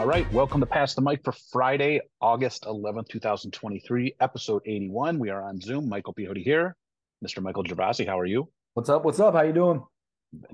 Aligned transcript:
All 0.00 0.06
right, 0.06 0.32
welcome 0.32 0.60
to 0.60 0.66
Pass 0.66 0.94
the 0.94 1.02
Mic 1.02 1.22
for 1.22 1.32
Friday, 1.52 2.00
August 2.22 2.64
11th, 2.64 3.10
2023, 3.10 4.14
episode 4.18 4.62
81. 4.64 5.18
We 5.18 5.28
are 5.28 5.42
on 5.42 5.60
Zoom. 5.60 5.90
Michael 5.90 6.14
Peyote 6.14 6.42
here. 6.42 6.74
Mr. 7.22 7.42
Michael 7.42 7.64
Gervasi, 7.64 8.06
how 8.06 8.18
are 8.18 8.24
you? 8.24 8.48
What's 8.72 8.88
up? 8.88 9.04
What's 9.04 9.20
up? 9.20 9.34
How 9.34 9.42
you 9.42 9.52
doing? 9.52 9.84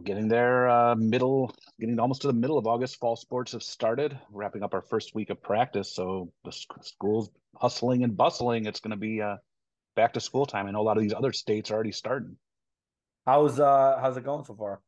Getting 0.02 0.26
there, 0.26 0.68
uh, 0.68 0.96
middle, 0.96 1.54
getting 1.78 2.00
almost 2.00 2.22
to 2.22 2.26
the 2.26 2.32
middle 2.32 2.58
of 2.58 2.66
August. 2.66 2.98
Fall 2.98 3.14
sports 3.14 3.52
have 3.52 3.62
started, 3.62 4.18
wrapping 4.32 4.64
up 4.64 4.74
our 4.74 4.82
first 4.82 5.14
week 5.14 5.30
of 5.30 5.40
practice. 5.40 5.94
So 5.94 6.32
the 6.44 6.50
school's 6.50 7.30
hustling 7.54 8.02
and 8.02 8.16
bustling. 8.16 8.66
It's 8.66 8.80
going 8.80 8.90
to 8.90 8.96
be 8.96 9.22
uh, 9.22 9.36
back 9.94 10.14
to 10.14 10.20
school 10.20 10.46
time. 10.46 10.66
I 10.66 10.72
know 10.72 10.80
a 10.80 10.82
lot 10.82 10.96
of 10.96 11.04
these 11.04 11.14
other 11.14 11.32
states 11.32 11.70
are 11.70 11.74
already 11.74 11.92
starting. 11.92 12.36
How's 13.24 13.60
uh 13.60 13.98
how's 14.00 14.16
it 14.16 14.24
going 14.24 14.44
so 14.44 14.56
far? 14.56 14.80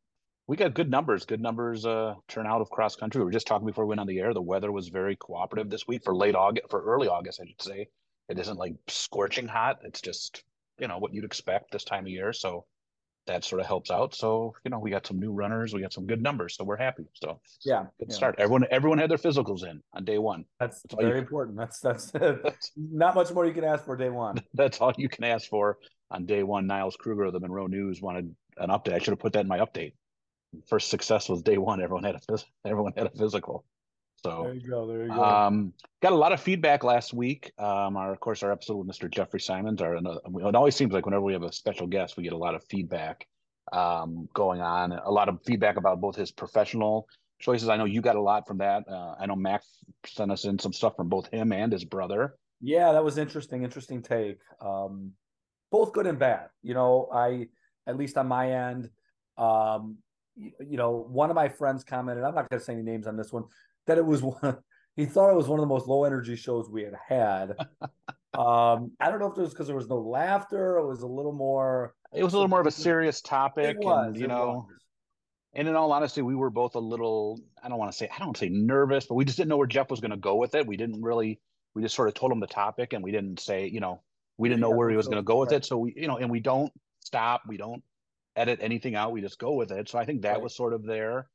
We 0.49 0.57
got 0.57 0.73
good 0.73 0.89
numbers, 0.89 1.25
good 1.25 1.39
numbers 1.39 1.85
uh, 1.85 2.15
turnout 2.27 2.59
of 2.59 2.71
cross 2.71 2.95
country. 2.95 3.21
We 3.21 3.25
were 3.25 3.31
just 3.31 3.45
talking 3.45 3.67
before 3.67 3.85
we 3.85 3.89
went 3.89 4.01
on 4.01 4.07
the 4.07 4.17
air. 4.17 4.33
The 4.33 4.41
weather 4.41 4.71
was 4.71 4.87
very 4.87 5.15
cooperative 5.15 5.69
this 5.69 5.87
week 5.87 6.03
for 6.03 6.15
late 6.15 6.33
August, 6.33 6.71
for 6.71 6.83
early 6.83 7.07
August, 7.07 7.39
I 7.39 7.45
should 7.45 7.61
say. 7.61 7.87
It 8.29 8.39
isn't 8.39 8.57
like 8.57 8.73
scorching 8.87 9.47
hot. 9.47 9.81
It's 9.83 10.01
just 10.01 10.43
you 10.79 10.87
know 10.87 10.97
what 10.97 11.13
you'd 11.13 11.23
expect 11.23 11.71
this 11.71 11.83
time 11.83 12.05
of 12.05 12.09
year. 12.09 12.33
So 12.33 12.65
that 13.27 13.43
sort 13.43 13.61
of 13.61 13.67
helps 13.67 13.91
out. 13.91 14.15
So 14.15 14.55
you 14.65 14.71
know 14.71 14.79
we 14.79 14.89
got 14.89 15.05
some 15.05 15.19
new 15.19 15.31
runners, 15.31 15.75
we 15.75 15.81
got 15.81 15.93
some 15.93 16.07
good 16.07 16.23
numbers, 16.23 16.55
so 16.55 16.63
we're 16.63 16.77
happy. 16.77 17.05
So 17.13 17.39
yeah, 17.63 17.85
good 17.99 18.07
yeah. 18.09 18.15
start. 18.15 18.35
Everyone 18.39 18.65
everyone 18.71 18.97
had 18.97 19.11
their 19.11 19.19
physicals 19.19 19.63
in 19.63 19.83
on 19.93 20.03
day 20.03 20.17
one. 20.17 20.45
That's, 20.59 20.81
that's 20.81 20.95
very 20.95 21.19
important. 21.19 21.57
That's 21.57 21.79
that's 21.79 22.11
not 22.75 23.13
much 23.13 23.31
more 23.31 23.45
you 23.45 23.53
can 23.53 23.65
ask 23.65 23.85
for 23.85 23.95
day 23.95 24.09
one. 24.09 24.41
That's 24.55 24.81
all 24.81 24.93
you 24.97 25.09
can 25.09 25.25
ask 25.25 25.47
for 25.47 25.77
on 26.09 26.25
day 26.25 26.41
one. 26.41 26.65
Niles 26.65 26.95
Kruger 26.95 27.25
of 27.25 27.33
the 27.33 27.39
Monroe 27.39 27.67
News 27.67 28.01
wanted 28.01 28.35
an 28.57 28.71
update. 28.71 28.93
I 28.93 28.97
should 28.97 29.11
have 29.11 29.19
put 29.19 29.33
that 29.33 29.41
in 29.41 29.47
my 29.47 29.59
update 29.59 29.93
first 30.67 30.89
success 30.89 31.29
was 31.29 31.41
day 31.41 31.57
one. 31.57 31.81
Everyone 31.81 32.03
had 32.03 32.15
a 32.15 32.39
everyone 32.65 32.93
had 32.95 33.07
a 33.07 33.11
physical. 33.11 33.65
So 34.23 34.43
there 34.43 34.53
you 34.53 34.69
go. 34.69 34.87
There 34.87 35.03
you 35.03 35.09
go. 35.09 35.23
Um, 35.23 35.73
got 36.01 36.11
a 36.11 36.15
lot 36.15 36.33
of 36.33 36.41
feedback 36.41 36.83
last 36.83 37.13
week. 37.13 37.51
Um, 37.57 37.95
our 37.95 38.11
of 38.11 38.19
course 38.19 38.43
our 38.43 38.51
episode 38.51 38.75
with 38.77 38.87
Mr. 38.87 39.09
Jeffrey 39.09 39.39
Simons. 39.39 39.81
Our 39.81 39.95
it 39.95 40.55
always 40.55 40.75
seems 40.75 40.93
like 40.93 41.05
whenever 41.05 41.23
we 41.23 41.33
have 41.33 41.43
a 41.43 41.53
special 41.53 41.87
guest, 41.87 42.17
we 42.17 42.23
get 42.23 42.33
a 42.33 42.37
lot 42.37 42.55
of 42.55 42.63
feedback 42.65 43.27
um, 43.71 44.27
going 44.33 44.61
on. 44.61 44.91
A 44.91 45.11
lot 45.11 45.29
of 45.29 45.39
feedback 45.45 45.77
about 45.77 46.01
both 46.01 46.15
his 46.15 46.31
professional 46.31 47.07
choices. 47.39 47.69
I 47.69 47.77
know 47.77 47.85
you 47.85 48.01
got 48.01 48.17
a 48.17 48.21
lot 48.21 48.47
from 48.47 48.57
that. 48.57 48.83
Uh, 48.87 49.15
I 49.19 49.25
know 49.25 49.35
Max 49.35 49.65
sent 50.05 50.31
us 50.31 50.45
in 50.45 50.59
some 50.59 50.73
stuff 50.73 50.95
from 50.95 51.07
both 51.07 51.27
him 51.27 51.53
and 51.53 51.71
his 51.71 51.85
brother. 51.85 52.35
Yeah, 52.61 52.91
that 52.91 53.03
was 53.03 53.17
interesting. 53.17 53.63
Interesting 53.63 54.01
take. 54.01 54.39
Um, 54.59 55.11
both 55.71 55.93
good 55.93 56.07
and 56.07 56.19
bad. 56.19 56.49
You 56.61 56.73
know, 56.73 57.07
I 57.13 57.47
at 57.87 57.97
least 57.97 58.17
on 58.17 58.27
my 58.27 58.51
end, 58.51 58.89
um, 59.37 59.97
you 60.39 60.77
know, 60.77 61.05
one 61.09 61.29
of 61.29 61.35
my 61.35 61.49
friends 61.49 61.83
commented, 61.83 62.23
I'm 62.23 62.35
not 62.35 62.49
going 62.49 62.59
to 62.59 62.65
say 62.65 62.73
any 62.73 62.81
names 62.81 63.07
on 63.07 63.17
this 63.17 63.31
one, 63.31 63.43
that 63.87 63.97
it 63.97 64.05
was 64.05 64.21
one, 64.23 64.57
he 64.95 65.05
thought 65.05 65.29
it 65.29 65.35
was 65.35 65.47
one 65.47 65.59
of 65.59 65.63
the 65.63 65.67
most 65.67 65.87
low 65.87 66.03
energy 66.03 66.35
shows 66.35 66.69
we 66.69 66.83
had 66.83 66.95
had. 67.07 67.51
um, 68.37 68.91
I 68.99 69.09
don't 69.09 69.19
know 69.19 69.31
if 69.31 69.37
it 69.37 69.41
was 69.41 69.51
because 69.51 69.67
there 69.67 69.75
was 69.75 69.89
no 69.89 69.99
laughter. 69.99 70.77
It 70.77 70.87
was 70.87 71.01
a 71.01 71.07
little 71.07 71.33
more. 71.33 71.93
It 72.13 72.23
was 72.23 72.33
a 72.33 72.37
little 72.37 72.49
more 72.49 72.61
of 72.61 72.67
a 72.67 72.71
serious 72.71 73.21
topic. 73.21 73.77
Was, 73.79 74.07
and, 74.07 74.17
you 74.17 74.27
know, 74.27 74.65
was. 74.67 74.77
and 75.53 75.67
in 75.67 75.75
all 75.75 75.91
honesty, 75.91 76.21
we 76.21 76.35
were 76.35 76.49
both 76.49 76.75
a 76.75 76.79
little, 76.79 77.39
I 77.63 77.69
don't 77.69 77.77
want 77.77 77.91
to 77.91 77.97
say, 77.97 78.09
I 78.13 78.19
don't 78.19 78.35
say 78.35 78.49
nervous, 78.49 79.05
but 79.05 79.15
we 79.15 79.25
just 79.25 79.37
didn't 79.37 79.49
know 79.49 79.57
where 79.57 79.67
Jeff 79.67 79.91
was 79.91 79.99
going 79.99 80.11
to 80.11 80.17
go 80.17 80.35
with 80.35 80.55
it. 80.55 80.65
We 80.65 80.77
didn't 80.77 81.01
really, 81.01 81.39
we 81.75 81.81
just 81.81 81.95
sort 81.95 82.07
of 82.07 82.15
told 82.15 82.31
him 82.31 82.39
the 82.39 82.47
topic 82.47 82.93
and 82.93 83.03
we 83.03 83.11
didn't 83.11 83.39
say, 83.39 83.67
you 83.67 83.79
know, 83.79 84.01
we 84.37 84.49
didn't 84.49 84.61
know 84.61 84.71
where 84.71 84.89
he 84.89 84.95
was 84.95 85.07
going 85.07 85.17
to 85.17 85.23
go 85.23 85.37
with 85.37 85.51
it. 85.51 85.65
So 85.65 85.77
we, 85.77 85.93
you 85.95 86.07
know, 86.07 86.17
and 86.17 86.31
we 86.31 86.39
don't 86.39 86.71
stop. 87.01 87.41
We 87.47 87.57
don't 87.57 87.83
edit 88.39 88.59
anything 88.61 88.95
out. 88.95 89.11
We 89.11 89.21
just 89.21 89.37
go 89.37 89.53
with 89.53 89.71
it. 89.71 89.89
So 89.89 89.99
I 89.99 90.05
think 90.05 90.21
that 90.21 90.33
right. 90.33 90.41
was 90.41 90.55
sort 90.55 90.73
of 90.73 90.83
there. 90.85 91.27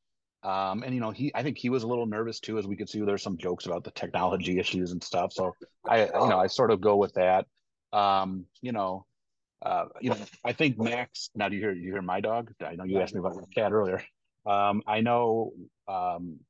Um, 0.43 0.83
and 0.83 0.95
you 0.95 1.01
know, 1.01 1.11
he 1.11 1.33
I 1.35 1.43
think 1.43 1.59
he 1.59 1.71
was 1.71 1.83
a 1.83 1.87
little 1.87 2.07
nervous 2.07 2.41
too, 2.41 2.59
as 2.59 2.67
we 2.67 2.77
could 2.77 2.89
see 2.89 3.01
there's 3.01 3.23
some 3.23 3.39
jokes 3.39 3.67
about 3.67 3.85
the 3.85 3.91
technology 3.91 4.59
issues 4.59 4.93
and 4.93 5.03
stuff. 5.03 5.33
So 5.33 5.55
I 5.89 6.05
you 6.07 6.29
know 6.29 6.39
I 6.39 6.49
sort 6.49 6.71
of 6.71 6.81
go 6.81 6.97
with 6.97 7.15
that. 7.15 7.47
Um, 7.93 8.47
you 8.61 8.73
know, 8.73 9.07
uh, 9.63 9.87
you 10.01 10.11
know, 10.11 10.17
I 10.45 10.53
think 10.53 10.79
Max. 10.79 11.31
Now 11.35 11.49
do 11.49 11.57
you 11.57 11.63
hear 11.63 11.73
you 11.73 11.93
hear 11.93 12.03
my 12.03 12.21
dog? 12.21 12.53
I 12.65 12.75
know 12.75 12.85
you 12.85 13.01
asked 13.01 13.15
me 13.15 13.21
about 13.21 13.37
my 13.37 13.45
cat 13.55 13.73
earlier. 13.73 14.03
Um, 14.45 14.83
I 14.87 15.01
know 15.01 15.53
um, 15.89 16.41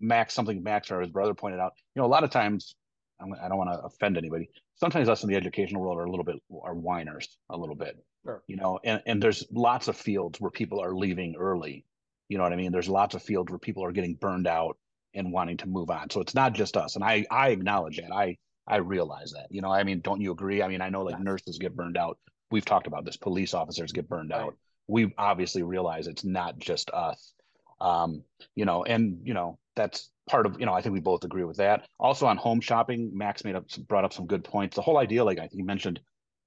Max 0.00 0.34
something 0.34 0.62
Max 0.64 0.90
or 0.90 1.00
his 1.00 1.10
brother 1.10 1.34
pointed 1.34 1.60
out. 1.60 1.74
You 1.94 2.02
know, 2.02 2.06
a 2.06 2.10
lot 2.10 2.24
of 2.24 2.30
times 2.30 2.74
I 3.20 3.48
don't 3.48 3.58
want 3.58 3.70
to 3.70 3.80
offend 3.80 4.18
anybody. 4.18 4.50
Sometimes 4.74 5.08
us 5.08 5.22
in 5.22 5.28
the 5.28 5.36
educational 5.36 5.82
world 5.82 5.98
are 5.98 6.04
a 6.04 6.10
little 6.10 6.24
bit 6.24 6.36
are 6.62 6.74
whiners 6.74 7.38
a 7.50 7.56
little 7.56 7.74
bit. 7.74 7.96
Sure. 8.24 8.42
You 8.46 8.56
know, 8.56 8.78
and, 8.84 9.02
and 9.06 9.22
there's 9.22 9.44
lots 9.50 9.88
of 9.88 9.96
fields 9.96 10.40
where 10.40 10.50
people 10.50 10.80
are 10.80 10.94
leaving 10.94 11.36
early. 11.36 11.84
You 12.28 12.38
know 12.38 12.44
what 12.44 12.52
I 12.52 12.56
mean? 12.56 12.72
There's 12.72 12.88
lots 12.88 13.14
of 13.14 13.22
fields 13.22 13.50
where 13.50 13.58
people 13.58 13.84
are 13.84 13.92
getting 13.92 14.14
burned 14.14 14.46
out 14.46 14.76
and 15.14 15.32
wanting 15.32 15.56
to 15.58 15.68
move 15.68 15.90
on. 15.90 16.10
So 16.10 16.20
it's 16.20 16.34
not 16.34 16.52
just 16.52 16.76
us. 16.76 16.96
And 16.96 17.04
I 17.04 17.24
I 17.30 17.50
acknowledge 17.50 17.98
that. 17.98 18.12
I 18.12 18.36
I 18.66 18.76
realize 18.76 19.32
that. 19.32 19.46
You 19.50 19.62
know, 19.62 19.70
I 19.70 19.84
mean, 19.84 20.00
don't 20.00 20.20
you 20.20 20.32
agree? 20.32 20.62
I 20.62 20.68
mean, 20.68 20.80
I 20.80 20.88
know 20.88 21.02
like 21.02 21.14
yes. 21.14 21.24
nurses 21.24 21.58
get 21.58 21.76
burned 21.76 21.96
out. 21.96 22.18
We've 22.50 22.64
talked 22.64 22.86
about 22.86 23.04
this. 23.04 23.16
Police 23.16 23.54
officers 23.54 23.92
get 23.92 24.08
burned 24.08 24.30
right. 24.30 24.42
out. 24.42 24.56
We 24.88 25.12
obviously 25.18 25.62
realize 25.62 26.06
it's 26.06 26.24
not 26.24 26.58
just 26.58 26.90
us. 26.90 27.32
Um, 27.80 28.22
you 28.54 28.64
know, 28.64 28.84
and 28.84 29.20
you 29.24 29.34
know, 29.34 29.58
that's 29.74 30.10
part 30.28 30.46
of, 30.46 30.58
you 30.58 30.66
know, 30.66 30.72
I 30.72 30.80
think 30.82 30.92
we 30.92 31.00
both 31.00 31.24
agree 31.24 31.44
with 31.44 31.58
that. 31.58 31.86
Also 31.98 32.26
on 32.26 32.36
home 32.36 32.60
shopping, 32.60 33.10
Max 33.14 33.44
made 33.44 33.54
up 33.54 33.66
brought 33.88 34.04
up 34.04 34.12
some 34.12 34.26
good 34.26 34.44
points. 34.44 34.76
The 34.76 34.82
whole 34.82 34.98
idea, 34.98 35.24
like 35.24 35.38
I 35.38 35.42
think 35.42 35.54
you 35.54 35.64
mentioned 35.64 36.00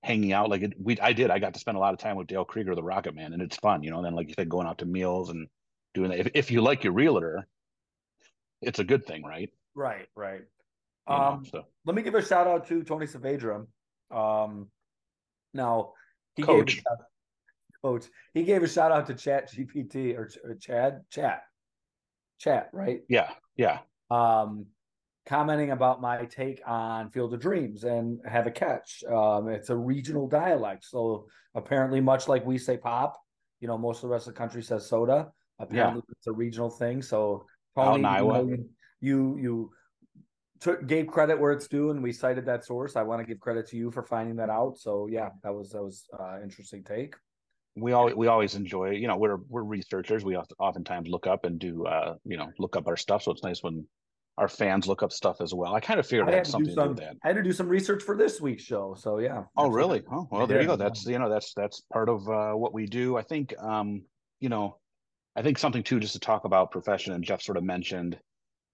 hanging 0.03 0.33
out. 0.33 0.49
Like 0.49 0.61
it, 0.61 0.73
we, 0.79 0.99
I 0.99 1.13
did. 1.13 1.31
I 1.31 1.39
got 1.39 1.53
to 1.53 1.59
spend 1.59 1.77
a 1.77 1.79
lot 1.79 1.93
of 1.93 1.99
time 1.99 2.15
with 2.15 2.27
Dale 2.27 2.45
Krieger, 2.45 2.75
the 2.75 2.83
Rocket 2.83 3.15
Man, 3.15 3.33
and 3.33 3.41
it's 3.41 3.57
fun, 3.57 3.83
you 3.83 3.91
know. 3.91 3.97
And 3.97 4.05
then, 4.05 4.15
like 4.15 4.27
you 4.27 4.33
said, 4.37 4.49
going 4.49 4.67
out 4.67 4.79
to 4.79 4.85
meals 4.85 5.29
and 5.29 5.47
doing 5.93 6.09
that. 6.09 6.19
If, 6.19 6.27
if 6.33 6.51
you 6.51 6.61
like 6.61 6.83
your 6.83 6.93
realtor, 6.93 7.47
it's 8.61 8.79
a 8.79 8.83
good 8.83 9.05
thing, 9.05 9.23
right? 9.23 9.49
Right, 9.75 10.07
right. 10.15 10.41
You 11.07 11.15
um, 11.15 11.43
know, 11.43 11.49
so. 11.49 11.65
let 11.85 11.95
me 11.95 12.01
give 12.01 12.15
a 12.15 12.25
shout 12.25 12.47
out 12.47 12.67
to 12.67 12.83
Tony 12.83 13.05
Saavedra. 13.05 13.65
Um, 14.11 14.67
now 15.53 15.93
he 16.35 16.43
coach. 16.43 16.75
gave 16.75 16.83
a, 16.85 17.87
coach. 17.87 18.05
He 18.33 18.43
gave 18.43 18.63
a 18.63 18.67
shout 18.67 18.91
out 18.91 19.07
to 19.07 19.13
Chat 19.13 19.51
GPT 19.51 20.17
or, 20.17 20.29
or 20.43 20.55
Chad 20.55 21.01
Chat 21.09 21.43
Chat, 22.39 22.69
right? 22.73 23.01
Yeah, 23.09 23.31
yeah. 23.59 23.79
Um, 24.09 24.67
commenting 25.25 25.71
about 25.71 26.01
my 26.01 26.25
take 26.25 26.61
on 26.65 27.09
Field 27.11 27.33
of 27.33 27.41
Dreams 27.41 27.83
and 27.83 28.19
Have 28.25 28.47
a 28.47 28.51
Catch. 28.51 29.03
Um, 29.03 29.49
it's 29.49 29.69
a 29.69 29.75
regional 29.75 30.27
dialect. 30.27 30.85
So 30.85 31.27
apparently, 31.53 31.99
much 31.99 32.27
like 32.29 32.45
we 32.45 32.57
say 32.57 32.77
pop, 32.77 33.19
you 33.59 33.67
know, 33.67 33.77
most 33.77 33.97
of 33.97 34.03
the 34.03 34.07
rest 34.07 34.27
of 34.27 34.33
the 34.33 34.37
country 34.37 34.63
says 34.63 34.87
soda. 34.87 35.27
Apparently, 35.59 36.01
yeah. 36.07 36.13
it's 36.17 36.27
a 36.27 36.31
regional 36.31 36.69
thing. 36.69 37.01
So, 37.01 37.45
Tony, 37.75 38.05
Iowa. 38.05 38.45
you, 39.01 39.37
you, 39.37 39.71
took, 40.61 40.87
gave 40.87 41.07
credit 41.07 41.37
where 41.37 41.51
it's 41.51 41.67
due, 41.67 41.89
and 41.89 42.01
we 42.01 42.13
cited 42.13 42.45
that 42.45 42.63
source. 42.63 42.95
I 42.95 43.03
want 43.03 43.19
to 43.19 43.27
give 43.27 43.41
credit 43.41 43.67
to 43.69 43.77
you 43.77 43.91
for 43.91 44.03
finding 44.03 44.37
that 44.37 44.49
out. 44.49 44.77
So, 44.77 45.07
yeah, 45.11 45.29
that 45.43 45.53
was 45.53 45.71
that 45.71 45.83
was 45.83 46.05
uh, 46.17 46.37
interesting 46.41 46.81
take 46.81 47.15
we 47.81 47.91
always 47.93 48.15
we 48.15 48.27
always 48.27 48.55
enjoy 48.55 48.91
you 48.91 49.07
know 49.07 49.17
we're 49.17 49.37
we're 49.47 49.63
researchers 49.63 50.23
we 50.23 50.35
oftentimes 50.35 51.07
look 51.07 51.27
up 51.27 51.45
and 51.45 51.59
do 51.59 51.85
uh 51.85 52.15
you 52.25 52.37
know 52.37 52.51
look 52.57 52.75
up 52.75 52.87
our 52.87 52.97
stuff 52.97 53.23
so 53.23 53.31
it's 53.31 53.43
nice 53.43 53.61
when 53.63 53.85
our 54.39 54.47
fans 54.47 54.87
look 54.87 55.03
up 55.03 55.11
stuff 55.11 55.41
as 55.41 55.53
well. 55.53 55.75
I 55.75 55.81
kind 55.81 55.99
of 55.99 56.07
figured 56.07 56.29
I 56.29 56.35
had 56.35 56.47
something 56.47 56.69
to, 56.69 56.73
some, 56.73 56.81
to 56.81 56.85
do 56.85 56.89
with 56.91 56.99
that. 56.99 57.17
I 57.25 57.27
had 57.27 57.35
to 57.35 57.43
do 57.43 57.51
some 57.51 57.67
research 57.67 58.01
for 58.01 58.15
this 58.15 58.39
week's 58.39 58.63
show. 58.63 58.95
So 58.97 59.19
yeah. 59.19 59.43
Oh 59.57 59.69
really? 59.69 60.01
Oh 60.09 60.29
well, 60.31 60.47
there 60.47 60.61
you 60.61 60.67
go. 60.67 60.77
That's 60.77 61.05
you 61.05 61.19
know 61.19 61.29
that's 61.29 61.53
that's 61.53 61.81
part 61.91 62.07
of 62.07 62.27
uh, 62.29 62.53
what 62.53 62.73
we 62.73 62.85
do. 62.85 63.17
I 63.17 63.21
think 63.21 63.53
um 63.59 64.03
you 64.39 64.47
know 64.47 64.77
I 65.35 65.41
think 65.41 65.57
something 65.57 65.83
too 65.83 65.99
just 65.99 66.13
to 66.13 66.19
talk 66.19 66.45
about 66.45 66.71
profession 66.71 67.13
and 67.13 67.23
Jeff 67.23 67.41
sort 67.41 67.57
of 67.57 67.65
mentioned 67.65 68.17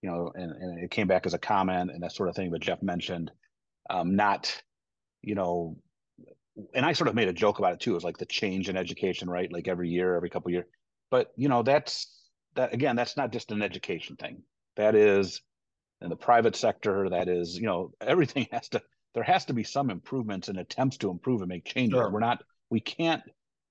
you 0.04 0.12
know 0.12 0.32
and, 0.36 0.52
and 0.52 0.84
it 0.84 0.92
came 0.92 1.08
back 1.08 1.26
as 1.26 1.34
a 1.34 1.40
comment 1.40 1.90
and 1.90 2.04
that 2.04 2.12
sort 2.12 2.30
of 2.30 2.36
thing. 2.36 2.52
But 2.52 2.62
Jeff 2.62 2.84
mentioned 2.84 3.32
um 3.90 4.16
not 4.16 4.62
you 5.24 5.34
know 5.34 5.78
and 6.74 6.86
I 6.86 6.94
sort 6.94 7.08
of 7.08 7.16
made 7.16 7.28
a 7.28 7.34
joke 7.34 7.60
about 7.60 7.74
it 7.74 7.80
too. 7.80 7.92
It 7.92 7.96
was 7.96 8.04
like 8.04 8.18
the 8.18 8.26
change 8.26 8.70
in 8.70 8.78
education, 8.78 9.30
right? 9.30 9.52
Like 9.52 9.68
every 9.68 9.90
year, 9.90 10.16
every 10.16 10.30
couple 10.30 10.52
years. 10.52 10.66
But 11.12 11.32
you 11.36 11.50
know 11.50 11.64
that's 11.64 12.08
that 12.56 12.74
again. 12.74 12.96
That's 12.96 13.18
not 13.18 13.32
just 13.32 13.52
an 13.52 13.62
education 13.62 14.16
thing. 14.16 14.44
That 14.76 14.96
is 14.96 15.42
in 16.02 16.10
the 16.10 16.16
private 16.16 16.56
sector 16.56 17.10
that 17.10 17.28
is 17.28 17.58
you 17.58 17.66
know 17.66 17.92
everything 18.02 18.48
has 18.52 18.70
to 18.70 18.82
there 19.14 19.24
has 19.24 19.46
to 19.46 19.54
be 19.54 19.64
some 19.64 19.90
improvements 19.90 20.48
and 20.48 20.58
attempts 20.58 20.98
to 20.98 21.10
improve 21.10 21.42
and 21.42 21.50
make 21.50 21.66
changes 21.66 21.98
sure. 21.98 22.10
we're 22.10 22.20
not 22.20 22.44
we 22.70 22.80
can't 22.80 23.24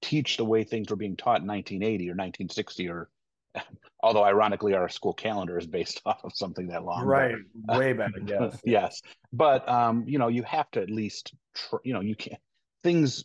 teach 0.03 0.37
the 0.37 0.45
way 0.45 0.65
things 0.65 0.91
were 0.91 0.97
being 0.97 1.17
taught 1.17 1.41
in 1.41 1.47
1980 1.47 2.05
or 2.05 2.15
1960 2.15 2.89
or 2.89 3.09
although 4.03 4.25
ironically 4.25 4.75
our 4.75 4.89
school 4.89 5.15
calendar 5.15 5.59
is 5.59 5.67
based 5.67 6.01
off 6.07 6.25
of 6.25 6.33
something 6.35 6.69
that 6.69 6.85
long 6.85 7.05
right 7.05 7.37
way 7.69 7.93
back 7.93 8.11
yes 8.27 8.61
yes 8.65 9.03
but 9.33 9.69
um 9.69 10.05
you 10.07 10.19
know 10.19 10.29
you 10.29 10.43
have 10.43 10.71
to 10.71 10.81
at 10.81 10.91
least 10.91 11.35
tr- 11.55 11.77
you 11.85 11.93
know 11.93 12.01
you 12.01 12.17
can't 12.17 12.41
things 12.85 13.25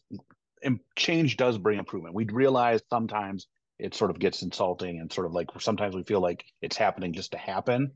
change 0.95 1.37
does 1.37 1.57
bring 1.57 1.77
improvement 1.77 2.15
we 2.15 2.25
realize 2.25 2.81
sometimes 2.89 3.47
it 3.77 3.93
sort 3.93 4.11
of 4.11 4.19
gets 4.19 4.41
insulting 4.41 4.99
and 4.99 5.13
sort 5.13 5.27
of 5.27 5.33
like 5.33 5.47
sometimes 5.59 5.95
we 5.95 6.03
feel 6.03 6.19
like 6.19 6.43
it's 6.61 6.75
happening 6.75 7.13
just 7.13 7.31
to 7.31 7.37
happen 7.37 7.91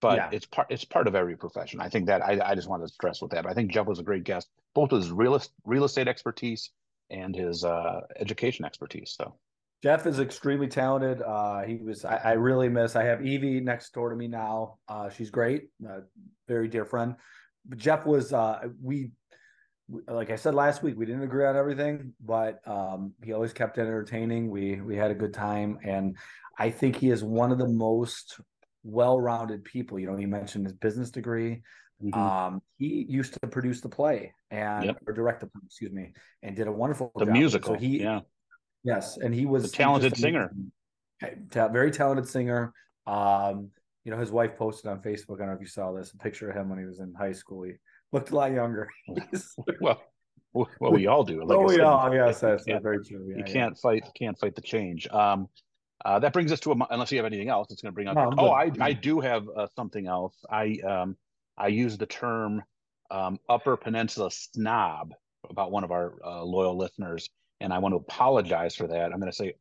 but 0.00 0.16
yeah. 0.16 0.28
it's 0.32 0.46
part 0.46 0.68
it's 0.70 0.84
part 0.84 1.06
of 1.08 1.14
every 1.14 1.36
profession. 1.36 1.80
I 1.80 1.88
think 1.88 2.06
that 2.06 2.22
I, 2.22 2.38
I 2.44 2.54
just 2.54 2.68
wanted 2.68 2.86
to 2.86 2.92
stress 2.92 3.20
with 3.20 3.32
that. 3.32 3.46
I 3.46 3.54
think 3.54 3.72
Jeff 3.72 3.86
was 3.86 3.98
a 3.98 4.02
great 4.02 4.24
guest, 4.24 4.48
both 4.74 4.92
with 4.92 5.02
his 5.02 5.10
real 5.10 5.40
real 5.64 5.84
estate 5.84 6.08
expertise 6.08 6.70
and 7.10 7.34
his 7.34 7.64
uh, 7.64 8.02
education 8.18 8.64
expertise. 8.64 9.14
So 9.16 9.34
Jeff 9.82 10.06
is 10.06 10.20
extremely 10.20 10.68
talented. 10.68 11.22
Uh, 11.22 11.62
he 11.62 11.76
was. 11.76 12.04
I, 12.04 12.16
I, 12.16 12.32
really 12.32 12.68
miss. 12.68 12.96
I 12.96 13.04
have 13.04 13.24
Evie 13.24 13.60
next 13.60 13.92
door 13.92 14.10
to 14.10 14.16
me 14.16 14.28
now. 14.28 14.78
Uh, 14.88 15.08
she's 15.08 15.30
great. 15.30 15.68
Uh, 15.88 16.00
very 16.46 16.68
dear 16.68 16.84
friend. 16.84 17.16
But 17.66 17.78
Jeff 17.78 18.06
was. 18.06 18.32
Uh, 18.32 18.68
we, 18.82 19.10
like 20.06 20.30
I 20.30 20.36
said 20.36 20.54
last 20.54 20.82
week, 20.82 20.96
we 20.96 21.06
didn't 21.06 21.22
agree 21.22 21.46
on 21.46 21.56
everything, 21.56 22.12
but 22.24 22.60
um, 22.66 23.14
he 23.22 23.32
always 23.32 23.52
kept 23.52 23.78
it 23.78 23.82
entertaining. 23.82 24.50
We 24.50 24.80
we 24.80 24.96
had 24.96 25.10
a 25.10 25.14
good 25.14 25.32
time, 25.32 25.78
and 25.82 26.16
I 26.58 26.70
think 26.70 26.96
he 26.96 27.10
is 27.10 27.24
one 27.24 27.52
of 27.52 27.58
the 27.58 27.68
most 27.68 28.40
well-rounded 28.84 29.64
people. 29.64 29.98
You 29.98 30.06
know, 30.06 30.16
he 30.16 30.26
mentioned 30.26 30.66
his 30.66 30.74
business 30.74 31.10
degree. 31.10 31.62
Mm-hmm. 32.02 32.18
Um, 32.18 32.62
he 32.76 33.06
used 33.08 33.34
to 33.34 33.48
produce 33.48 33.80
the 33.80 33.88
play 33.88 34.32
and 34.50 34.84
yep. 34.84 34.98
or 35.06 35.12
direct 35.12 35.40
the 35.40 35.46
play, 35.46 35.62
excuse 35.64 35.90
me, 35.90 36.12
and 36.42 36.54
did 36.54 36.68
a 36.68 36.72
wonderful 36.72 37.10
the 37.16 37.24
job. 37.24 37.34
musical. 37.34 37.74
So 37.74 37.80
he, 37.80 38.00
yeah, 38.00 38.20
yes, 38.84 39.16
and 39.16 39.34
he 39.34 39.46
was 39.46 39.64
a 39.64 39.70
talented 39.70 40.16
singer, 40.16 40.52
very 41.52 41.90
talented 41.90 42.28
singer. 42.28 42.72
Um, 43.06 43.70
you 44.04 44.12
know, 44.12 44.18
his 44.18 44.30
wife 44.30 44.56
posted 44.56 44.90
on 44.90 45.00
Facebook. 45.00 45.36
I 45.36 45.38
don't 45.38 45.48
know 45.48 45.54
if 45.54 45.60
you 45.60 45.66
saw 45.66 45.92
this, 45.92 46.12
a 46.12 46.18
picture 46.18 46.50
of 46.50 46.56
him 46.56 46.68
when 46.68 46.78
he 46.78 46.84
was 46.84 47.00
in 47.00 47.12
high 47.14 47.32
school. 47.32 47.62
He 47.62 47.72
looked 48.12 48.30
a 48.30 48.36
lot 48.36 48.52
younger. 48.52 48.88
well, 49.80 50.00
well, 50.52 50.92
we 50.92 51.06
all 51.06 51.24
do. 51.24 51.44
Like 51.44 51.58
oh, 51.58 51.64
we 51.64 51.80
all, 51.80 52.12
yes, 52.12 52.40
that's 52.40 52.64
very 52.64 53.04
true. 53.04 53.26
Yeah, 53.30 53.38
you 53.38 53.44
can't 53.44 53.76
fight, 53.78 54.04
can't 54.14 54.38
fight 54.38 54.54
the 54.54 54.62
change. 54.62 55.06
Um, 55.08 55.48
uh, 56.04 56.18
that 56.20 56.32
brings 56.32 56.52
us 56.52 56.60
to 56.60 56.72
a, 56.72 56.76
unless 56.90 57.10
you 57.10 57.18
have 57.18 57.26
anything 57.26 57.48
else, 57.48 57.68
it's 57.70 57.82
going 57.82 57.92
to 57.92 57.94
bring 57.94 58.08
up. 58.08 58.14
No, 58.14 58.32
oh, 58.38 58.50
I, 58.50 58.70
I 58.80 58.92
do 58.92 59.20
have 59.20 59.46
uh, 59.56 59.66
something 59.74 60.06
else. 60.06 60.34
I 60.50 60.78
um, 60.86 61.16
I 61.56 61.68
use 61.68 61.98
the 61.98 62.06
term 62.06 62.62
um, 63.10 63.38
Upper 63.48 63.76
Peninsula 63.76 64.30
snob 64.30 65.12
about 65.50 65.70
one 65.70 65.84
of 65.84 65.90
our 65.90 66.14
uh, 66.24 66.42
loyal 66.42 66.76
listeners, 66.76 67.28
and 67.60 67.72
I 67.72 67.78
want 67.78 67.92
to 67.92 67.96
apologize 67.96 68.74
for 68.76 68.86
that. 68.86 69.12
I'm 69.12 69.18
going 69.18 69.30
to 69.30 69.36
say 69.36 69.54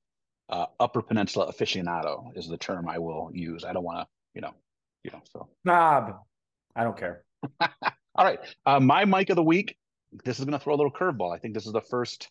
uh, 0.49 0.67
Upper 0.79 1.01
Peninsula 1.01 1.51
aficionado 1.51 2.31
is 2.35 2.47
the 2.47 2.57
term 2.57 2.87
I 2.87 2.99
will 2.99 3.31
use. 3.33 3.65
I 3.65 3.73
don't 3.73 3.83
want 3.83 3.99
to, 3.99 4.07
you 4.35 4.41
know, 4.41 4.53
you 5.03 5.11
know. 5.11 5.21
So 5.31 5.49
snob. 5.63 6.19
I 6.75 6.83
don't 6.83 6.97
care. 6.97 7.23
All 8.17 8.25
right, 8.25 8.39
uh, 8.65 8.79
my 8.79 9.05
mic 9.05 9.29
of 9.29 9.35
the 9.35 9.43
week. 9.43 9.77
This 10.23 10.39
is 10.39 10.45
going 10.45 10.57
to 10.57 10.63
throw 10.63 10.73
a 10.73 10.77
little 10.77 10.91
curveball. 10.91 11.35
I 11.35 11.37
think 11.37 11.53
this 11.53 11.67
is 11.67 11.73
the 11.73 11.81
first 11.81 12.29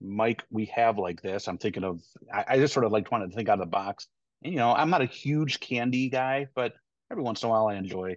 mic 0.00 0.42
we 0.50 0.66
have 0.66 0.98
like 0.98 1.22
this. 1.22 1.48
I'm 1.48 1.58
thinking 1.58 1.84
of. 1.84 2.00
I, 2.32 2.44
I 2.48 2.56
just 2.58 2.74
sort 2.74 2.86
of 2.86 2.92
like 2.92 3.10
wanted 3.12 3.30
to 3.30 3.36
think 3.36 3.48
out 3.48 3.54
of 3.54 3.60
the 3.60 3.66
box. 3.66 4.08
And, 4.42 4.52
you 4.52 4.58
know, 4.58 4.74
I'm 4.74 4.90
not 4.90 5.02
a 5.02 5.06
huge 5.06 5.60
candy 5.60 6.08
guy, 6.08 6.48
but 6.54 6.74
every 7.10 7.22
once 7.22 7.42
in 7.42 7.48
a 7.48 7.52
while 7.52 7.66
I 7.66 7.74
enjoy 7.74 8.16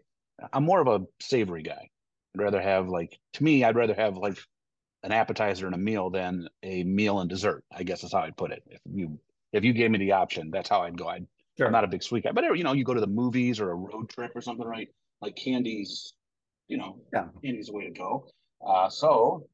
I'm 0.53 0.63
more 0.63 0.81
of 0.81 0.87
a 0.87 1.05
savory 1.19 1.63
guy. 1.63 1.89
I'd 2.35 2.41
rather 2.41 2.61
have 2.61 2.87
like 2.87 3.17
to 3.33 3.43
me, 3.43 3.63
I'd 3.63 3.75
rather 3.75 3.93
have 3.93 4.17
like 4.17 4.37
an 5.03 5.11
appetizer 5.11 5.65
and 5.65 5.75
a 5.75 5.79
meal 5.79 6.09
than 6.09 6.47
a 6.63 6.83
meal 6.83 7.19
and 7.19 7.29
dessert. 7.29 7.63
I 7.71 7.83
guess 7.83 8.01
that's 8.01 8.13
how 8.13 8.19
I'd 8.19 8.37
put 8.37 8.51
it. 8.51 8.63
If 8.67 8.81
you 8.93 9.19
if 9.53 9.63
you 9.63 9.73
gave 9.73 9.91
me 9.91 9.97
the 9.97 10.13
option, 10.13 10.51
that's 10.51 10.69
how 10.69 10.81
I'd 10.81 10.97
go. 10.97 11.07
I'd 11.07 11.27
sure. 11.57 11.67
I'm 11.67 11.73
not 11.73 11.83
a 11.83 11.87
big 11.87 12.03
sweet 12.03 12.23
guy, 12.23 12.31
but 12.31 12.43
you 12.57 12.63
know, 12.63 12.73
you 12.73 12.83
go 12.83 12.93
to 12.93 13.01
the 13.01 13.07
movies 13.07 13.59
or 13.59 13.71
a 13.71 13.75
road 13.75 14.09
trip 14.09 14.31
or 14.35 14.41
something, 14.41 14.67
right? 14.67 14.89
Like 15.21 15.35
candies, 15.35 16.13
you 16.67 16.77
know, 16.77 16.97
yeah. 17.13 17.25
candy's 17.43 17.67
the 17.67 17.73
way 17.73 17.85
to 17.85 17.91
go. 17.91 18.27
Uh, 18.65 18.89
so, 18.89 19.47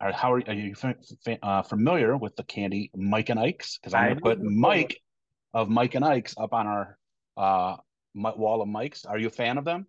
how 0.00 0.32
are, 0.32 0.42
are 0.46 0.54
you 0.54 0.74
uh, 1.42 1.62
familiar 1.62 2.16
with 2.16 2.36
the 2.36 2.42
candy 2.44 2.90
Mike 2.94 3.28
and 3.28 3.38
Ike's? 3.38 3.78
Because 3.78 3.94
I'm 3.94 4.06
going 4.06 4.16
to 4.16 4.22
put 4.22 4.42
Mike 4.42 5.00
of 5.52 5.68
Mike 5.68 5.94
and 5.94 6.04
Ike's 6.04 6.34
up 6.38 6.52
on 6.52 6.66
our 6.66 6.98
uh, 7.36 7.76
wall 8.14 8.62
of 8.62 8.68
mics. 8.68 9.06
Are 9.08 9.18
you 9.18 9.28
a 9.28 9.30
fan 9.30 9.58
of 9.58 9.64
them? 9.64 9.86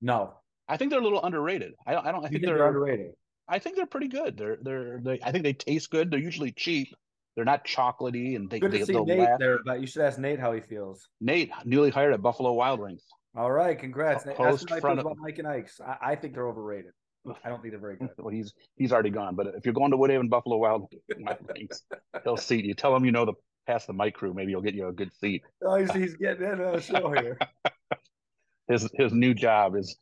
No. 0.00 0.34
I 0.68 0.76
think 0.76 0.90
they're 0.90 1.00
a 1.00 1.04
little 1.04 1.22
underrated. 1.22 1.74
I, 1.86 1.96
I 1.96 2.12
don't. 2.12 2.24
I 2.24 2.28
think, 2.28 2.32
think, 2.32 2.44
they're, 2.46 2.58
they're 2.58 2.68
underrated. 2.68 3.12
I 3.48 3.58
think 3.58 3.76
they're 3.76 3.86
pretty 3.86 4.08
good. 4.08 4.36
They're 4.36 4.58
they're 4.62 5.00
they, 5.02 5.20
I 5.22 5.32
think 5.32 5.44
they 5.44 5.52
taste 5.52 5.90
good. 5.90 6.10
They're 6.10 6.20
usually 6.20 6.52
cheap. 6.52 6.94
They're 7.34 7.44
not 7.44 7.66
chocolatey 7.66 8.36
and 8.36 8.48
they. 8.48 8.60
Good 8.60 8.72
they, 8.72 8.78
to 8.78 8.86
see 8.86 8.92
Nate 8.92 9.18
last. 9.18 9.38
there, 9.38 9.60
but 9.64 9.80
you 9.80 9.86
should 9.86 10.02
ask 10.02 10.18
Nate 10.18 10.38
how 10.38 10.52
he 10.52 10.60
feels. 10.60 11.08
Nate, 11.20 11.50
newly 11.64 11.90
hired 11.90 12.14
at 12.14 12.22
Buffalo 12.22 12.52
Wild 12.52 12.80
Wings. 12.80 13.04
All 13.34 13.50
right, 13.50 13.78
congrats. 13.78 14.26
Nate, 14.26 14.38
ask 14.38 14.68
him 14.68 14.98
about 14.98 15.16
Mike 15.18 15.38
and 15.38 15.48
Ike's. 15.48 15.80
I, 15.80 15.96
I, 16.12 16.16
think 16.16 16.34
they're 16.34 16.48
overrated. 16.48 16.92
I 17.44 17.48
don't 17.48 17.62
think 17.62 17.72
they're 17.72 17.80
very 17.80 17.96
good. 17.96 18.10
well, 18.18 18.28
he's 18.28 18.52
he's 18.76 18.92
already 18.92 19.10
gone. 19.10 19.36
But 19.36 19.48
if 19.56 19.64
you're 19.64 19.74
going 19.74 19.90
to 19.90 19.96
Woodhaven 19.96 20.28
Buffalo 20.28 20.58
Wild 20.58 20.92
Wings, 21.08 21.82
they'll 22.24 22.36
seat 22.36 22.64
you. 22.64 22.74
Tell 22.74 22.92
them 22.92 23.04
you 23.04 23.12
know 23.12 23.24
the 23.24 23.34
past 23.66 23.86
the 23.86 23.94
mic 23.94 24.14
crew. 24.14 24.34
Maybe 24.34 24.52
he'll 24.52 24.60
get 24.60 24.74
you 24.74 24.88
a 24.88 24.92
good 24.92 25.14
seat. 25.14 25.42
Oh, 25.64 25.76
he's, 25.76 25.92
he's 25.92 26.16
getting 26.16 26.46
in 26.46 26.60
a 26.60 26.80
show 26.80 27.12
here. 27.12 27.38
his 28.68 28.90
his 28.94 29.12
new 29.12 29.32
job 29.32 29.76
is 29.76 29.96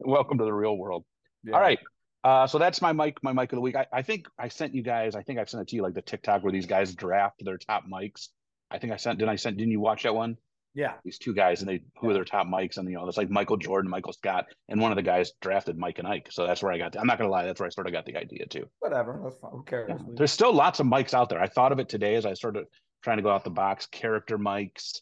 welcome 0.00 0.38
to 0.38 0.44
the 0.44 0.52
real 0.52 0.76
world. 0.76 1.04
Yeah. 1.44 1.54
All 1.54 1.60
right. 1.60 1.78
Uh, 2.24 2.46
so 2.46 2.58
that's 2.58 2.80
my 2.80 2.92
mic, 2.92 3.22
my 3.22 3.32
mic 3.32 3.52
of 3.52 3.56
the 3.56 3.60
week. 3.60 3.74
I, 3.74 3.86
I 3.92 4.02
think 4.02 4.28
I 4.38 4.48
sent 4.48 4.74
you 4.74 4.82
guys, 4.82 5.16
I 5.16 5.22
think 5.22 5.40
I've 5.40 5.50
sent 5.50 5.62
it 5.62 5.68
to 5.68 5.76
you 5.76 5.82
like 5.82 5.94
the 5.94 6.02
TikTok 6.02 6.44
where 6.44 6.52
these 6.52 6.66
guys 6.66 6.94
draft 6.94 7.42
their 7.44 7.58
top 7.58 7.84
mics. 7.92 8.28
I 8.70 8.78
think 8.78 8.92
I 8.92 8.96
sent, 8.96 9.18
didn't 9.18 9.30
I 9.30 9.36
send, 9.36 9.58
didn't 9.58 9.72
you 9.72 9.80
watch 9.80 10.04
that 10.04 10.14
one? 10.14 10.36
Yeah. 10.74 10.94
These 11.04 11.18
two 11.18 11.34
guys 11.34 11.60
and 11.60 11.68
they, 11.68 11.82
who 11.98 12.10
are 12.10 12.14
their 12.14 12.24
top 12.24 12.46
mics 12.46 12.78
and, 12.78 12.88
you 12.88 12.96
know, 12.96 13.06
it's 13.06 13.18
like 13.18 13.30
Michael 13.30 13.56
Jordan, 13.56 13.90
Michael 13.90 14.12
Scott, 14.12 14.46
and 14.68 14.80
one 14.80 14.90
of 14.90 14.96
the 14.96 15.02
guys 15.02 15.32
drafted 15.40 15.76
Mike 15.78 15.98
and 15.98 16.08
Ike. 16.08 16.28
So 16.30 16.46
that's 16.46 16.62
where 16.62 16.72
I 16.72 16.78
got, 16.78 16.92
the, 16.92 17.00
I'm 17.00 17.06
not 17.06 17.18
to 17.18 17.28
lie. 17.28 17.44
That's 17.44 17.60
where 17.60 17.66
I 17.66 17.70
sort 17.70 17.86
of 17.86 17.92
got 17.92 18.06
the 18.06 18.16
idea 18.16 18.46
too. 18.46 18.66
Whatever. 18.80 19.20
That's 19.22 19.36
fine. 19.36 19.50
Who 19.52 19.62
cares? 19.64 19.90
Yeah. 19.90 19.98
There's 20.14 20.32
still 20.32 20.52
lots 20.52 20.80
of 20.80 20.86
mics 20.86 21.14
out 21.14 21.28
there. 21.28 21.40
I 21.40 21.46
thought 21.46 21.72
of 21.72 21.78
it 21.78 21.88
today 21.88 22.14
as 22.14 22.24
I 22.24 22.34
started 22.34 22.64
trying 23.02 23.18
to 23.18 23.22
go 23.22 23.30
out 23.30 23.44
the 23.44 23.50
box, 23.50 23.86
character 23.86 24.38
mics, 24.38 25.00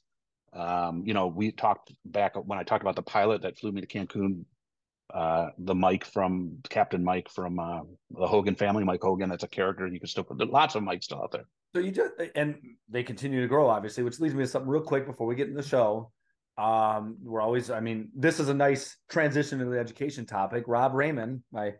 um, 0.52 1.04
you 1.06 1.14
know, 1.14 1.28
we 1.28 1.52
talked 1.52 1.92
back 2.04 2.34
when 2.34 2.58
I 2.58 2.62
talked 2.62 2.82
about 2.82 2.96
the 2.96 3.02
pilot 3.02 3.42
that 3.42 3.58
flew 3.58 3.72
me 3.72 3.80
to 3.80 3.86
Cancun. 3.86 4.44
Uh, 5.12 5.50
the 5.58 5.74
Mike 5.74 6.04
from 6.04 6.58
Captain 6.68 7.02
Mike 7.02 7.28
from 7.28 7.58
uh, 7.58 7.80
the 8.12 8.28
Hogan 8.28 8.54
family, 8.54 8.84
Mike 8.84 9.02
Hogan. 9.02 9.28
That's 9.28 9.42
a 9.42 9.48
character 9.48 9.86
you 9.88 9.98
can 9.98 10.08
still 10.08 10.22
put. 10.22 10.38
lots 10.50 10.76
of 10.76 10.84
mics 10.84 11.04
still 11.04 11.20
out 11.20 11.32
there. 11.32 11.46
So 11.74 11.80
you 11.80 11.92
just 11.92 12.14
and 12.34 12.56
they 12.88 13.02
continue 13.02 13.40
to 13.40 13.46
grow, 13.46 13.68
obviously, 13.68 14.02
which 14.02 14.18
leads 14.18 14.34
me 14.34 14.42
to 14.42 14.48
something 14.48 14.68
real 14.68 14.82
quick 14.82 15.06
before 15.06 15.26
we 15.26 15.34
get 15.34 15.48
in 15.48 15.54
the 15.54 15.62
show. 15.62 16.10
Um, 16.58 17.16
we're 17.22 17.40
always, 17.40 17.70
I 17.70 17.80
mean, 17.80 18.10
this 18.14 18.40
is 18.40 18.48
a 18.48 18.54
nice 18.54 18.96
transition 19.08 19.60
to 19.60 19.64
the 19.64 19.78
education 19.78 20.26
topic. 20.26 20.64
Rob 20.66 20.94
Raymond, 20.94 21.42
my 21.52 21.74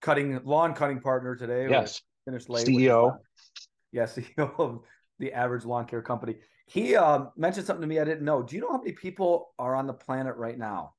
cutting 0.00 0.40
lawn 0.44 0.74
cutting 0.74 1.00
partner 1.00 1.36
today. 1.36 1.68
Yes, 1.68 2.00
finished 2.24 2.48
late. 2.48 2.66
CEO. 2.66 3.18
Yes, 3.92 4.16
CEO 4.16 4.58
of 4.58 4.80
the 5.18 5.32
Average 5.32 5.64
Lawn 5.64 5.84
Care 5.84 6.02
Company. 6.02 6.36
He 6.66 6.96
uh, 6.96 7.26
mentioned 7.36 7.66
something 7.66 7.82
to 7.82 7.86
me 7.86 7.98
I 7.98 8.04
didn't 8.04 8.24
know. 8.24 8.42
Do 8.42 8.56
you 8.56 8.62
know 8.62 8.70
how 8.70 8.78
many 8.78 8.92
people 8.92 9.54
are 9.58 9.74
on 9.74 9.86
the 9.86 9.94
planet 9.94 10.36
right 10.36 10.58
now? 10.58 10.94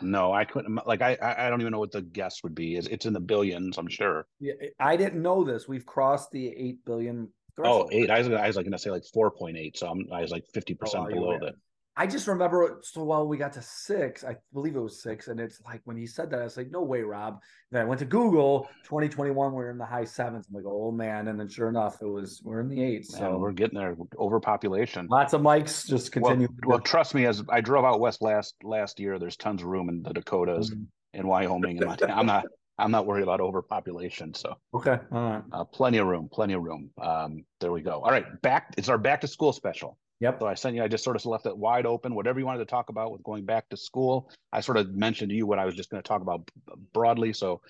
No, 0.00 0.32
I 0.32 0.44
couldn't. 0.44 0.86
Like, 0.86 1.02
I 1.02 1.16
I 1.20 1.50
don't 1.50 1.60
even 1.60 1.72
know 1.72 1.78
what 1.78 1.92
the 1.92 2.02
guess 2.02 2.42
would 2.42 2.54
be. 2.54 2.76
It's, 2.76 2.86
it's 2.88 3.06
in 3.06 3.12
the 3.12 3.20
billions, 3.20 3.78
I'm 3.78 3.88
sure. 3.88 4.26
Yeah, 4.40 4.54
I 4.80 4.96
didn't 4.96 5.22
know 5.22 5.44
this. 5.44 5.68
We've 5.68 5.86
crossed 5.86 6.30
the 6.30 6.48
eight 6.48 6.84
billion. 6.84 7.28
Oh, 7.58 7.62
threshold. 7.62 7.90
Oh, 7.92 7.96
eight. 7.96 8.10
I 8.10 8.18
was 8.18 8.28
I 8.28 8.46
was 8.46 8.56
like 8.56 8.64
going 8.64 8.72
to 8.72 8.78
say 8.78 8.90
like 8.90 9.04
four 9.12 9.30
point 9.30 9.56
eight. 9.56 9.76
So 9.76 9.88
I'm 9.88 10.06
I 10.12 10.20
was 10.20 10.30
like 10.30 10.44
fifty 10.54 10.74
oh, 10.74 10.76
percent 10.76 11.04
oh, 11.08 11.12
below 11.12 11.38
that. 11.40 11.54
I 11.98 12.06
just 12.06 12.28
remember 12.28 12.78
so 12.84 13.02
well 13.02 13.26
we 13.26 13.36
got 13.36 13.52
to 13.54 13.62
six, 13.62 14.22
I 14.22 14.36
believe 14.52 14.76
it 14.76 14.80
was 14.80 15.02
six, 15.02 15.26
and 15.26 15.40
it's 15.40 15.60
like 15.66 15.80
when 15.84 15.96
he 15.96 16.06
said 16.06 16.30
that, 16.30 16.40
I 16.40 16.44
was 16.44 16.56
like, 16.56 16.70
no 16.70 16.80
way, 16.80 17.02
Rob. 17.02 17.40
Then 17.72 17.82
I 17.82 17.84
went 17.84 17.98
to 17.98 18.04
Google 18.04 18.68
2021, 18.84 19.52
we 19.52 19.64
are 19.64 19.70
in 19.70 19.78
the 19.78 19.84
high 19.84 20.04
sevens. 20.04 20.46
I'm 20.48 20.54
like, 20.54 20.64
oh 20.64 20.92
man, 20.92 21.26
and 21.26 21.38
then 21.38 21.48
sure 21.48 21.68
enough, 21.68 22.00
it 22.00 22.06
was 22.06 22.40
we're 22.44 22.60
in 22.60 22.68
the 22.68 22.80
eights. 22.80 23.18
So 23.18 23.36
we're 23.36 23.50
getting 23.50 23.76
there. 23.76 23.96
Overpopulation. 24.16 25.08
Lots 25.10 25.32
of 25.32 25.40
mics. 25.40 25.88
Just 25.88 26.12
continue. 26.12 26.46
Well, 26.62 26.76
well, 26.76 26.80
trust 26.80 27.16
me, 27.16 27.26
as 27.26 27.42
I 27.48 27.60
drove 27.60 27.84
out 27.84 27.98
west 27.98 28.22
last 28.22 28.54
last 28.62 29.00
year, 29.00 29.18
there's 29.18 29.36
tons 29.36 29.62
of 29.62 29.66
room 29.66 29.88
in 29.88 30.04
the 30.04 30.12
Dakotas 30.12 30.70
mm-hmm. 30.70 30.84
and 31.14 31.26
Wyoming 31.26 31.78
and 31.78 31.86
Montana. 31.86 32.14
I'm 32.14 32.26
not 32.26 32.44
I'm 32.78 32.92
not 32.92 33.06
worried 33.06 33.24
about 33.24 33.40
overpopulation. 33.40 34.34
So 34.34 34.54
okay, 34.72 34.98
all 35.10 35.30
right, 35.30 35.42
uh, 35.50 35.64
plenty 35.64 35.98
of 35.98 36.06
room, 36.06 36.28
plenty 36.32 36.54
of 36.54 36.62
room. 36.62 36.90
Um, 37.02 37.44
there 37.58 37.72
we 37.72 37.82
go. 37.82 38.02
All 38.02 38.10
right, 38.12 38.40
back. 38.40 38.74
It's 38.78 38.88
our 38.88 38.98
back 38.98 39.20
to 39.22 39.26
school 39.26 39.52
special. 39.52 39.98
Yep. 40.20 40.40
So 40.40 40.46
I 40.46 40.54
sent 40.54 40.74
you, 40.74 40.82
I 40.82 40.88
just 40.88 41.04
sort 41.04 41.16
of 41.16 41.24
left 41.26 41.46
it 41.46 41.56
wide 41.56 41.86
open. 41.86 42.14
Whatever 42.14 42.40
you 42.40 42.46
wanted 42.46 42.58
to 42.58 42.64
talk 42.64 42.88
about 42.88 43.12
with 43.12 43.22
going 43.22 43.44
back 43.44 43.68
to 43.68 43.76
school, 43.76 44.30
I 44.52 44.60
sort 44.60 44.76
of 44.76 44.92
mentioned 44.92 45.30
to 45.30 45.36
you 45.36 45.46
what 45.46 45.58
I 45.58 45.64
was 45.64 45.74
just 45.74 45.90
going 45.90 46.02
to 46.02 46.06
talk 46.06 46.22
about 46.22 46.50
broadly. 46.92 47.32
So 47.32 47.60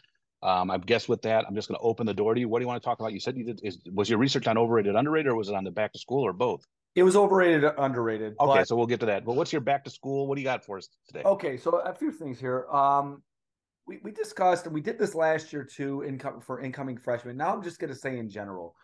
um, 0.43 0.71
I 0.71 0.79
guess 0.79 1.09
with 1.09 1.23
that, 1.23 1.45
I'm 1.47 1.55
just 1.55 1.69
going 1.69 1.79
to 1.79 1.85
open 1.85 2.07
the 2.07 2.15
door 2.15 2.33
to 2.35 2.41
you. 2.41 2.49
What 2.49 2.61
do 2.61 2.63
you 2.63 2.69
want 2.69 2.83
to 2.83 2.87
talk 2.87 3.01
about? 3.01 3.13
You 3.13 3.21
said 3.21 3.37
you 3.37 3.45
did, 3.45 3.61
is, 3.63 3.81
was 3.93 4.09
your 4.09 4.19
research 4.19 4.47
on 4.47 4.57
overrated, 4.57 4.95
underrated, 4.95 5.31
or 5.31 5.37
was 5.37 5.49
it 5.49 5.55
on 5.55 5.65
the 5.65 5.71
back 5.71 5.93
to 5.93 5.99
school 5.99 6.25
or 6.25 6.33
both? 6.33 6.65
It 6.95 7.03
was 7.03 7.17
overrated, 7.17 7.65
underrated. 7.77 8.35
Okay, 8.41 8.61
but... 8.61 8.69
so 8.69 8.77
we'll 8.77 8.87
get 8.87 9.01
to 9.01 9.07
that. 9.07 9.25
But 9.25 9.35
what's 9.35 9.53
your 9.53 9.61
back 9.61 9.85
to 9.85 9.91
school? 9.91 10.27
What 10.27 10.37
do 10.37 10.41
you 10.41 10.47
got 10.47 10.65
for 10.65 10.79
us 10.79 10.89
today? 11.07 11.23
Okay, 11.25 11.57
so 11.59 11.79
a 11.81 11.95
few 11.95 12.11
things 12.11 12.41
here. 12.41 12.67
Um, 12.73 13.23
we, 13.87 13.99
we 14.03 14.11
discussed, 14.11 14.65
and 14.67 14.75
we 14.75 14.81
did 14.81 14.99
this 14.99 15.15
last 15.15 15.53
year 15.53 15.65
too, 15.65 16.03
income 16.03 16.41
for 16.41 16.61
incoming 16.61 16.99
freshmen. 16.99 17.37
Now 17.37 17.53
I'm 17.53 17.63
just 17.63 17.79
going 17.79 17.93
to 17.93 17.99
say 17.99 18.19
in 18.19 18.31
general, 18.31 18.75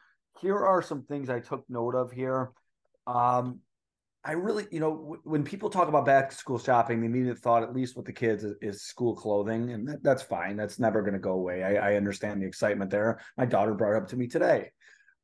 here 0.41 0.59
are 0.59 0.83
some 0.83 1.03
things 1.03 1.31
I 1.31 1.41
took 1.41 1.65
note 1.69 1.95
of 1.95 2.13
here. 2.13 2.51
Um, 3.07 3.61
I 4.25 4.33
really, 4.33 4.67
you 4.71 4.81
know, 4.81 4.97
w- 4.97 5.21
when 5.25 5.45
people 5.45 5.69
talk 5.69 5.89
about 5.89 6.07
back 6.07 6.31
to 6.31 6.37
school 6.37 6.59
shopping, 6.59 7.01
the 7.01 7.07
immediate 7.07 7.39
thought, 7.39 7.63
at 7.63 7.75
least 7.75 7.95
with 7.97 8.07
the 8.07 8.13
kids, 8.13 8.43
is, 8.43 8.55
is 8.63 8.83
school 8.83 9.15
clothing, 9.15 9.71
and 9.71 9.87
that, 9.87 10.03
that's 10.03 10.23
fine. 10.23 10.57
That's 10.57 10.79
never 10.79 11.03
going 11.03 11.13
to 11.13 11.19
go 11.19 11.33
away. 11.33 11.63
I, 11.63 11.93
I, 11.93 11.97
understand 11.97 12.41
the 12.41 12.47
excitement 12.47 12.91
there. 12.91 13.21
My 13.37 13.45
daughter 13.45 13.75
brought 13.75 13.97
up 13.97 14.09
to 14.09 14.17
me 14.17 14.27
today. 14.27 14.71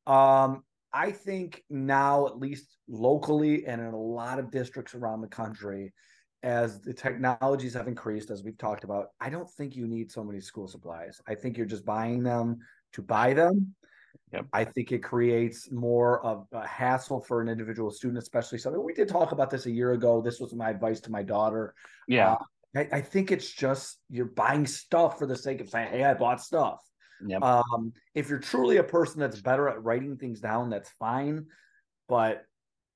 Um, 0.05 0.63
I 0.93 1.11
think 1.11 1.63
now, 1.69 2.27
at 2.27 2.37
least 2.37 2.77
locally 2.87 3.65
and 3.65 3.81
in 3.81 3.87
a 3.87 3.99
lot 3.99 4.37
of 4.37 4.51
districts 4.51 4.93
around 4.93 5.21
the 5.21 5.27
country, 5.27 5.93
as 6.43 6.81
the 6.81 6.93
technologies 6.93 7.73
have 7.73 7.87
increased, 7.87 8.29
as 8.29 8.43
we've 8.43 8.57
talked 8.57 8.83
about, 8.83 9.07
I 9.19 9.29
don't 9.29 9.49
think 9.49 9.75
you 9.75 9.87
need 9.87 10.11
so 10.11 10.23
many 10.23 10.41
school 10.41 10.67
supplies. 10.67 11.21
I 11.27 11.35
think 11.35 11.57
you're 11.57 11.65
just 11.65 11.85
buying 11.85 12.23
them 12.23 12.59
to 12.93 13.01
buy 13.01 13.33
them. 13.33 13.73
Yep. 14.33 14.45
I 14.53 14.63
think 14.63 14.91
it 14.91 14.99
creates 14.99 15.71
more 15.71 16.23
of 16.25 16.47
a 16.51 16.65
hassle 16.65 17.19
for 17.19 17.41
an 17.41 17.49
individual 17.49 17.91
student, 17.91 18.19
especially 18.19 18.57
something 18.57 18.83
we 18.83 18.93
did 18.93 19.09
talk 19.09 19.31
about 19.31 19.49
this 19.49 19.65
a 19.65 19.71
year 19.71 19.91
ago. 19.91 20.21
This 20.21 20.39
was 20.39 20.53
my 20.53 20.69
advice 20.69 21.01
to 21.01 21.11
my 21.11 21.23
daughter. 21.23 21.73
Yeah. 22.07 22.33
Uh, 22.33 22.37
I, 22.75 22.87
I, 22.93 23.01
think 23.01 23.31
it's 23.31 23.51
just 23.51 23.99
you're 24.09 24.25
buying 24.25 24.65
stuff 24.65 25.19
for 25.19 25.25
the 25.25 25.35
sake 25.35 25.59
of 25.59 25.69
saying, 25.69 25.89
Hey, 25.91 26.05
I 26.05 26.13
bought 26.13 26.41
stuff. 26.41 26.81
Yep. 27.27 27.41
Um, 27.41 27.93
if 28.15 28.29
you're 28.29 28.39
truly 28.39 28.77
a 28.77 28.83
person 28.83 29.19
that's 29.19 29.41
better 29.41 29.67
at 29.67 29.83
writing 29.83 30.17
things 30.17 30.39
down, 30.39 30.69
that's 30.69 30.89
fine. 30.91 31.47
But 32.07 32.45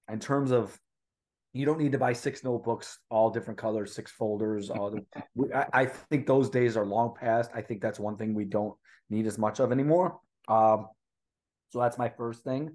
in 0.10 0.20
terms 0.20 0.52
of 0.52 0.78
you 1.56 1.66
don't 1.66 1.80
need 1.80 1.94
to 1.94 1.98
buy 1.98 2.12
six 2.12 2.44
notebooks, 2.44 3.00
all 3.10 3.30
different 3.30 3.58
colors, 3.58 3.96
six 3.96 4.12
folders. 4.12 4.70
All 4.70 4.92
the, 4.92 5.56
I, 5.56 5.82
I, 5.82 5.86
think 5.86 6.28
those 6.28 6.50
days 6.50 6.76
are 6.76 6.86
long 6.86 7.14
past. 7.18 7.50
I 7.56 7.62
think 7.62 7.82
that's 7.82 7.98
one 7.98 8.18
thing 8.18 8.34
we 8.34 8.44
don't 8.44 8.76
need 9.10 9.26
as 9.26 9.38
much 9.38 9.62
of 9.62 9.72
anymore. 9.72 10.20
Um, 10.50 10.88
so 11.70 11.80
that's 11.80 11.98
my 11.98 12.10
first 12.10 12.44
thing. 12.44 12.72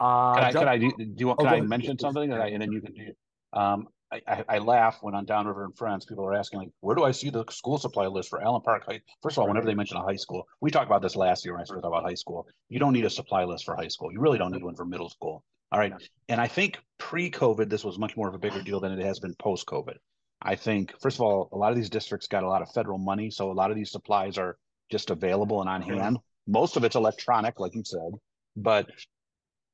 Uh, 0.00 0.34
can 0.34 0.44
I, 0.44 0.52
can 0.52 0.68
I 0.68 0.78
do, 0.78 0.90
do 0.98 1.14
you 1.16 1.26
want, 1.28 1.40
oh, 1.40 1.44
can 1.44 1.54
I 1.54 1.60
mention 1.60 1.98
something? 1.98 2.32
And, 2.32 2.42
I, 2.42 2.48
and 2.48 2.60
then 2.60 2.72
you 2.72 2.80
can 2.80 2.92
do, 2.92 3.12
um, 3.52 3.86
I, 4.12 4.44
I, 4.48 4.58
laugh 4.58 4.98
when 5.00 5.14
on 5.14 5.24
Downriver 5.24 5.64
and 5.64 5.76
Friends, 5.76 6.04
people 6.04 6.26
are 6.26 6.34
asking 6.34 6.60
like, 6.60 6.68
where 6.80 6.94
do 6.94 7.04
I 7.04 7.12
see 7.12 7.30
the 7.30 7.44
school 7.50 7.78
supply 7.78 8.06
list 8.06 8.28
for 8.28 8.42
Allen 8.42 8.60
Park 8.62 8.84
High? 8.86 9.00
First 9.22 9.38
of 9.38 9.42
all, 9.42 9.48
whenever 9.48 9.64
they 9.64 9.74
mention 9.74 9.96
a 9.96 10.02
high 10.02 10.16
school, 10.16 10.46
we 10.60 10.70
talked 10.70 10.86
about 10.86 11.00
this 11.00 11.16
last 11.16 11.44
year 11.44 11.54
when 11.54 11.62
I 11.62 11.64
started 11.64 11.82
talking 11.82 11.96
about 11.96 12.08
high 12.08 12.14
school. 12.14 12.46
You 12.68 12.78
don't 12.78 12.92
need 12.92 13.06
a 13.06 13.10
supply 13.10 13.44
list 13.44 13.64
for 13.64 13.74
high 13.74 13.88
school. 13.88 14.12
You 14.12 14.20
really 14.20 14.38
don't 14.38 14.52
need 14.52 14.62
one 14.62 14.74
for 14.74 14.84
middle 14.84 15.08
school. 15.08 15.42
All 15.70 15.78
right. 15.78 15.94
And 16.28 16.40
I 16.40 16.46
think 16.46 16.78
pre-COVID, 16.98 17.70
this 17.70 17.84
was 17.84 17.98
much 17.98 18.16
more 18.16 18.28
of 18.28 18.34
a 18.34 18.38
bigger 18.38 18.60
deal 18.60 18.80
than 18.80 18.92
it 18.92 19.02
has 19.02 19.18
been 19.18 19.34
post-COVID. 19.40 19.94
I 20.42 20.56
think, 20.56 20.92
first 21.00 21.16
of 21.16 21.22
all, 21.22 21.48
a 21.52 21.56
lot 21.56 21.70
of 21.70 21.76
these 21.76 21.88
districts 21.88 22.26
got 22.26 22.42
a 22.42 22.48
lot 22.48 22.60
of 22.60 22.70
federal 22.72 22.98
money. 22.98 23.30
So 23.30 23.50
a 23.50 23.54
lot 23.54 23.70
of 23.70 23.76
these 23.76 23.92
supplies 23.92 24.36
are 24.36 24.58
just 24.90 25.10
available 25.10 25.60
and 25.62 25.70
on 25.70 25.80
hand. 25.80 26.18
Most 26.46 26.76
of 26.76 26.84
it's 26.84 26.96
electronic, 26.96 27.60
like 27.60 27.74
you 27.74 27.82
said. 27.84 28.12
But, 28.56 28.88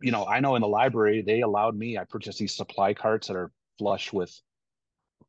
you 0.01 0.13
know, 0.13 0.27
I 0.27 0.41
know 0.41 0.55
in 0.55 0.63
the 0.63 0.69
library, 0.69 1.23
they 1.23 1.41
allowed 1.41 1.77
me, 1.77 1.99
I 1.99 2.05
purchased 2.05 2.39
these 2.39 2.57
supply 2.57 2.95
carts 2.95 3.29
that 3.29 3.37
are 3.37 3.51
flush 3.79 4.13
with 4.13 4.33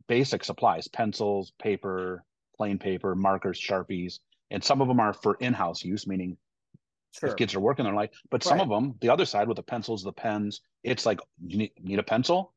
basic 0.07 0.43
supplies, 0.43 0.87
pencils, 0.87 1.51
paper, 1.61 2.23
plain 2.57 2.77
paper, 2.77 3.15
markers, 3.15 3.59
Sharpies. 3.59 4.19
And 4.51 4.63
some 4.63 4.81
of 4.81 4.87
them 4.87 4.99
are 4.99 5.13
for 5.13 5.35
in-house 5.35 5.83
use, 5.83 6.07
meaning 6.07 6.37
Sure. 7.11 7.29
If 7.29 7.37
kids 7.37 7.55
are 7.55 7.59
working, 7.59 7.85
they're 7.85 7.93
like, 7.93 8.13
but 8.29 8.43
some 8.43 8.59
of 8.59 8.69
them, 8.69 8.95
the 9.01 9.09
other 9.09 9.25
side 9.25 9.47
with 9.47 9.57
the 9.57 9.63
pencils, 9.63 10.03
the 10.03 10.13
pens, 10.13 10.61
it's 10.83 11.05
like, 11.05 11.19
you 11.43 11.57
need, 11.57 11.71
need 11.81 11.99
a 11.99 12.03
pencil? 12.03 12.53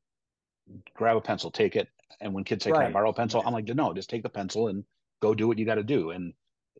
Grab 0.94 1.16
a 1.16 1.20
pencil, 1.20 1.50
take 1.50 1.74
it. 1.74 1.88
And 2.20 2.34
when 2.34 2.44
kids 2.44 2.64
say, 2.64 2.70
right. 2.70 2.80
Can 2.80 2.86
I 2.88 2.92
borrow 2.92 3.10
a 3.10 3.14
pencil? 3.14 3.40
Right. 3.40 3.46
I'm 3.46 3.54
like, 3.54 3.64
no, 3.66 3.94
just 3.94 4.10
take 4.10 4.22
the 4.22 4.28
pencil 4.28 4.68
and 4.68 4.84
go 5.20 5.34
do 5.34 5.48
what 5.48 5.58
you 5.58 5.64
got 5.64 5.76
to 5.76 5.82
do. 5.82 6.10
And 6.10 6.34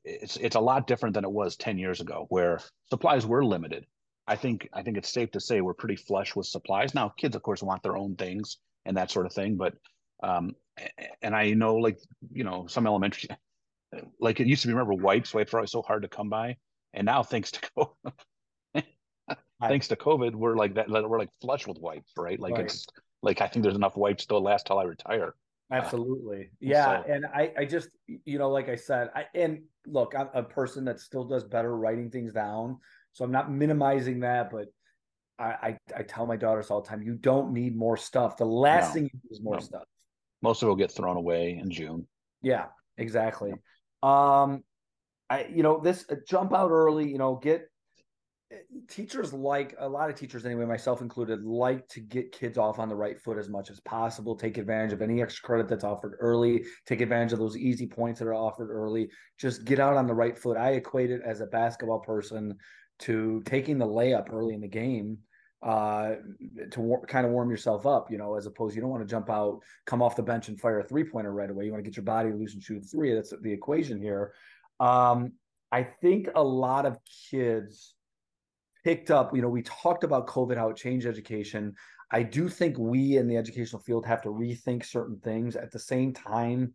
it's 0.05 0.37
it's 0.37 0.57
a 0.57 0.61
lot 0.61 0.87
different 0.87 1.15
than 1.15 1.25
it 1.25 1.33
was 1.33 1.57
10 1.57 1.79
years 1.79 2.01
ago 2.01 2.27
where 2.29 2.61
supplies 2.91 3.25
were 3.25 3.45
limited. 3.45 3.87
I 4.27 4.37
think 4.37 4.69
I 4.73 4.83
think 4.83 4.97
it's 4.97 5.13
safe 5.13 5.31
to 5.33 5.41
say 5.41 5.61
we're 5.61 5.75
pretty 5.75 5.97
flush 5.97 6.37
with 6.37 6.47
supplies. 6.47 6.95
Now 6.95 7.09
kids 7.11 7.37
of 7.37 7.43
course 7.43 7.63
want 7.63 7.83
their 7.83 7.97
own 7.97 8.17
things 8.17 8.59
and 8.85 8.97
that 8.97 9.11
sort 9.11 9.27
of 9.27 9.33
thing, 9.33 9.57
but 9.57 9.75
um 10.23 10.55
and 11.23 11.35
I 11.35 11.51
know 11.51 11.77
like 11.77 11.99
you 12.33 12.45
know 12.45 12.67
some 12.67 12.87
elementary 12.87 13.29
like 14.21 14.41
it 14.41 14.47
used 14.47 14.63
to 14.63 14.69
be 14.69 14.75
remember 14.75 14.95
wipes 14.95 15.35
wipes 15.35 15.53
were 15.53 15.59
always 15.59 15.73
so 15.73 15.83
hard 15.83 16.03
to 16.03 16.09
come 16.09 16.29
by 16.29 16.57
and 16.95 17.07
now 17.07 17.23
thanks 17.23 17.51
to 17.53 17.61
COVID, 17.77 18.85
thanks 19.61 19.89
to 19.89 19.97
COVID, 19.97 20.35
we're 20.35 20.57
like 20.57 20.75
that. 20.75 20.89
We're 20.89 21.19
like 21.19 21.31
flush 21.41 21.67
with 21.67 21.79
wipes, 21.79 22.13
right? 22.19 22.39
Like 22.39 22.55
right. 22.55 22.65
it's 22.65 22.87
like 23.23 23.41
I 23.41 23.49
think 23.49 23.63
there's 23.63 23.77
enough 23.77 23.97
wipes 23.97 24.27
to 24.27 24.39
last 24.39 24.67
till 24.67 24.79
I 24.79 24.85
retire. 24.85 25.35
Absolutely, 25.71 26.51
yeah. 26.61 27.03
So. 27.03 27.13
And 27.13 27.27
I, 27.27 27.53
I 27.59 27.65
just, 27.65 27.89
you 28.07 28.39
know, 28.39 28.51
like 28.51 28.69
I 28.69 28.77
said, 28.77 29.11
I 29.15 29.27
and 29.35 29.63
look, 29.87 30.15
I'm 30.17 30.29
a 30.35 30.43
person 30.43 30.85
that 30.85 31.01
still 31.01 31.25
does 31.25 31.45
better 31.45 31.77
writing 31.77 32.11
things 32.11 32.33
down, 32.33 32.79
so 33.13 33.25
I'm 33.25 33.33
not 33.33 33.51
minimizing 33.51 34.21
that, 34.21 34.51
but. 34.51 34.67
I, 35.39 35.45
I, 35.45 35.79
I 35.97 36.03
tell 36.03 36.27
my 36.27 36.37
daughters 36.37 36.71
all 36.71 36.83
the 36.83 36.89
time, 36.89 37.03
you 37.03 37.15
don't 37.15 37.53
need 37.53 37.75
more 37.75 37.97
stuff. 37.97 38.37
The 38.37 38.45
last 38.45 38.89
no, 38.89 38.93
thing 38.95 39.03
you 39.05 39.21
need 39.25 39.33
is 39.33 39.41
more 39.43 39.57
no. 39.57 39.61
stuff. 39.61 39.85
Most 40.43 40.63
of 40.63 40.67
it 40.67 40.69
will 40.69 40.77
get 40.77 40.93
thrown 40.93 41.17
away 41.17 41.59
in 41.61 41.71
June. 41.71 42.07
Yeah, 42.43 42.67
exactly. 42.99 43.53
Um, 44.03 44.63
I, 45.31 45.47
you 45.53 45.63
know, 45.63 45.81
this 45.81 46.05
uh, 46.11 46.17
jump 46.29 46.53
out 46.53 46.71
early, 46.71 47.11
you 47.11 47.19
know, 47.19 47.37
get 47.37 47.69
eh, 48.53 48.57
teachers 48.89 49.33
like 49.33 49.75
a 49.79 49.89
lot 49.89 50.11
of 50.11 50.17
teachers 50.17 50.45
anyway, 50.45 50.67
myself 50.67 51.01
included, 51.01 51.43
like 51.45 51.89
to 51.89 52.01
get 52.01 52.33
kids 52.33 52.59
off 52.59 52.79
on 52.79 52.89
the 52.89 52.95
right 52.95 53.19
foot 53.19 53.39
as 53.39 53.49
much 53.49 53.71
as 53.71 53.81
possible, 53.81 54.37
take 54.37 54.59
advantage 54.59 54.93
of 54.93 55.01
any 55.01 55.23
extra 55.23 55.47
credit 55.47 55.69
that's 55.69 55.85
offered 55.85 56.17
early, 56.21 56.65
take 56.87 57.01
advantage 57.01 57.33
of 57.33 57.39
those 57.39 57.57
easy 57.57 57.87
points 57.87 58.19
that 58.19 58.29
are 58.29 58.35
offered 58.35 58.71
early, 58.71 59.09
just 59.39 59.65
get 59.65 59.81
out 59.81 59.97
on 59.97 60.07
the 60.07 60.15
right 60.15 60.37
foot. 60.37 60.57
I 60.57 60.73
equate 60.73 61.11
it 61.11 61.23
as 61.25 61.41
a 61.41 61.47
basketball 61.47 62.01
person 62.01 62.59
to 63.03 63.43
taking 63.45 63.79
the 63.79 63.87
layup 63.87 64.33
early 64.33 64.55
in 64.55 64.61
the 64.61 64.69
game 64.69 65.19
uh, 65.63 66.15
to 66.71 66.81
war- 66.81 67.07
kind 67.07 67.25
of 67.25 67.33
warm 67.33 67.51
yourself 67.51 67.87
up, 67.87 68.11
you 68.11 68.19
know, 68.19 68.35
as 68.35 68.47
opposed 68.47 68.75
you 68.75 68.81
don't 68.81 68.91
want 68.91 69.03
to 69.03 69.11
jump 69.11 69.31
out, 69.31 69.61
come 69.87 70.03
off 70.03 70.17
the 70.17 70.23
bench 70.23 70.49
and 70.49 70.61
fire 70.61 70.81
a 70.81 70.85
three 70.85 71.05
pointer 71.05 71.33
right 71.33 71.51
away. 71.51 71.65
You 71.65 71.73
want 71.73 71.85
to 71.85 71.89
get 71.89 71.97
your 71.97 72.05
body 72.05 72.33
loose 72.33 72.55
and 72.55 72.63
shoot 72.63 72.85
three. 72.91 73.15
That's 73.15 73.33
the 73.41 73.53
equation 73.53 74.01
here. 74.01 74.35
Um, 74.81 75.33
I 75.71 75.85
think 75.85 76.29
a 76.35 76.43
lot 76.43 76.85
of 76.85 76.99
kids 77.31 77.95
picked 78.85 79.11
up, 79.11 79.35
you 79.35 79.41
know, 79.41 79.49
we 79.49 79.63
talked 79.63 80.05
about 80.05 80.27
COVID, 80.27 80.57
how 80.57 80.71
it 80.71 80.77
changed 80.77 81.07
education. 81.07 81.75
I 82.11 82.23
do 82.25 82.49
think 82.49 82.77
we 82.79 83.17
in 83.17 83.29
the 83.29 83.37
educational 83.37 83.81
field 83.81 84.05
have 84.05 84.23
to 84.23 84.29
rethink 84.29 84.85
certain 84.85 85.19
things 85.21 85.57
at 85.57 85.71
the 85.71 85.79
same 85.79 86.13
time. 86.13 86.75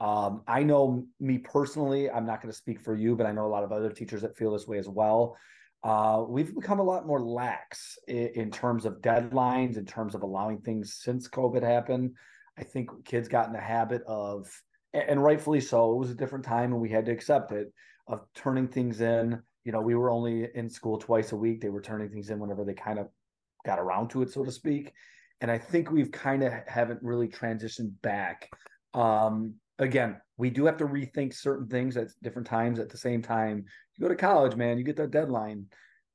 Um, 0.00 0.42
I 0.46 0.62
know 0.62 1.06
me 1.20 1.38
personally, 1.38 2.10
I'm 2.10 2.26
not 2.26 2.42
going 2.42 2.52
to 2.52 2.56
speak 2.56 2.80
for 2.80 2.94
you, 2.94 3.16
but 3.16 3.26
I 3.26 3.32
know 3.32 3.46
a 3.46 3.48
lot 3.48 3.64
of 3.64 3.72
other 3.72 3.90
teachers 3.90 4.22
that 4.22 4.36
feel 4.36 4.52
this 4.52 4.66
way 4.66 4.78
as 4.78 4.88
well. 4.88 5.36
Uh, 5.82 6.24
we've 6.26 6.54
become 6.54 6.80
a 6.80 6.82
lot 6.82 7.06
more 7.06 7.20
lax 7.20 7.98
in, 8.08 8.28
in, 8.34 8.50
terms 8.50 8.84
of 8.84 9.00
deadlines, 9.00 9.76
in 9.76 9.86
terms 9.86 10.14
of 10.14 10.22
allowing 10.22 10.58
things 10.58 10.98
since 11.00 11.28
COVID 11.28 11.62
happened. 11.62 12.12
I 12.58 12.64
think 12.64 12.90
kids 13.04 13.28
got 13.28 13.46
in 13.46 13.52
the 13.52 13.60
habit 13.60 14.02
of 14.06 14.48
and 14.94 15.22
rightfully 15.22 15.60
so. 15.60 15.92
It 15.92 15.98
was 15.98 16.10
a 16.10 16.14
different 16.14 16.44
time, 16.44 16.72
and 16.72 16.80
we 16.80 16.90
had 16.90 17.06
to 17.06 17.12
accept 17.12 17.52
it. 17.52 17.72
Of 18.08 18.20
turning 18.34 18.68
things 18.68 19.00
in, 19.00 19.42
you 19.64 19.72
know, 19.72 19.80
we 19.80 19.96
were 19.96 20.10
only 20.10 20.48
in 20.54 20.70
school 20.70 20.96
twice 20.96 21.32
a 21.32 21.36
week. 21.36 21.60
They 21.60 21.70
were 21.70 21.80
turning 21.80 22.08
things 22.08 22.30
in 22.30 22.38
whenever 22.38 22.64
they 22.64 22.74
kind 22.74 23.00
of 23.00 23.08
got 23.64 23.80
around 23.80 24.10
to 24.10 24.22
it, 24.22 24.30
so 24.30 24.44
to 24.44 24.52
speak. 24.52 24.92
And 25.40 25.50
I 25.50 25.58
think 25.58 25.90
we've 25.90 26.12
kind 26.12 26.44
of 26.44 26.52
haven't 26.68 27.02
really 27.02 27.26
transitioned 27.26 27.92
back. 28.00 28.48
Um, 28.94 29.54
again, 29.78 30.20
we 30.36 30.50
do 30.50 30.66
have 30.66 30.76
to 30.78 30.86
rethink 30.86 31.34
certain 31.34 31.66
things 31.66 31.96
at 31.96 32.08
different 32.22 32.46
times. 32.46 32.78
At 32.78 32.88
the 32.88 32.98
same 32.98 33.22
time, 33.22 33.64
you 33.96 34.02
go 34.02 34.08
to 34.08 34.16
college, 34.16 34.56
man, 34.56 34.78
you 34.78 34.84
get 34.84 34.96
that 34.96 35.10
deadline. 35.10 35.66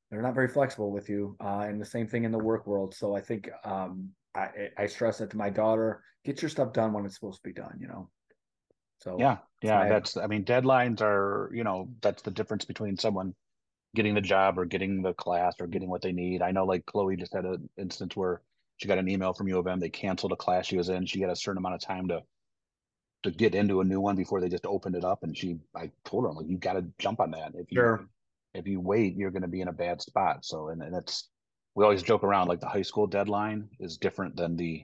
They're 0.10 0.22
not 0.22 0.36
very 0.36 0.50
flexible 0.50 0.91
with 0.91 1.10
you, 1.10 1.38
uh, 1.39 1.65
and 1.68 1.80
the 1.80 1.86
same 1.86 2.08
thing 2.08 2.25
in 2.25 2.32
the 2.32 2.38
work 2.38 2.68
world. 2.68 2.94
So 2.94 3.15
I 3.15 3.22
think 3.22 3.50
um, 3.63 4.10
I, 4.36 4.70
I 4.77 4.86
stress 4.88 5.20
that 5.20 5.30
to 5.32 5.38
my 5.38 5.50
daughter: 5.50 6.03
get 6.25 6.41
your 6.41 6.50
stuff 6.50 6.74
done 6.74 6.91
when 6.91 7.06
it's 7.06 7.15
supposed 7.15 7.41
to 7.41 7.48
be 7.48 7.53
done. 7.53 7.77
You 7.80 7.88
know. 7.88 8.10
So 8.98 9.15
yeah, 9.18 9.38
yeah, 9.63 9.88
that's 9.88 10.18
I 10.18 10.27
mean 10.27 10.44
deadlines 10.44 11.01
are 11.01 11.50
you 11.53 11.63
know 11.63 11.89
that's 12.01 12.24
the 12.24 12.32
difference 12.32 12.65
between 12.65 12.98
someone 12.98 13.34
getting 13.96 14.13
the 14.13 14.22
job 14.22 14.60
or 14.60 14.65
getting 14.65 15.01
the 15.01 15.13
class 15.13 15.56
or 15.62 15.68
getting 15.68 15.89
what 15.89 16.01
they 16.01 16.12
need. 16.12 16.41
I 16.41 16.51
know 16.51 16.65
like 16.65 16.86
Chloe 16.86 17.15
just 17.15 17.34
had 17.34 17.46
an 17.46 17.70
instance 17.77 18.15
where 18.15 18.41
she 18.77 18.89
got 18.89 18.98
an 18.98 19.08
email 19.08 19.34
from 19.34 19.48
U 19.48 19.60
of 19.60 19.68
M. 19.68 19.80
They 19.80 19.89
canceled 19.89 20.34
a 20.34 20.36
class 20.36 20.65
she 20.65 20.77
was 20.77 20.89
in. 20.89 21.06
She 21.06 21.22
had 21.22 21.30
a 21.30 21.36
certain 21.36 21.60
amount 21.60 21.75
of 21.75 21.82
time 21.82 22.10
to 22.10 22.22
to 23.24 23.32
get 23.32 23.56
into 23.56 23.82
a 23.82 23.86
new 23.86 24.00
one 24.00 24.16
before 24.16 24.42
they 24.42 24.50
just 24.50 24.66
opened 24.66 24.96
it 24.96 25.04
up. 25.04 25.24
And 25.24 25.38
she, 25.38 25.60
I 25.75 25.92
told 26.06 26.24
her, 26.24 26.30
I'm 26.30 26.36
like, 26.36 26.48
you 26.48 26.58
got 26.58 26.74
to 26.74 26.86
jump 26.98 27.20
on 27.20 27.32
that. 27.32 27.54
If 27.56 27.72
you 27.72 27.78
sure. 27.78 28.06
if 28.54 28.68
you 28.68 28.80
wait, 28.80 29.16
you're 29.16 29.32
going 29.32 29.44
to 29.44 29.48
be 29.48 29.62
in 29.62 29.68
a 29.68 29.74
bad 29.74 30.01
spot. 30.01 30.46
So 30.46 30.70
and, 30.70 30.82
and 30.82 30.96
it's 30.96 31.30
we 31.75 31.84
always 31.84 32.04
joke 32.04 32.24
around 32.24 32.48
like 32.48 32.60
the 32.60 32.68
high 32.68 32.82
school 32.82 33.08
deadline 33.08 33.70
is 33.80 33.98
different 33.98 34.36
than 34.36 34.58
the 34.58 34.84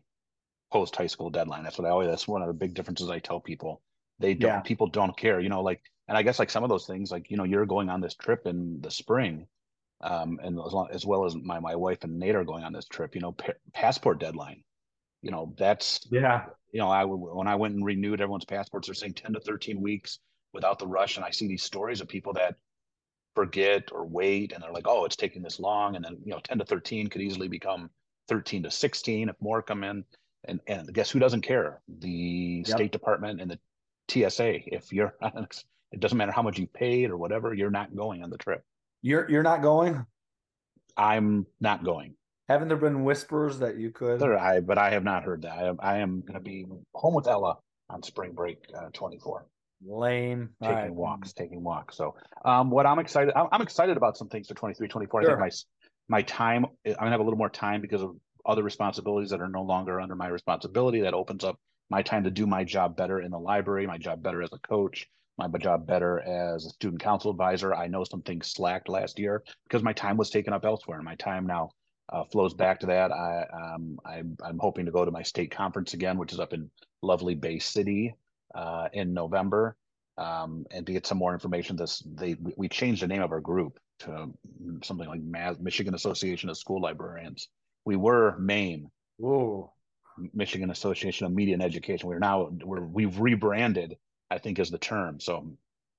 post 0.72 0.96
high 0.96 1.08
school 1.08 1.30
deadline. 1.30 1.64
That's 1.64 1.78
what 1.78 1.88
I 1.88 1.92
always. 1.92 2.10
That's 2.10 2.28
one 2.28 2.42
of 2.42 2.48
the 2.48 2.54
big 2.54 2.74
differences 2.74 3.10
I 3.10 3.20
tell 3.20 3.40
people 3.40 3.82
they 4.20 4.34
don't 4.34 4.50
yeah. 4.50 4.60
people 4.62 4.88
don't 4.88 5.16
care 5.18 5.40
you 5.40 5.50
know 5.50 5.62
like 5.62 5.82
and 6.08 6.18
i 6.18 6.24
guess 6.24 6.40
like 6.40 6.50
some 6.50 6.64
of 6.64 6.70
those 6.70 6.86
things 6.86 7.12
like 7.12 7.30
you 7.30 7.38
know 7.38 7.44
you're 7.44 7.66
going 7.66 7.90
on 7.90 8.02
this 8.02 8.16
trip 8.16 8.46
in 8.46 8.80
the 8.82 8.92
spring 8.92 9.48
um 10.02 10.40
and 10.44 10.60
as, 10.66 10.74
long, 10.74 10.88
as 10.92 11.06
well 11.06 11.26
as 11.26 11.36
my 11.36 11.60
my 11.60 11.76
wife 11.76 12.04
and 12.04 12.18
nate 12.18 12.36
are 12.36 12.44
going 12.44 12.64
on 12.64 12.74
this 12.74 12.88
trip 12.88 13.16
you 13.16 13.22
know 13.22 13.32
pa- 13.32 13.54
passport 13.74 14.20
deadline 14.20 14.64
you 15.22 15.32
know 15.32 15.54
that's 15.58 16.08
yeah 16.12 16.46
you 16.72 16.80
know 16.80 16.90
i 16.90 17.04
when 17.04 17.48
i 17.48 17.56
went 17.56 17.76
and 17.76 17.86
renewed 17.86 18.22
everyone's 18.22 18.46
passports 18.46 18.88
they're 18.88 18.96
saying 18.96 19.14
10 19.14 19.34
to 19.34 19.40
13 19.40 19.82
weeks 19.82 20.20
without 20.54 20.80
the 20.80 20.88
rush 20.88 21.18
and 21.18 21.26
i 21.26 21.32
see 21.32 21.48
these 21.48 21.64
stories 21.64 22.02
of 22.02 22.08
people 22.08 22.34
that 22.34 22.56
forget 23.36 23.92
or 23.92 24.06
wait 24.06 24.52
and 24.52 24.64
they're 24.64 24.72
like 24.72 24.88
oh 24.88 25.06
it's 25.06 25.16
taking 25.16 25.44
this 25.44 25.60
long 25.60 25.96
and 25.96 26.04
then 26.04 26.18
you 26.24 26.32
know 26.32 26.40
10 26.44 26.60
to 26.60 26.66
13 26.66 27.08
could 27.08 27.22
easily 27.22 27.48
become 27.48 27.90
13 28.30 28.64
to 28.64 28.72
16 28.72 29.30
if 29.30 29.36
more 29.40 29.62
come 29.62 29.84
in 29.84 30.04
and 30.46 30.60
and 30.68 30.92
guess 30.94 31.12
who 31.12 31.20
doesn't 31.20 31.42
care 31.42 31.82
the 32.00 32.64
yep. 32.66 32.76
state 32.76 32.92
department 32.92 33.40
and 33.42 33.52
the 33.52 33.60
TSA. 34.10 34.74
If 34.74 34.92
you're, 34.92 35.16
it 35.22 36.00
doesn't 36.00 36.18
matter 36.18 36.32
how 36.32 36.42
much 36.42 36.58
you 36.58 36.68
paid 36.68 37.10
or 37.10 37.18
whatever, 37.18 37.54
you're 37.54 37.72
not 37.72 37.96
going 37.96 38.24
on 38.24 38.30
the 38.30 38.38
trip. 38.38 38.64
You're 39.02 39.30
you're 39.30 39.44
not 39.44 39.62
going. 39.62 40.06
I'm 40.96 41.46
not 41.60 41.84
going. 41.84 42.16
Haven't 42.50 42.70
there 42.70 42.78
been 42.78 43.04
whispers 43.04 43.60
that 43.60 43.78
you 43.78 43.92
could? 43.92 44.20
There, 44.20 44.38
I 44.38 44.62
but 44.62 44.78
I 44.78 44.92
have 44.92 45.04
not 45.04 45.24
heard 45.24 45.42
that. 45.42 45.52
I 45.52 45.68
am, 45.68 45.78
I 45.80 45.98
am 45.98 46.22
going 46.22 46.36
to 46.36 46.40
be 46.40 46.66
home 46.94 47.14
with 47.14 47.28
Ella 47.28 47.58
on 47.90 48.04
spring 48.04 48.32
break 48.34 48.60
uh, 48.76 48.90
24. 48.94 49.46
Lame. 49.86 50.50
taking 50.62 50.76
right. 50.76 50.94
walks, 50.94 51.34
taking 51.34 51.64
walks. 51.64 51.98
So, 51.98 52.16
um, 52.46 52.72
what 52.72 52.86
I'm 52.86 53.00
excited, 53.00 53.34
I'm, 53.36 53.48
I'm, 53.52 53.62
excited 53.62 53.96
about 53.96 54.18
some 54.18 54.28
things 54.28 54.48
for 54.48 54.56
23, 54.56 54.88
24. 54.88 55.22
Sure. 55.22 55.30
I 55.30 55.34
think 55.34 55.40
my 56.10 56.18
my 56.18 56.22
time, 56.24 56.66
I'm 56.86 56.94
gonna 56.94 57.12
have 57.12 57.20
a 57.20 57.24
little 57.24 57.38
more 57.38 57.50
time 57.50 57.82
because 57.82 58.02
of 58.02 58.16
other 58.46 58.64
responsibilities 58.64 59.30
that 59.32 59.42
are 59.42 59.50
no 59.50 59.62
longer 59.62 60.00
under 60.00 60.16
my 60.16 60.28
responsibility. 60.28 61.02
That 61.02 61.14
opens 61.14 61.44
up 61.44 61.60
my 61.90 62.02
time 62.02 62.24
to 62.24 62.32
do 62.32 62.48
my 62.48 62.64
job 62.64 62.96
better 62.96 63.22
in 63.22 63.30
the 63.30 63.38
library, 63.38 63.86
my 63.86 63.98
job 63.98 64.24
better 64.24 64.42
as 64.42 64.50
a 64.54 64.60
coach, 64.60 65.08
my 65.38 65.48
job 65.60 65.86
better 65.86 66.20
as 66.22 66.66
a 66.66 66.70
student 66.70 67.02
council 67.02 67.30
advisor. 67.30 67.74
I 67.74 67.88
know 67.88 68.04
some 68.04 68.22
things 68.22 68.48
slacked 68.48 68.90
last 68.90 69.20
year 69.20 69.44
because 69.66 69.84
my 69.84 69.94
time 69.94 70.18
was 70.18 70.30
taken 70.30 70.54
up 70.54 70.66
elsewhere. 70.66 70.98
And 70.98 71.06
my 71.06 71.16
time 71.16 71.46
now 71.46 71.70
uh, 72.10 72.24
flows 72.26 72.54
back 72.54 72.80
to 72.82 72.86
that. 72.88 73.12
I, 73.12 73.46
um, 73.54 74.00
I, 74.06 74.24
I'm 74.42 74.60
hoping 74.60 74.86
to 74.86 74.92
go 74.92 75.06
to 75.06 75.12
my 75.12 75.24
state 75.24 75.52
conference 75.52 75.94
again, 75.94 76.18
which 76.18 76.34
is 76.34 76.40
up 76.40 76.54
in 76.54 76.70
lovely 77.02 77.36
Bay 77.36 77.60
City 77.60 78.16
uh, 78.56 78.88
in 78.94 79.14
November, 79.14 79.76
um, 80.18 80.66
and 80.72 80.86
to 80.86 80.94
get 80.94 81.06
some 81.06 81.18
more 81.18 81.34
information. 81.34 81.76
This 81.76 82.04
they 82.06 82.36
we 82.56 82.68
changed 82.70 83.02
the 83.02 83.08
name 83.08 83.22
of 83.22 83.32
our 83.32 83.42
group 83.42 83.80
to 84.00 84.32
something 84.84 85.08
like 85.08 85.60
Michigan 85.60 85.94
Association 85.96 86.50
of 86.50 86.58
School 86.58 86.82
Librarians. 86.82 87.50
We 87.86 87.96
were 87.96 88.38
MAME. 88.38 88.90
Whoa. 89.18 89.74
Michigan 90.34 90.72
Association 90.72 91.28
of 91.28 91.34
Media 91.34 91.54
and 91.54 91.64
Education. 91.64 92.10
We're 92.10 92.20
now 92.20 92.50
we're 92.64 92.86
we've 92.86 93.20
rebranded. 93.20 93.98
I 94.30 94.40
think 94.40 94.60
is 94.60 94.70
the 94.70 94.78
term. 94.78 95.20
So 95.20 95.48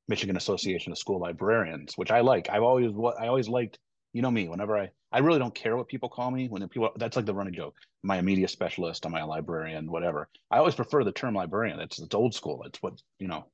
Michigan 0.08 0.36
Association 0.36 0.92
of 0.92 0.98
School 0.98 1.20
Librarians, 1.20 1.96
which 1.96 2.10
I 2.10 2.20
like. 2.20 2.50
I've 2.50 2.62
always 2.62 2.90
what 2.90 3.20
I 3.20 3.28
always 3.28 3.48
liked. 3.48 3.78
You 4.12 4.22
know 4.22 4.30
me. 4.30 4.48
Whenever 4.48 4.76
I 4.78 4.90
I 5.12 5.18
really 5.18 5.38
don't 5.38 5.54
care 5.54 5.76
what 5.76 5.88
people 5.88 6.08
call 6.08 6.30
me. 6.30 6.48
When 6.48 6.66
people 6.68 6.90
that's 6.96 7.16
like 7.16 7.26
the 7.26 7.34
running 7.34 7.54
joke. 7.54 7.74
Am 8.04 8.10
I 8.10 8.16
a 8.18 8.22
media 8.22 8.48
specialist? 8.48 9.04
Am 9.06 9.14
I 9.14 9.20
a 9.20 9.26
librarian? 9.26 9.90
Whatever. 9.90 10.28
I 10.50 10.58
always 10.58 10.74
prefer 10.74 11.04
the 11.04 11.12
term 11.12 11.34
librarian. 11.34 11.80
It's 11.80 11.98
it's 11.98 12.14
old 12.14 12.34
school. 12.34 12.62
It's 12.64 12.82
what 12.82 13.00
you 13.18 13.28
know 13.28 13.46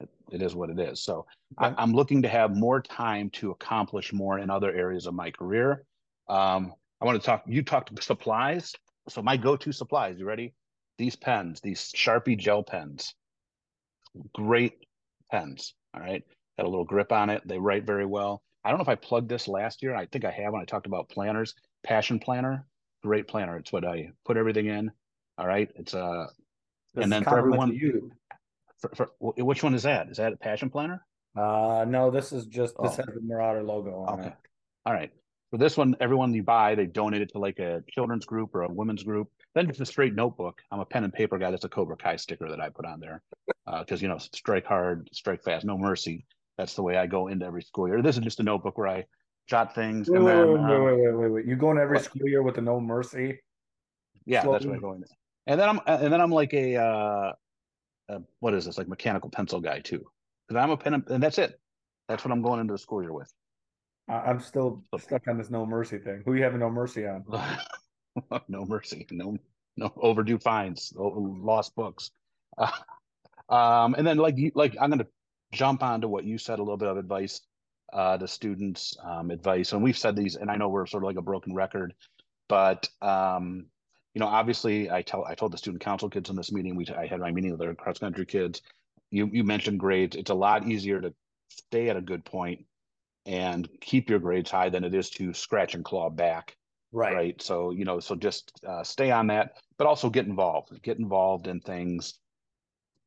it, 0.00 0.08
it 0.32 0.42
is 0.42 0.54
what 0.54 0.70
it 0.70 0.78
is. 0.78 1.02
So 1.02 1.26
okay. 1.60 1.74
I, 1.76 1.82
am 1.82 1.92
looking 1.92 2.22
to 2.22 2.28
have 2.28 2.54
more 2.54 2.80
time 2.80 3.30
to 3.30 3.50
accomplish 3.50 4.12
more 4.12 4.38
in 4.38 4.50
other 4.50 4.72
areas 4.72 5.06
of 5.06 5.14
my 5.14 5.30
career. 5.30 5.84
Um, 6.28 6.74
I 7.00 7.04
want 7.04 7.20
to 7.20 7.24
talk. 7.24 7.44
You 7.46 7.62
talked 7.62 8.02
supplies. 8.02 8.72
So 9.08 9.22
my 9.22 9.36
go-to 9.36 9.72
supplies. 9.72 10.18
You 10.18 10.24
ready? 10.24 10.54
These 10.98 11.16
pens, 11.16 11.60
these 11.60 11.92
Sharpie 11.92 12.38
gel 12.38 12.62
pens, 12.62 13.14
great 14.34 14.86
pens. 15.30 15.74
All 15.94 16.00
right, 16.00 16.24
got 16.56 16.66
a 16.66 16.68
little 16.68 16.84
grip 16.84 17.12
on 17.12 17.30
it. 17.30 17.46
They 17.46 17.58
write 17.58 17.84
very 17.84 18.06
well. 18.06 18.42
I 18.66 18.70
don't 18.70 18.78
know 18.78 18.82
if 18.82 18.88
I 18.88 18.96
plugged 18.96 19.28
this 19.28 19.46
last 19.46 19.80
year. 19.80 19.94
I 19.94 20.06
think 20.06 20.24
I 20.24 20.30
have 20.32 20.52
when 20.52 20.60
I 20.60 20.64
talked 20.64 20.86
about 20.86 21.08
planners. 21.08 21.54
Passion 21.84 22.18
Planner, 22.18 22.66
great 23.00 23.28
planner. 23.28 23.56
It's 23.58 23.72
what 23.72 23.84
I 23.84 24.10
put 24.24 24.36
everything 24.36 24.66
in. 24.66 24.90
All 25.38 25.46
right, 25.46 25.70
it's 25.76 25.94
a. 25.94 26.04
Uh, 26.04 26.26
and 26.96 27.12
then 27.12 27.22
for 27.22 27.38
everyone, 27.38 27.72
you. 27.72 28.10
For, 28.80 28.90
for, 28.96 29.10
which 29.20 29.62
one 29.62 29.72
is 29.74 29.84
that? 29.84 30.08
Is 30.08 30.16
that 30.16 30.32
a 30.32 30.36
passion 30.36 30.68
planner? 30.70 31.06
Uh 31.36 31.84
no, 31.86 32.10
this 32.10 32.32
is 32.32 32.46
just 32.46 32.74
this 32.82 32.92
oh. 32.92 32.96
has 32.96 33.06
the 33.14 33.20
Marauder 33.22 33.62
logo 33.62 34.00
on 34.00 34.20
okay. 34.20 34.28
it. 34.28 34.34
All 34.84 34.92
right. 34.92 35.12
For 35.50 35.58
this 35.58 35.76
one, 35.76 35.94
everyone 36.00 36.34
you 36.34 36.42
buy, 36.42 36.74
they 36.74 36.86
donate 36.86 37.22
it 37.22 37.32
to 37.32 37.38
like 37.38 37.58
a 37.58 37.84
children's 37.90 38.26
group 38.26 38.54
or 38.54 38.62
a 38.62 38.68
women's 38.68 39.02
group. 39.02 39.28
Then 39.54 39.68
it's 39.70 39.80
a 39.80 39.86
straight 39.86 40.14
notebook. 40.14 40.60
I'm 40.72 40.80
a 40.80 40.84
pen 40.84 41.04
and 41.04 41.12
paper 41.12 41.38
guy. 41.38 41.50
That's 41.50 41.64
a 41.64 41.68
Cobra 41.68 41.96
Kai 41.96 42.16
sticker 42.16 42.48
that 42.48 42.60
I 42.60 42.70
put 42.70 42.84
on 42.84 43.00
there 43.00 43.22
because 43.66 44.00
uh, 44.00 44.02
you 44.02 44.08
know 44.08 44.18
strike 44.18 44.66
hard, 44.66 45.08
strike 45.12 45.42
fast, 45.42 45.64
no 45.64 45.78
mercy. 45.78 46.26
That's 46.58 46.74
the 46.74 46.82
way 46.82 46.96
I 46.96 47.06
go 47.06 47.28
into 47.28 47.44
every 47.44 47.62
school 47.62 47.88
year. 47.88 48.02
This 48.02 48.16
is 48.16 48.24
just 48.24 48.40
a 48.40 48.42
notebook 48.42 48.78
where 48.78 48.88
I 48.88 49.04
jot 49.46 49.74
things. 49.74 50.08
Wait, 50.08 50.18
and 50.18 50.26
then, 50.26 50.52
wait, 50.52 50.58
um, 50.58 50.68
wait, 50.68 50.80
wait, 50.80 51.00
wait, 51.00 51.14
wait, 51.14 51.28
wait. 51.30 51.46
You 51.46 51.56
go 51.56 51.70
in 51.70 51.78
every 51.78 52.00
school 52.00 52.28
year 52.28 52.42
with 52.42 52.54
the 52.54 52.62
no 52.62 52.80
mercy. 52.80 53.40
Yeah, 54.24 54.44
that's 54.46 54.64
what 54.64 54.76
I 54.76 54.78
go 54.78 54.92
in. 54.92 55.04
And 55.46 55.60
then 55.60 55.68
I'm 55.68 55.80
and 55.86 56.12
then 56.12 56.20
I'm 56.20 56.30
like 56.30 56.52
a 56.54 56.76
uh, 56.76 57.32
uh, 58.08 58.18
what 58.40 58.54
is 58.54 58.64
this 58.64 58.78
like 58.78 58.88
mechanical 58.88 59.30
pencil 59.30 59.60
guy 59.60 59.80
too 59.80 60.04
because 60.46 60.62
i'm 60.62 60.70
a 60.70 60.76
pen 60.76 61.02
and 61.08 61.22
that's 61.22 61.38
it 61.38 61.58
that's 62.08 62.24
what 62.24 62.30
i'm 62.30 62.42
going 62.42 62.60
into 62.60 62.72
the 62.72 62.78
school 62.78 63.02
year 63.02 63.12
with 63.12 63.32
i'm 64.08 64.40
still 64.40 64.82
stuck 64.98 65.26
on 65.28 65.36
this 65.36 65.50
no 65.50 65.66
mercy 65.66 65.98
thing 65.98 66.22
who 66.24 66.34
you 66.34 66.42
having 66.42 66.60
no 66.60 66.70
mercy 66.70 67.06
on 67.06 67.24
no 68.48 68.64
mercy 68.64 69.06
no 69.10 69.36
no 69.76 69.92
overdue 69.96 70.38
fines 70.38 70.92
lost 70.96 71.74
books 71.74 72.10
uh, 72.58 72.70
um 73.48 73.94
and 73.94 74.06
then 74.06 74.18
like 74.18 74.36
like 74.54 74.76
i'm 74.80 74.90
gonna 74.90 75.06
jump 75.52 75.82
onto 75.82 76.08
what 76.08 76.24
you 76.24 76.38
said 76.38 76.58
a 76.58 76.62
little 76.62 76.76
bit 76.76 76.88
of 76.88 76.96
advice 76.96 77.40
uh 77.92 78.18
to 78.18 78.26
students 78.26 78.96
um 79.04 79.30
advice 79.30 79.72
and 79.72 79.82
we've 79.82 79.98
said 79.98 80.16
these 80.16 80.36
and 80.36 80.50
i 80.50 80.56
know 80.56 80.68
we're 80.68 80.86
sort 80.86 81.02
of 81.02 81.06
like 81.06 81.18
a 81.18 81.22
broken 81.22 81.54
record 81.54 81.94
but 82.48 82.88
um 83.00 83.66
you 84.16 84.20
know, 84.20 84.28
obviously, 84.28 84.90
I 84.90 85.02
tell 85.02 85.26
I 85.26 85.34
told 85.34 85.52
the 85.52 85.58
student 85.58 85.82
council 85.82 86.08
kids 86.08 86.30
in 86.30 86.36
this 86.36 86.50
meeting. 86.50 86.74
We 86.74 86.86
I 86.88 87.06
had 87.06 87.20
my 87.20 87.30
meeting 87.30 87.50
with 87.50 87.60
their 87.60 87.74
cross 87.74 87.98
country 87.98 88.24
kids. 88.24 88.62
You 89.10 89.28
you 89.30 89.44
mentioned 89.44 89.78
grades. 89.78 90.16
It's 90.16 90.30
a 90.30 90.34
lot 90.34 90.66
easier 90.66 91.02
to 91.02 91.12
stay 91.50 91.90
at 91.90 91.98
a 91.98 92.00
good 92.00 92.24
point 92.24 92.64
and 93.26 93.68
keep 93.82 94.08
your 94.08 94.18
grades 94.18 94.50
high 94.50 94.70
than 94.70 94.84
it 94.84 94.94
is 94.94 95.10
to 95.10 95.34
scratch 95.34 95.74
and 95.74 95.84
claw 95.84 96.08
back. 96.08 96.56
Right. 96.92 97.14
Right. 97.14 97.42
So 97.42 97.72
you 97.72 97.84
know, 97.84 98.00
so 98.00 98.14
just 98.14 98.58
uh, 98.66 98.82
stay 98.82 99.10
on 99.10 99.26
that, 99.26 99.58
but 99.76 99.86
also 99.86 100.08
get 100.08 100.24
involved. 100.24 100.82
Get 100.82 100.98
involved 100.98 101.46
in 101.46 101.60
things. 101.60 102.14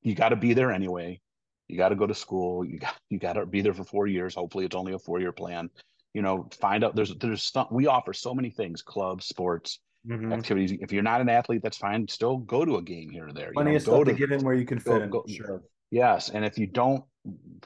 You 0.03 0.13
got 0.13 0.29
to 0.29 0.35
be 0.35 0.53
there 0.53 0.71
anyway. 0.71 1.21
You 1.69 1.77
got 1.77 1.89
to 1.89 1.95
go 1.95 2.07
to 2.07 2.15
school. 2.15 2.65
You 2.65 2.79
got 2.79 2.95
you 3.09 3.19
got 3.19 3.33
to 3.33 3.45
be 3.45 3.61
there 3.61 3.73
for 3.73 3.83
four 3.83 4.07
years. 4.07 4.35
Hopefully, 4.35 4.65
it's 4.65 4.75
only 4.75 4.93
a 4.93 4.99
four 4.99 5.19
year 5.19 5.31
plan. 5.31 5.69
You 6.13 6.21
know, 6.21 6.49
find 6.59 6.83
out. 6.83 6.95
There's 6.95 7.15
there's 7.15 7.43
some, 7.43 7.67
we 7.71 7.87
offer 7.87 8.11
so 8.13 8.33
many 8.33 8.49
things: 8.49 8.81
clubs, 8.81 9.27
sports 9.27 9.79
mm-hmm. 10.07 10.33
activities. 10.33 10.77
If 10.81 10.91
you're 10.91 11.03
not 11.03 11.21
an 11.21 11.29
athlete, 11.29 11.61
that's 11.61 11.77
fine. 11.77 12.07
Still 12.07 12.37
go 12.37 12.65
to 12.65 12.77
a 12.77 12.81
game 12.81 13.09
here 13.09 13.27
or 13.27 13.33
there. 13.33 13.51
Plenty 13.53 13.71
you 13.71 13.73
know, 13.73 13.77
of 13.77 13.81
stuff 13.83 14.05
to, 14.05 14.11
to 14.11 14.13
get 14.13 14.31
in 14.31 14.43
where 14.43 14.55
you 14.55 14.65
can 14.65 14.79
fit 14.79 14.89
go, 14.89 15.01
in. 15.01 15.09
Go, 15.09 15.25
sure. 15.27 15.63
Yes, 15.91 16.29
and 16.29 16.43
if 16.43 16.57
you 16.57 16.67
don't 16.67 17.03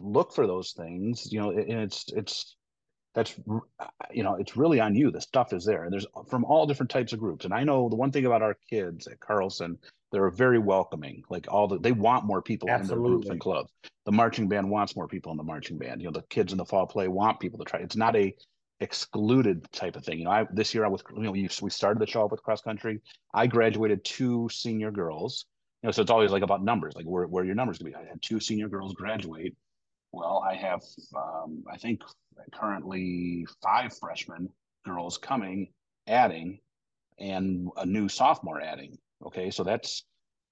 look 0.01 0.33
for 0.33 0.47
those 0.47 0.73
things, 0.73 1.31
you 1.31 1.39
know, 1.39 1.51
it, 1.51 1.69
it's 1.69 2.05
it's 2.13 2.55
that's 3.13 3.35
you 4.11 4.23
know 4.23 4.35
it's 4.35 4.57
really 4.57 4.79
on 4.79 4.95
you. 4.95 5.11
The 5.11 5.21
stuff 5.21 5.53
is 5.53 5.65
there, 5.65 5.83
and 5.83 5.93
there's 5.93 6.07
from 6.29 6.45
all 6.45 6.65
different 6.65 6.89
types 6.89 7.13
of 7.13 7.19
groups. 7.19 7.45
And 7.45 7.53
I 7.53 7.63
know 7.63 7.89
the 7.89 7.95
one 7.95 8.11
thing 8.11 8.25
about 8.25 8.41
our 8.41 8.57
kids 8.69 9.07
at 9.07 9.19
Carlson, 9.19 9.77
they're 10.13 10.29
very 10.29 10.59
welcoming. 10.59 11.23
Like 11.29 11.47
all 11.51 11.67
the 11.67 11.79
they 11.79 11.91
want 11.91 12.23
more 12.23 12.41
people 12.41 12.69
Absolutely. 12.69 12.93
in 12.93 13.01
their 13.01 13.11
groups 13.11 13.29
and 13.29 13.39
clubs. 13.39 13.71
The 14.05 14.11
marching 14.11 14.47
band 14.47 14.69
wants 14.69 14.95
more 14.95 15.07
people 15.07 15.31
in 15.31 15.37
the 15.37 15.43
marching 15.43 15.79
band. 15.79 16.01
You 16.01 16.07
know, 16.07 16.13
the 16.13 16.21
kids 16.29 16.53
in 16.53 16.57
the 16.59 16.65
fall 16.65 16.85
play 16.85 17.07
want 17.07 17.39
people 17.39 17.57
to 17.59 17.65
try. 17.65 17.79
It's 17.79 17.95
not 17.95 18.15
a 18.15 18.33
excluded 18.79 19.65
type 19.71 19.95
of 19.95 20.05
thing. 20.05 20.19
You 20.19 20.25
know, 20.25 20.31
I 20.31 20.47
this 20.53 20.73
year 20.75 20.85
I 20.85 20.87
was 20.87 21.01
you 21.15 21.23
know 21.23 21.31
we, 21.31 21.49
we 21.61 21.69
started 21.71 21.99
the 21.99 22.05
show 22.05 22.23
up 22.23 22.31
with 22.31 22.43
cross 22.43 22.61
country. 22.61 23.01
I 23.33 23.47
graduated 23.47 24.05
two 24.05 24.47
senior 24.51 24.91
girls. 24.91 25.45
You 25.81 25.87
know, 25.87 25.91
so 25.91 26.03
it's 26.03 26.11
always 26.11 26.31
like 26.31 26.43
about 26.43 26.63
numbers, 26.63 26.93
like 26.95 27.05
where 27.05 27.25
where 27.25 27.43
your 27.43 27.55
numbers 27.55 27.79
gonna 27.79 27.89
be. 27.89 27.95
I 27.95 28.07
had 28.07 28.21
two 28.21 28.39
senior 28.39 28.69
girls 28.69 28.93
graduate. 28.93 29.55
Well, 30.11 30.45
I 30.47 30.55
have 30.55 30.81
um, 31.15 31.63
I 31.71 31.77
think 31.77 32.01
currently 32.53 33.47
five 33.63 33.97
freshmen 33.97 34.49
girls 34.85 35.17
coming, 35.17 35.69
adding, 36.05 36.59
and 37.17 37.69
a 37.77 37.85
new 37.85 38.07
sophomore 38.07 38.61
adding. 38.61 38.95
Okay, 39.25 39.51
so 39.51 39.63
that's 39.63 40.03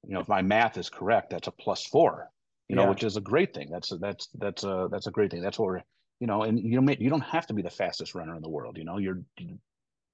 you 0.08 0.14
know 0.14 0.20
if 0.20 0.28
my 0.28 0.42
math 0.42 0.78
is 0.78 0.90
correct, 0.90 1.32
that's 1.32 1.48
a 1.48 1.52
plus 1.52 1.86
four. 1.86 2.30
You 2.68 2.76
know, 2.78 2.84
yeah. 2.84 2.90
which 2.90 3.04
is 3.04 3.18
a 3.18 3.22
great 3.22 3.54
thing. 3.54 3.70
That's 3.70 3.92
a, 3.92 3.98
that's 3.98 4.30
that's 4.36 4.64
a 4.64 4.88
that's 4.90 5.08
a 5.08 5.12
great 5.12 5.32
thing. 5.32 5.42
That's 5.42 5.60
what 5.60 5.66
we're 5.66 5.82
you 6.22 6.28
know, 6.28 6.44
and 6.44 6.60
you 6.60 6.80
know, 6.80 6.96
you 7.00 7.10
don't 7.10 7.22
have 7.22 7.48
to 7.48 7.54
be 7.54 7.64
the 7.64 7.70
fastest 7.70 8.16
runner 8.16 8.36
in 8.36 8.42
the 8.42 8.50
world. 8.50 8.78
You 8.78 8.86
know, 8.86 8.98
you're 8.98 9.22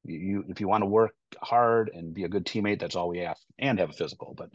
you 0.06 0.46
if 0.48 0.62
you 0.62 0.68
want 0.68 0.82
to 0.82 0.88
work 0.88 1.14
hard 1.42 1.92
and 1.94 2.14
be 2.14 2.24
a 2.24 2.30
good 2.30 2.46
teammate, 2.46 2.80
that's 2.80 2.96
all 2.96 3.10
we 3.10 3.22
ask, 3.22 3.42
and 3.60 3.78
have 3.78 3.90
a 3.90 3.94
physical. 3.94 4.34
But 4.36 4.50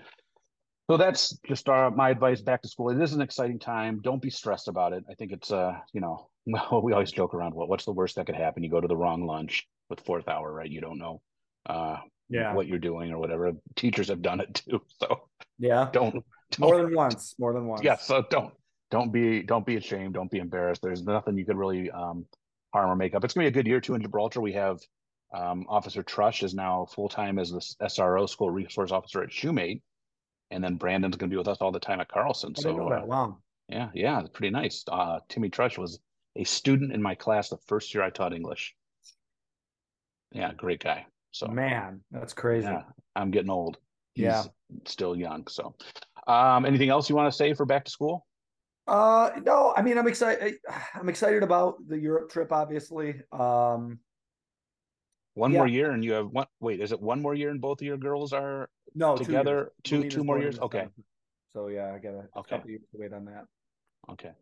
so 0.91 0.97
that's 0.97 1.37
just 1.47 1.69
our 1.69 1.91
my 1.91 2.11
advice 2.11 2.41
back 2.41 2.63
to 2.63 2.69
school. 2.69 2.89
It 2.89 3.01
is 3.01 3.13
an 3.13 3.21
exciting 3.21 3.59
time. 3.59 4.01
Don't 4.03 4.23
be 4.23 4.31
stressed 4.31 4.69
about 4.69 4.95
it. 4.95 5.05
I 5.11 5.15
think 5.15 5.31
it's 5.31 5.53
uh, 5.53 5.77
you 5.93 6.01
know, 6.01 6.31
well, 6.47 6.81
we 6.85 6.95
always 6.95 7.13
joke 7.13 7.35
around. 7.35 7.55
What 7.55 7.69
what's 7.69 7.85
the 7.85 7.93
worst 7.93 8.17
that 8.17 8.27
could 8.27 8.35
happen? 8.35 8.65
You 8.65 8.71
go 8.71 8.81
to 8.81 8.89
the 8.89 8.97
wrong 8.97 9.27
lunch 9.27 9.69
with 9.91 10.01
fourth 10.01 10.29
hour, 10.29 10.51
right? 10.51 10.71
You 10.71 10.81
don't 10.81 10.99
know 10.99 11.21
uh 11.69 11.99
yeah 12.29 12.55
what 12.55 12.67
you're 12.67 12.79
doing 12.79 13.13
or 13.13 13.19
whatever. 13.19 13.53
Teachers 13.77 14.09
have 14.09 14.23
done 14.23 14.41
it 14.41 14.55
too. 14.55 14.83
So 14.99 15.29
yeah, 15.59 15.89
don't, 15.93 16.25
don't 16.51 16.59
more 16.59 16.77
than 16.77 16.95
once. 16.95 17.35
More 17.39 17.53
than 17.53 17.67
once. 17.67 17.83
Yeah. 17.83 17.97
So 17.97 18.25
don't 18.31 18.53
don't 18.91 19.13
be 19.13 19.43
don't 19.43 19.67
be 19.67 19.77
ashamed. 19.77 20.15
Don't 20.15 20.31
be 20.31 20.39
embarrassed. 20.39 20.83
There's 20.83 21.03
nothing 21.03 21.37
you 21.37 21.45
could 21.45 21.57
really 21.57 21.91
um, 21.91 22.27
harm 22.73 22.91
or 22.91 22.97
make 22.97 23.15
up. 23.15 23.25
It's 23.25 23.35
gonna 23.35 23.45
be 23.45 23.49
a 23.49 23.53
good 23.53 23.67
year 23.67 23.81
too 23.81 23.95
in 23.95 24.03
Gibraltar. 24.03 24.41
We 24.41 24.53
have 24.53 24.81
um, 25.35 25.67
Officer 25.69 26.03
Trush 26.03 26.43
is 26.43 26.55
now 26.55 26.87
full 26.95 27.09
time 27.09 27.39
as 27.39 27.51
the 27.51 27.61
SRO 27.87 28.29
School 28.29 28.51
Resource 28.51 28.93
Officer 28.93 29.23
at 29.23 29.31
Shumate, 29.31 29.81
and 30.51 30.63
then 30.63 30.77
Brandon's 30.77 31.17
gonna 31.17 31.31
be 31.31 31.37
with 31.37 31.49
us 31.49 31.59
all 31.61 31.73
the 31.73 31.81
time 31.81 32.01
at 32.01 32.09
Carlson. 32.09 32.55
So. 32.55 32.75
Wow. 32.75 33.39
Yeah, 33.69 33.89
yeah, 33.95 34.21
it's 34.21 34.29
pretty 34.29 34.51
nice. 34.51 34.85
Uh, 34.87 35.21
Timmy 35.29 35.49
Trush 35.49 35.79
was 35.79 35.99
a 36.37 36.45
student 36.45 36.93
in 36.93 37.01
my 37.01 37.15
class 37.15 37.49
the 37.49 37.57
first 37.67 37.95
year 37.95 38.03
I 38.03 38.11
taught 38.11 38.35
English. 38.35 38.75
Yeah, 40.33 40.53
great 40.55 40.83
guy. 40.83 41.07
So 41.33 41.47
man, 41.49 42.01
that's 42.11 42.33
crazy. 42.33 42.67
Yeah, 42.67 42.83
I'm 43.17 43.31
getting 43.31 43.51
old. 43.51 43.79
He's 44.15 44.25
yeah, 44.25 44.45
still 44.87 45.17
young. 45.17 45.47
So, 45.49 45.75
um, 46.27 46.67
anything 46.67 46.91
else 46.91 47.09
you 47.09 47.17
want 47.17 47.33
to 47.33 47.37
say 47.37 47.55
for 47.55 47.65
back 47.65 47.85
to 47.87 47.91
school? 47.91 48.27
Uh, 48.87 49.31
no, 49.43 49.73
I 49.77 49.83
mean, 49.83 49.97
I'm 49.97 50.07
excited. 50.07 50.57
I'm 50.95 51.09
excited 51.09 51.43
about 51.43 51.77
the 51.89 51.99
Europe 51.99 52.31
trip, 52.31 52.53
obviously. 52.53 53.23
Um, 53.33 53.99
one 55.35 55.53
yeah. 55.53 55.59
more 55.59 55.67
year, 55.67 55.93
and 55.93 56.05
you 56.05 56.13
have 56.13 56.29
one. 56.29 56.47
Wait, 56.61 56.81
is 56.81 56.93
it 56.93 57.01
one 57.01 57.23
more 57.23 57.35
year, 57.35 57.51
and 57.51 57.61
both 57.61 57.81
of 57.81 57.87
your 57.87 57.97
girls 57.97 58.33
are 58.35 58.69
no 58.95 59.17
together? 59.17 59.73
Two, 59.85 60.03
two, 60.03 60.11
two 60.11 60.25
more 60.25 60.39
years. 60.39 60.59
Okay. 60.59 60.87
So 61.55 61.69
yeah, 61.69 61.95
I 61.95 61.99
got 61.99 62.15
a 62.15 62.29
okay. 62.39 62.57
couple 62.57 62.71
years 62.71 62.83
to 62.93 62.99
wait 63.01 63.13
on 63.13 63.25
that. 63.27 63.45
Okay. 64.11 64.33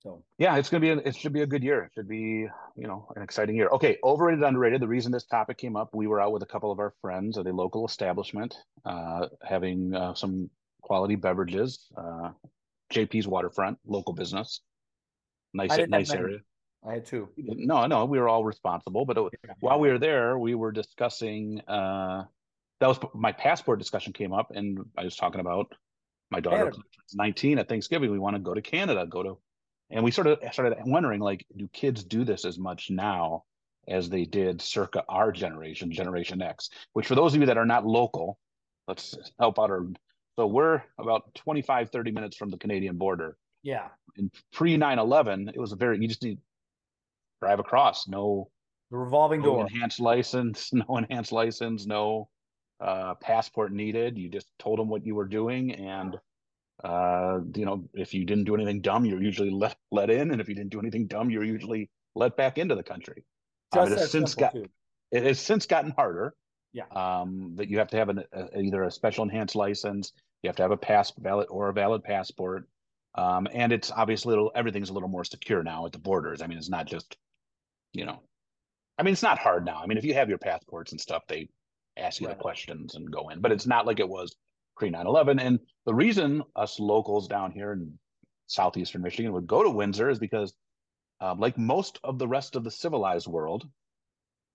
So 0.00 0.22
yeah, 0.38 0.56
it's 0.56 0.68
gonna 0.68 0.80
be 0.80 0.90
a, 0.90 0.96
it 0.98 1.16
should 1.16 1.32
be 1.32 1.42
a 1.42 1.46
good 1.46 1.62
year. 1.64 1.84
It 1.84 1.92
should 1.94 2.08
be 2.08 2.46
you 2.76 2.86
know 2.86 3.08
an 3.16 3.22
exciting 3.22 3.56
year. 3.56 3.68
Okay, 3.68 3.98
overrated, 4.04 4.44
underrated. 4.44 4.80
The 4.80 4.86
reason 4.86 5.10
this 5.10 5.24
topic 5.24 5.58
came 5.58 5.76
up, 5.76 5.90
we 5.92 6.06
were 6.06 6.20
out 6.20 6.32
with 6.32 6.42
a 6.42 6.46
couple 6.46 6.70
of 6.70 6.78
our 6.78 6.94
friends 7.00 7.36
at 7.36 7.46
a 7.46 7.52
local 7.52 7.84
establishment, 7.84 8.54
uh, 8.84 9.26
having 9.42 9.94
uh, 9.94 10.14
some 10.14 10.50
quality 10.82 11.16
beverages. 11.16 11.86
Uh, 11.96 12.30
JP's 12.92 13.26
Waterfront, 13.26 13.78
local 13.86 14.14
business, 14.14 14.60
nice 15.52 15.76
nice 15.88 16.12
area. 16.12 16.38
I 16.86 16.94
had 16.94 17.06
two. 17.06 17.28
No, 17.36 17.86
no, 17.86 18.04
we 18.04 18.20
were 18.20 18.28
all 18.28 18.44
responsible. 18.44 19.04
But 19.04 19.18
it, 19.18 19.24
yeah. 19.44 19.54
while 19.60 19.80
we 19.80 19.88
were 19.88 19.98
there, 19.98 20.38
we 20.38 20.54
were 20.54 20.70
discussing. 20.70 21.60
Uh, 21.66 22.24
that 22.80 22.86
was 22.86 22.98
my 23.14 23.32
passport 23.32 23.80
discussion 23.80 24.12
came 24.12 24.32
up, 24.32 24.52
and 24.54 24.78
I 24.96 25.04
was 25.04 25.16
talking 25.16 25.40
about 25.40 25.74
my 26.30 26.38
daughter 26.38 26.72
19 27.14 27.58
at 27.58 27.68
Thanksgiving. 27.68 28.12
We 28.12 28.20
want 28.20 28.36
to 28.36 28.40
go 28.40 28.54
to 28.54 28.62
Canada, 28.62 29.04
go 29.04 29.22
to 29.24 29.38
and 29.90 30.04
we 30.04 30.10
sort 30.10 30.26
of 30.26 30.38
started 30.52 30.78
wondering 30.84 31.20
like 31.20 31.44
do 31.56 31.68
kids 31.68 32.04
do 32.04 32.24
this 32.24 32.44
as 32.44 32.58
much 32.58 32.90
now 32.90 33.44
as 33.88 34.10
they 34.10 34.24
did 34.24 34.60
circa 34.60 35.02
our 35.08 35.32
generation 35.32 35.90
generation 35.90 36.42
x 36.42 36.68
which 36.92 37.06
for 37.06 37.14
those 37.14 37.34
of 37.34 37.40
you 37.40 37.46
that 37.46 37.58
are 37.58 37.66
not 37.66 37.86
local 37.86 38.38
let's 38.88 39.16
help 39.38 39.58
out 39.58 39.70
our 39.70 39.86
so 40.38 40.46
we're 40.46 40.82
about 40.98 41.34
25 41.34 41.90
30 41.90 42.10
minutes 42.12 42.36
from 42.36 42.50
the 42.50 42.58
canadian 42.58 42.96
border. 42.96 43.36
Yeah. 43.64 43.88
And 44.16 44.30
pre 44.52 44.76
9-11 44.76 45.48
it 45.48 45.58
was 45.58 45.72
a 45.72 45.76
very 45.76 45.98
you 46.00 46.06
just 46.06 46.22
need 46.22 46.38
drive 47.42 47.58
across 47.58 48.06
no 48.06 48.48
the 48.92 48.96
revolving 48.96 49.40
no 49.40 49.46
door. 49.46 49.60
enhanced 49.62 49.98
license 49.98 50.72
no 50.72 50.96
enhanced 50.96 51.32
license 51.32 51.86
no 51.86 52.28
uh, 52.80 53.14
passport 53.16 53.72
needed. 53.72 54.16
You 54.16 54.28
just 54.28 54.46
told 54.60 54.78
them 54.78 54.88
what 54.88 55.04
you 55.04 55.16
were 55.16 55.26
doing 55.26 55.72
and 55.72 56.16
uh, 56.84 57.40
you 57.54 57.64
know, 57.64 57.88
if 57.94 58.14
you 58.14 58.24
didn't 58.24 58.44
do 58.44 58.54
anything 58.54 58.80
dumb, 58.80 59.04
you're 59.04 59.22
usually 59.22 59.50
let 59.50 59.76
let 59.90 60.10
in, 60.10 60.30
and 60.30 60.40
if 60.40 60.48
you 60.48 60.54
didn't 60.54 60.70
do 60.70 60.80
anything 60.80 61.06
dumb, 61.06 61.30
you're 61.30 61.44
usually 61.44 61.90
let 62.14 62.36
back 62.36 62.58
into 62.58 62.74
the 62.74 62.82
country. 62.82 63.24
Um, 63.72 63.92
it 63.92 63.98
has 63.98 64.10
since 64.10 64.34
got 64.34 64.52
too. 64.52 64.66
it 65.10 65.24
has 65.24 65.40
since 65.40 65.66
gotten 65.66 65.92
harder. 65.92 66.34
Yeah. 66.72 66.84
Um, 66.94 67.54
that 67.56 67.68
you 67.68 67.78
have 67.78 67.88
to 67.88 67.96
have 67.96 68.10
an 68.10 68.24
a, 68.32 68.60
either 68.60 68.82
a 68.82 68.90
special 68.90 69.24
enhanced 69.24 69.56
license, 69.56 70.12
you 70.42 70.48
have 70.48 70.56
to 70.56 70.62
have 70.62 70.70
a 70.70 70.76
pass 70.76 71.12
valid 71.18 71.48
or 71.50 71.70
a 71.70 71.72
valid 71.72 72.04
passport, 72.04 72.68
um, 73.14 73.48
and 73.52 73.72
it's 73.72 73.90
obviously 73.90 74.30
little, 74.30 74.52
everything's 74.54 74.90
a 74.90 74.92
little 74.92 75.08
more 75.08 75.24
secure 75.24 75.62
now 75.62 75.86
at 75.86 75.92
the 75.92 75.98
borders. 75.98 76.42
I 76.42 76.46
mean, 76.46 76.58
it's 76.58 76.68
not 76.68 76.86
just, 76.86 77.16
you 77.92 78.04
know, 78.04 78.20
I 78.98 79.02
mean, 79.02 79.12
it's 79.12 79.22
not 79.22 79.38
hard 79.38 79.64
now. 79.64 79.80
I 79.82 79.86
mean, 79.86 79.98
if 79.98 80.04
you 80.04 80.14
have 80.14 80.28
your 80.28 80.38
passports 80.38 80.92
and 80.92 81.00
stuff, 81.00 81.22
they 81.26 81.48
ask 81.96 82.20
you 82.20 82.28
right. 82.28 82.36
the 82.36 82.42
questions 82.42 82.94
and 82.94 83.10
go 83.10 83.30
in, 83.30 83.40
but 83.40 83.50
it's 83.50 83.66
not 83.66 83.86
like 83.86 83.98
it 83.98 84.08
was 84.08 84.36
pre 84.78 84.90
9 84.90 85.06
11. 85.06 85.38
And 85.38 85.58
the 85.84 85.94
reason 85.94 86.42
us 86.56 86.78
locals 86.80 87.28
down 87.28 87.50
here 87.50 87.72
in 87.72 87.98
southeastern 88.46 89.02
Michigan 89.02 89.32
would 89.32 89.46
go 89.46 89.62
to 89.62 89.70
Windsor 89.70 90.08
is 90.08 90.18
because, 90.18 90.54
um, 91.20 91.38
like 91.38 91.58
most 91.58 91.98
of 92.04 92.18
the 92.18 92.28
rest 92.28 92.56
of 92.56 92.64
the 92.64 92.70
civilized 92.70 93.26
world, 93.26 93.68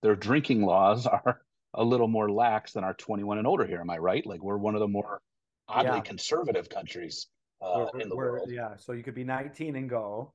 their 0.02 0.16
drinking 0.16 0.64
laws 0.64 1.06
are 1.08 1.42
a 1.74 1.84
little 1.84 2.08
more 2.08 2.32
lax 2.32 2.74
than 2.74 2.84
our 2.84 2.94
21 2.94 3.38
and 3.38 3.48
older 3.48 3.66
here. 3.66 3.82
Am 3.82 3.90
I 3.90 3.98
right? 3.98 4.26
Like 4.26 4.42
we're 4.42 4.58
one 4.58 4.76
of 4.76 4.80
the 4.80 4.88
more 4.88 5.22
oddly 5.68 5.98
yeah. 5.98 6.02
conservative 6.02 6.70
countries 6.70 7.28
uh, 7.62 7.88
we're, 7.94 8.02
in 8.02 8.10
the 8.10 8.16
world. 8.16 8.50
Yeah. 8.52 8.76
So 8.78 8.94
you 8.94 9.04
could 9.04 9.16
be 9.16 9.24
19 9.24 9.76
and 9.76 9.90
go. 9.90 10.34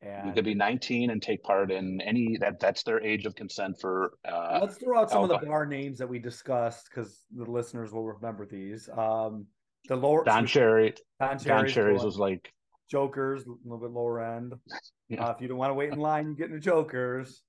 And 0.00 0.28
you 0.28 0.32
could 0.32 0.44
be 0.44 0.54
19 0.54 1.10
and 1.10 1.20
take 1.20 1.42
part 1.42 1.72
in 1.72 2.00
any 2.00 2.36
that 2.38 2.60
that's 2.60 2.82
their 2.84 3.02
age 3.02 3.26
of 3.26 3.34
consent 3.34 3.80
for. 3.80 4.12
Uh, 4.24 4.60
Let's 4.62 4.76
throw 4.76 5.00
out 5.00 5.10
some 5.10 5.22
alcohol. 5.22 5.36
of 5.36 5.40
the 5.42 5.46
bar 5.48 5.66
names 5.66 5.98
that 5.98 6.08
we 6.08 6.18
discussed 6.18 6.88
because 6.88 7.24
the 7.34 7.50
listeners 7.50 7.92
will 7.92 8.04
remember 8.04 8.46
these. 8.46 8.88
Um, 8.96 9.46
the 9.88 9.96
lower 9.96 10.22
Don 10.24 10.46
Cherry, 10.46 10.94
Don, 11.18 11.38
Don 11.38 11.66
Cherry's 11.66 12.04
was 12.04 12.16
like 12.16 12.52
Jokers, 12.90 13.44
a 13.46 13.50
little 13.64 13.78
bit 13.78 13.90
lower 13.90 14.20
end. 14.20 14.54
Yeah. 15.10 15.24
Uh, 15.24 15.30
if 15.30 15.40
you 15.40 15.48
don't 15.48 15.56
want 15.56 15.70
to 15.70 15.74
wait 15.74 15.90
in 15.90 15.98
line, 15.98 16.28
you 16.28 16.36
get 16.36 16.50
into 16.50 16.60
Jokers. 16.60 17.42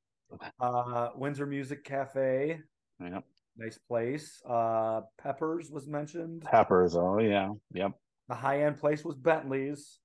Uh, 0.61 1.09
Windsor 1.13 1.45
Music 1.45 1.83
Cafe. 1.83 2.57
Yep. 3.03 3.23
Nice 3.57 3.77
place. 3.77 4.41
Uh, 4.49 5.01
Peppers 5.21 5.69
was 5.69 5.85
mentioned. 5.85 6.43
Peppers. 6.43 6.95
Oh 6.95 7.19
yeah. 7.19 7.49
Yep. 7.73 7.91
The 8.29 8.35
high 8.35 8.63
end 8.63 8.77
place 8.77 9.03
was 9.03 9.17
Bentley's. 9.17 9.99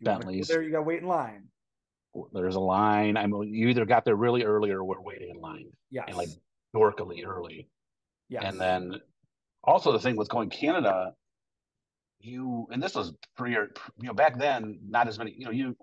Bentley's. 0.00 0.48
There 0.48 0.62
you 0.62 0.70
got 0.70 0.78
to 0.78 0.82
wait 0.84 1.02
in 1.02 1.06
line 1.06 1.42
there's 2.32 2.56
a 2.56 2.60
line. 2.60 3.16
I 3.16 3.26
mean, 3.26 3.52
you 3.52 3.68
either 3.68 3.84
got 3.84 4.04
there 4.04 4.16
really 4.16 4.44
early 4.44 4.70
or 4.70 4.84
we're 4.84 5.00
waiting 5.00 5.30
in 5.30 5.40
line. 5.40 5.66
Yeah. 5.90 6.04
And 6.06 6.16
like 6.16 6.28
dorkily 6.74 7.26
early. 7.26 7.68
Yeah. 8.28 8.46
And 8.46 8.60
then 8.60 9.00
also 9.62 9.92
the 9.92 9.98
thing 9.98 10.16
with 10.16 10.28
going 10.28 10.50
Canada, 10.50 11.12
you 12.20 12.66
and 12.70 12.82
this 12.82 12.94
was 12.94 13.12
pre 13.36 13.52
you 13.52 13.68
know, 13.98 14.14
back 14.14 14.38
then, 14.38 14.78
not 14.88 15.08
as 15.08 15.18
many, 15.18 15.34
you 15.36 15.44
know, 15.44 15.50
you 15.50 15.76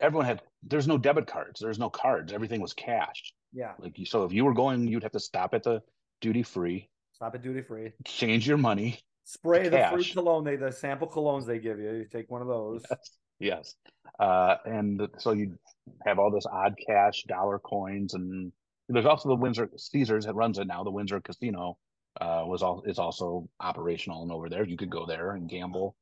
everyone 0.00 0.26
had 0.26 0.42
there's 0.62 0.88
no 0.88 0.98
debit 0.98 1.26
cards, 1.26 1.60
there's 1.60 1.78
no 1.78 1.90
cards, 1.90 2.32
everything 2.32 2.60
was 2.60 2.72
cash. 2.72 3.32
Yeah. 3.52 3.72
Like 3.78 3.98
you 3.98 4.06
so 4.06 4.24
if 4.24 4.32
you 4.32 4.44
were 4.44 4.54
going, 4.54 4.88
you'd 4.88 5.02
have 5.02 5.12
to 5.12 5.20
stop 5.20 5.54
at 5.54 5.62
the 5.62 5.82
duty 6.20 6.42
free. 6.42 6.88
Stop 7.12 7.34
at 7.34 7.42
duty 7.42 7.62
free. 7.62 7.92
Change 8.04 8.46
your 8.46 8.58
money. 8.58 8.98
Spray 9.24 9.68
the 9.68 9.88
free 9.92 10.04
cologne 10.04 10.44
they 10.44 10.56
the 10.56 10.70
sample 10.70 11.08
colognes 11.08 11.46
they 11.46 11.58
give 11.58 11.78
you. 11.78 11.90
You 11.92 12.06
take 12.10 12.30
one 12.30 12.42
of 12.42 12.48
those. 12.48 12.84
Yes. 12.90 13.10
Yes. 13.38 13.74
Uh, 14.18 14.56
and 14.64 15.08
so 15.18 15.32
you 15.32 15.58
have 16.06 16.18
all 16.18 16.30
this 16.30 16.46
odd 16.46 16.74
cash 16.86 17.24
dollar 17.24 17.58
coins 17.58 18.14
and 18.14 18.52
there's 18.88 19.06
also 19.06 19.28
the 19.28 19.34
Windsor 19.34 19.70
Caesars 19.76 20.26
that 20.26 20.34
runs 20.34 20.58
it 20.58 20.66
now. 20.66 20.84
The 20.84 20.90
Windsor 20.90 21.20
Casino 21.20 21.78
uh, 22.20 22.44
was 22.46 22.62
all 22.62 22.82
is 22.82 22.98
also 22.98 23.48
operational 23.60 24.22
and 24.22 24.32
over 24.32 24.48
there. 24.48 24.64
You 24.64 24.76
could 24.76 24.90
go 24.90 25.06
there 25.06 25.32
and 25.32 25.48
gamble. 25.48 25.96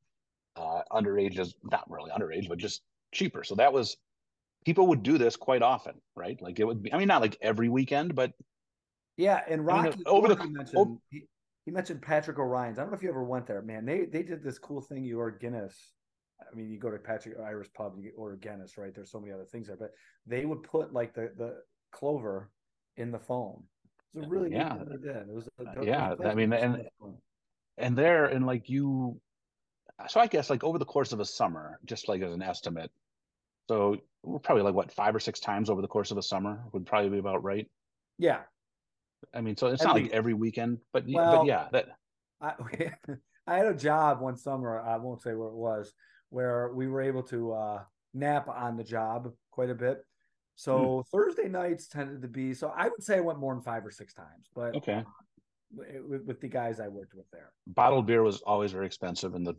Uh, 0.55 0.81
underage 0.91 1.39
is 1.39 1.55
not 1.63 1.89
really 1.89 2.11
underage, 2.11 2.49
but 2.49 2.57
just 2.57 2.81
cheaper. 3.13 3.43
So 3.43 3.55
that 3.55 3.71
was 3.71 3.97
people 4.65 4.87
would 4.87 5.03
do 5.03 5.17
this 5.17 5.35
quite 5.35 5.61
often, 5.61 5.93
right? 6.15 6.39
Like 6.41 6.59
it 6.59 6.65
would 6.65 6.83
be. 6.83 6.93
I 6.93 6.97
mean, 6.97 7.07
not 7.07 7.21
like 7.21 7.37
every 7.41 7.69
weekend, 7.69 8.15
but 8.15 8.33
yeah. 9.17 9.41
And 9.47 9.65
Rocky 9.65 9.89
I 9.89 9.95
mean, 9.95 10.03
over 10.05 10.27
the 10.27 10.35
mentioned, 10.35 10.77
oh, 10.77 11.01
he, 11.09 11.23
he, 11.65 11.71
mentioned 11.71 12.01
Patrick 12.01 12.37
O'Ryan's. 12.37 12.79
I 12.79 12.81
don't 12.81 12.91
know 12.91 12.97
if 12.97 13.03
you 13.03 13.09
ever 13.09 13.23
went 13.23 13.47
there, 13.47 13.61
man. 13.61 13.85
They 13.85 14.05
they 14.05 14.23
did 14.23 14.43
this 14.43 14.59
cool 14.59 14.81
thing. 14.81 15.05
You 15.05 15.21
are 15.21 15.31
Guinness 15.31 15.93
I 16.51 16.55
mean, 16.55 16.69
you 16.69 16.79
go 16.79 16.89
to 16.89 16.97
Patrick 16.97 17.35
Irish 17.39 17.67
Pub, 17.73 17.93
you 17.99 18.11
order 18.17 18.35
Guinness, 18.35 18.77
right? 18.77 18.93
There's 18.93 19.11
so 19.11 19.19
many 19.19 19.33
other 19.33 19.45
things 19.45 19.67
there, 19.67 19.77
but 19.77 19.91
they 20.25 20.45
would 20.45 20.63
put 20.63 20.93
like 20.93 21.13
the 21.13 21.31
the 21.37 21.55
clover 21.91 22.49
in 22.97 23.11
the 23.11 23.19
foam. 23.19 23.63
It's 24.07 24.23
a 24.23 24.25
uh, 24.25 24.29
really 24.29 24.51
yeah. 24.51 24.77
they 24.85 24.97
did. 24.97 25.15
It 25.15 25.33
was 25.33 25.47
a, 25.59 25.79
uh, 25.79 25.83
yeah. 25.83 26.15
I 26.25 26.33
mean, 26.35 26.53
and 26.53 26.83
and 27.77 27.97
there 27.97 28.25
and 28.25 28.45
like 28.45 28.69
you, 28.69 29.19
so 30.07 30.19
I 30.19 30.27
guess 30.27 30.49
like 30.49 30.63
over 30.63 30.77
the 30.77 30.85
course 30.85 31.13
of 31.13 31.19
a 31.19 31.25
summer, 31.25 31.79
just 31.85 32.07
like 32.07 32.21
as 32.21 32.33
an 32.33 32.41
estimate, 32.41 32.91
so 33.69 33.97
we're 34.23 34.39
probably 34.39 34.63
like 34.63 34.73
what 34.73 34.91
five 34.91 35.15
or 35.15 35.19
six 35.19 35.39
times 35.39 35.69
over 35.69 35.81
the 35.81 35.87
course 35.87 36.11
of 36.11 36.17
a 36.17 36.23
summer 36.23 36.63
would 36.73 36.85
probably 36.85 37.09
be 37.09 37.19
about 37.19 37.43
right. 37.43 37.67
Yeah. 38.17 38.41
I 39.33 39.41
mean, 39.41 39.55
so 39.55 39.67
it's 39.67 39.81
At 39.81 39.87
not 39.87 39.95
least. 39.95 40.11
like 40.11 40.17
every 40.17 40.33
weekend, 40.33 40.79
but 40.91 41.05
well, 41.07 41.39
but 41.39 41.45
yeah, 41.45 41.67
that. 41.71 41.87
I, 42.41 42.53
I 43.47 43.57
had 43.57 43.65
a 43.65 43.73
job 43.73 44.21
one 44.21 44.37
summer. 44.37 44.79
I 44.79 44.97
won't 44.97 45.21
say 45.21 45.33
where 45.33 45.49
it 45.49 45.55
was, 45.55 45.93
where 46.33 46.71
we 46.73 46.87
were 46.87 47.01
able 47.01 47.21
to 47.21 47.53
uh, 47.53 47.83
nap 48.13 48.49
on 48.49 48.75
the 48.75 48.83
job 48.83 49.31
quite 49.51 49.69
a 49.69 49.75
bit. 49.75 50.03
So 50.55 50.77
mm. 50.77 51.07
Thursday 51.11 51.47
nights 51.47 51.87
tended 51.87 52.21
to 52.23 52.27
be 52.27 52.53
so 52.53 52.73
I 52.75 52.89
would 52.89 53.03
say 53.03 53.17
I 53.17 53.21
went 53.21 53.39
more 53.39 53.53
than 53.53 53.63
five 53.63 53.85
or 53.85 53.91
six 53.91 54.13
times, 54.13 54.49
but 54.55 54.75
okay. 54.75 54.97
Uh, 54.97 55.03
with, 56.07 56.23
with, 56.25 56.39
the 56.39 56.47
guys 56.47 56.79
I 56.79 56.87
worked 56.87 57.15
with 57.15 57.25
there, 57.31 57.51
bottled 57.65 58.05
beer 58.05 58.21
was 58.21 58.43
always 58.43 58.71
very 58.71 58.85
expensive, 58.85 59.33
and 59.33 59.45
the 59.45 59.55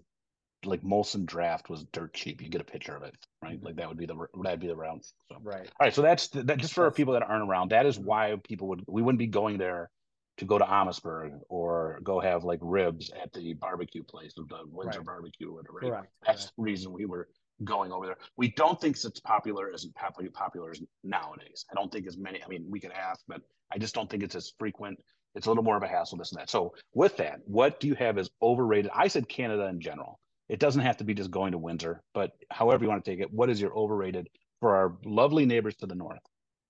like 0.64 0.82
Molson 0.82 1.26
Draft 1.26 1.68
was 1.68 1.84
dirt 1.92 2.14
cheap. 2.14 2.40
You 2.40 2.48
get 2.48 2.60
a 2.60 2.64
picture 2.64 2.94
of 2.94 3.02
it, 3.02 3.16
right? 3.42 3.60
Like 3.60 3.74
that 3.76 3.88
would 3.88 3.98
be 3.98 4.06
the 4.06 4.14
that'd 4.42 4.60
be 4.60 4.68
the 4.68 4.76
round. 4.76 5.02
So. 5.28 5.38
Right. 5.42 5.66
All 5.80 5.86
right. 5.86 5.94
So 5.94 6.02
that's 6.02 6.28
that. 6.28 6.58
Just 6.58 6.72
for 6.72 6.88
people 6.92 7.14
that 7.14 7.22
aren't 7.22 7.48
around, 7.48 7.72
that 7.72 7.84
is 7.84 7.98
why 7.98 8.36
people 8.44 8.68
would 8.68 8.84
we 8.86 9.02
wouldn't 9.02 9.18
be 9.18 9.26
going 9.26 9.58
there 9.58 9.90
to 10.36 10.44
go 10.44 10.58
to 10.58 10.64
Amherstburg 10.64 11.32
or 11.48 12.00
go 12.02 12.20
have 12.20 12.44
like 12.44 12.58
ribs 12.62 13.10
at 13.20 13.32
the 13.32 13.54
barbecue 13.54 14.02
place, 14.02 14.34
of 14.38 14.48
the 14.48 14.58
Windsor 14.66 15.00
right. 15.00 15.06
barbecue 15.06 15.48
or 15.48 15.54
whatever. 15.54 15.78
Correct. 15.80 16.12
That's 16.26 16.46
the 16.46 16.62
reason 16.62 16.92
we 16.92 17.06
were 17.06 17.28
going 17.62 17.92
over 17.92 18.06
there. 18.06 18.16
We 18.36 18.50
don't 18.50 18.80
think 18.80 18.96
it's 18.96 19.20
popular 19.20 19.70
as 19.72 19.86
popular 19.94 20.30
popular 20.30 20.70
as 20.72 20.82
nowadays. 21.04 21.64
I 21.70 21.74
don't 21.74 21.92
think 21.92 22.06
as 22.06 22.18
many. 22.18 22.42
I 22.42 22.48
mean, 22.48 22.66
we 22.68 22.80
could 22.80 22.92
ask, 22.92 23.20
but 23.28 23.42
I 23.72 23.78
just 23.78 23.94
don't 23.94 24.10
think 24.10 24.22
it's 24.22 24.34
as 24.34 24.52
frequent. 24.58 24.98
It's 25.34 25.46
a 25.46 25.50
little 25.50 25.64
more 25.64 25.76
of 25.76 25.82
a 25.82 25.88
hassle, 25.88 26.18
this 26.18 26.32
and 26.32 26.40
that. 26.40 26.50
So, 26.50 26.74
with 26.92 27.16
that, 27.16 27.40
what 27.44 27.80
do 27.80 27.88
you 27.88 27.94
have 27.94 28.18
as 28.18 28.30
overrated? 28.40 28.90
I 28.94 29.08
said 29.08 29.28
Canada 29.28 29.66
in 29.66 29.80
general. 29.80 30.20
It 30.48 30.60
doesn't 30.60 30.82
have 30.82 30.98
to 30.98 31.04
be 31.04 31.14
just 31.14 31.30
going 31.30 31.52
to 31.52 31.58
Windsor, 31.58 32.02
but 32.12 32.32
however 32.50 32.84
you 32.84 32.90
want 32.90 33.04
to 33.04 33.10
take 33.10 33.20
it, 33.20 33.32
what 33.32 33.50
is 33.50 33.60
your 33.60 33.76
overrated 33.76 34.28
for 34.60 34.76
our 34.76 34.96
lovely 35.04 35.46
neighbors 35.46 35.74
to 35.76 35.86
the 35.86 35.94
north? 35.94 36.20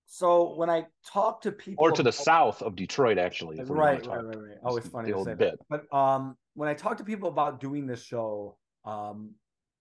So 0.05 0.55
when 0.55 0.69
I 0.69 0.85
talk 1.05 1.41
to 1.41 1.51
people, 1.51 1.83
or 1.83 1.91
to 1.91 2.03
the 2.03 2.11
south 2.11 2.61
of 2.61 2.75
Detroit, 2.75 3.17
actually, 3.17 3.57
right, 3.63 4.05
right, 4.05 4.23
right, 4.23 4.37
right. 4.37 4.57
Always 4.63 4.87
funny 4.87 5.11
to 5.11 5.23
say 5.23 5.33
bit. 5.33 5.59
That. 5.69 5.85
But 5.89 5.97
um, 5.97 6.37
when 6.53 6.69
I 6.69 6.73
talk 6.73 6.97
to 6.97 7.03
people 7.03 7.27
about 7.27 7.59
doing 7.59 7.87
this 7.87 8.03
show, 8.03 8.57
um, 8.85 9.31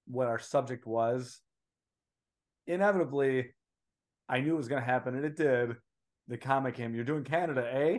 what 0.07 0.27
our 0.27 0.39
subject 0.39 0.87
was, 0.87 1.41
inevitably, 2.67 3.53
I 4.29 4.41
knew 4.41 4.55
it 4.55 4.57
was 4.57 4.69
going 4.69 4.81
to 4.81 4.87
happen, 4.87 5.15
and 5.15 5.25
it 5.25 5.37
did. 5.37 5.77
The 6.29 6.39
comic 6.39 6.75
came. 6.75 6.95
You're 6.95 7.05
doing 7.05 7.25
Canada, 7.25 7.69
eh? 7.71 7.99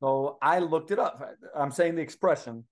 So 0.00 0.38
I 0.40 0.60
looked 0.60 0.90
it 0.90 0.98
up. 0.98 1.22
I'm 1.54 1.70
saying 1.70 1.96
the 1.96 2.02
expression. 2.02 2.64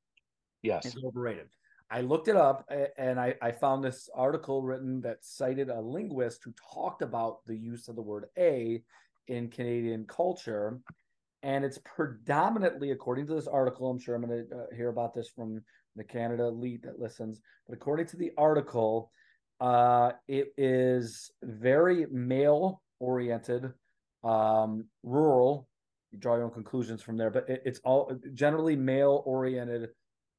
Yes. 0.62 0.86
Is 0.86 0.96
overrated. 1.04 1.48
I 1.90 2.02
looked 2.02 2.28
it 2.28 2.36
up 2.36 2.68
and 2.98 3.18
I, 3.18 3.34
I 3.40 3.50
found 3.50 3.82
this 3.82 4.10
article 4.14 4.62
written 4.62 5.00
that 5.02 5.24
cited 5.24 5.70
a 5.70 5.80
linguist 5.80 6.44
who 6.44 6.52
talked 6.74 7.02
about 7.02 7.38
the 7.46 7.56
use 7.56 7.88
of 7.88 7.96
the 7.96 8.02
word 8.02 8.26
a 8.36 8.82
in 9.26 9.48
Canadian 9.48 10.04
culture. 10.04 10.80
And 11.42 11.64
it's 11.64 11.78
predominantly, 11.84 12.90
according 12.90 13.26
to 13.28 13.34
this 13.34 13.46
article, 13.46 13.88
I'm 13.88 13.98
sure 13.98 14.14
I'm 14.14 14.26
going 14.26 14.46
to 14.48 14.56
uh, 14.56 14.64
hear 14.74 14.88
about 14.88 15.14
this 15.14 15.28
from 15.28 15.62
the 15.96 16.04
Canada 16.04 16.44
elite 16.44 16.82
that 16.82 17.00
listens, 17.00 17.40
but 17.66 17.74
according 17.74 18.06
to 18.06 18.16
the 18.16 18.32
article, 18.36 19.10
uh, 19.60 20.12
it 20.28 20.52
is 20.56 21.30
very 21.42 22.06
male 22.10 22.82
oriented, 23.00 23.72
um, 24.22 24.84
rural. 25.02 25.68
You 26.12 26.18
draw 26.18 26.36
your 26.36 26.44
own 26.44 26.50
conclusions 26.50 27.02
from 27.02 27.16
there, 27.16 27.30
but 27.30 27.48
it, 27.48 27.62
it's 27.64 27.80
all 27.80 28.16
generally 28.34 28.76
male 28.76 29.22
oriented 29.26 29.90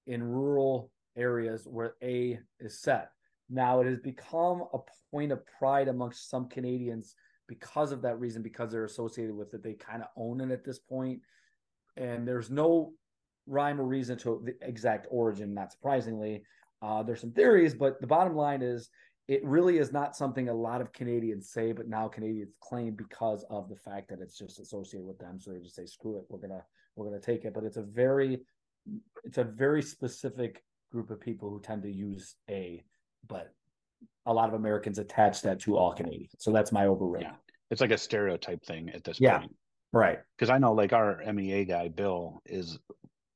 in 0.07 0.23
rural 0.23 0.91
areas 1.19 1.67
where 1.69 1.95
A 2.01 2.39
is 2.59 2.79
set. 2.79 3.11
Now 3.49 3.81
it 3.81 3.87
has 3.87 3.99
become 3.99 4.63
a 4.73 4.79
point 5.11 5.31
of 5.31 5.45
pride 5.59 5.87
amongst 5.87 6.29
some 6.29 6.47
Canadians 6.47 7.15
because 7.47 7.91
of 7.91 8.01
that 8.03 8.19
reason, 8.19 8.41
because 8.41 8.71
they're 8.71 8.85
associated 8.85 9.35
with 9.35 9.53
it. 9.53 9.63
They 9.63 9.73
kind 9.73 10.01
of 10.01 10.09
own 10.15 10.39
it 10.39 10.51
at 10.51 10.63
this 10.63 10.79
point. 10.79 11.21
And 11.97 12.27
there's 12.27 12.49
no 12.49 12.93
rhyme 13.47 13.81
or 13.81 13.85
reason 13.85 14.17
to 14.19 14.41
the 14.45 14.55
exact 14.67 15.07
origin, 15.09 15.53
not 15.53 15.71
surprisingly. 15.71 16.43
Uh, 16.81 17.03
there's 17.03 17.21
some 17.21 17.31
theories, 17.31 17.73
but 17.73 17.99
the 17.99 18.07
bottom 18.07 18.35
line 18.35 18.61
is 18.61 18.89
it 19.27 19.43
really 19.43 19.77
is 19.77 19.91
not 19.91 20.15
something 20.15 20.49
a 20.49 20.53
lot 20.53 20.81
of 20.81 20.93
Canadians 20.93 21.49
say, 21.49 21.71
but 21.71 21.87
now 21.87 22.07
Canadians 22.07 22.53
claim 22.61 22.95
because 22.95 23.43
of 23.49 23.67
the 23.69 23.75
fact 23.75 24.09
that 24.09 24.21
it's 24.21 24.37
just 24.37 24.59
associated 24.59 25.05
with 25.05 25.19
them. 25.19 25.39
So 25.39 25.51
they 25.51 25.59
just 25.59 25.75
say, 25.75 25.85
screw 25.85 26.17
it, 26.17 26.25
we're 26.29 26.39
gonna 26.39 26.63
we're 26.95 27.05
gonna 27.05 27.19
take 27.19 27.45
it. 27.45 27.53
But 27.53 27.63
it's 27.63 27.77
a 27.77 27.83
very 27.83 28.39
it's 29.23 29.37
a 29.37 29.43
very 29.43 29.81
specific 29.81 30.63
group 30.91 31.09
of 31.09 31.19
people 31.19 31.49
who 31.49 31.61
tend 31.61 31.83
to 31.83 31.91
use 31.91 32.35
a, 32.49 32.83
but 33.27 33.53
a 34.25 34.33
lot 34.33 34.49
of 34.49 34.55
Americans 34.55 34.99
attach 34.99 35.41
that 35.41 35.59
to 35.61 35.77
all 35.77 35.93
Canadians. 35.93 36.31
So 36.39 36.51
that's 36.51 36.71
my 36.71 36.85
overrated. 36.85 37.29
Yeah. 37.29 37.35
It's 37.71 37.81
like 37.81 37.91
a 37.91 37.97
stereotype 37.97 38.63
thing 38.65 38.89
at 38.89 39.03
this 39.03 39.19
yeah. 39.19 39.39
point. 39.39 39.55
Right. 39.91 40.19
Because 40.37 40.49
I 40.49 40.57
know 40.57 40.73
like 40.73 40.93
our 40.93 41.21
MEA 41.33 41.65
guy, 41.65 41.87
Bill, 41.87 42.41
is 42.45 42.79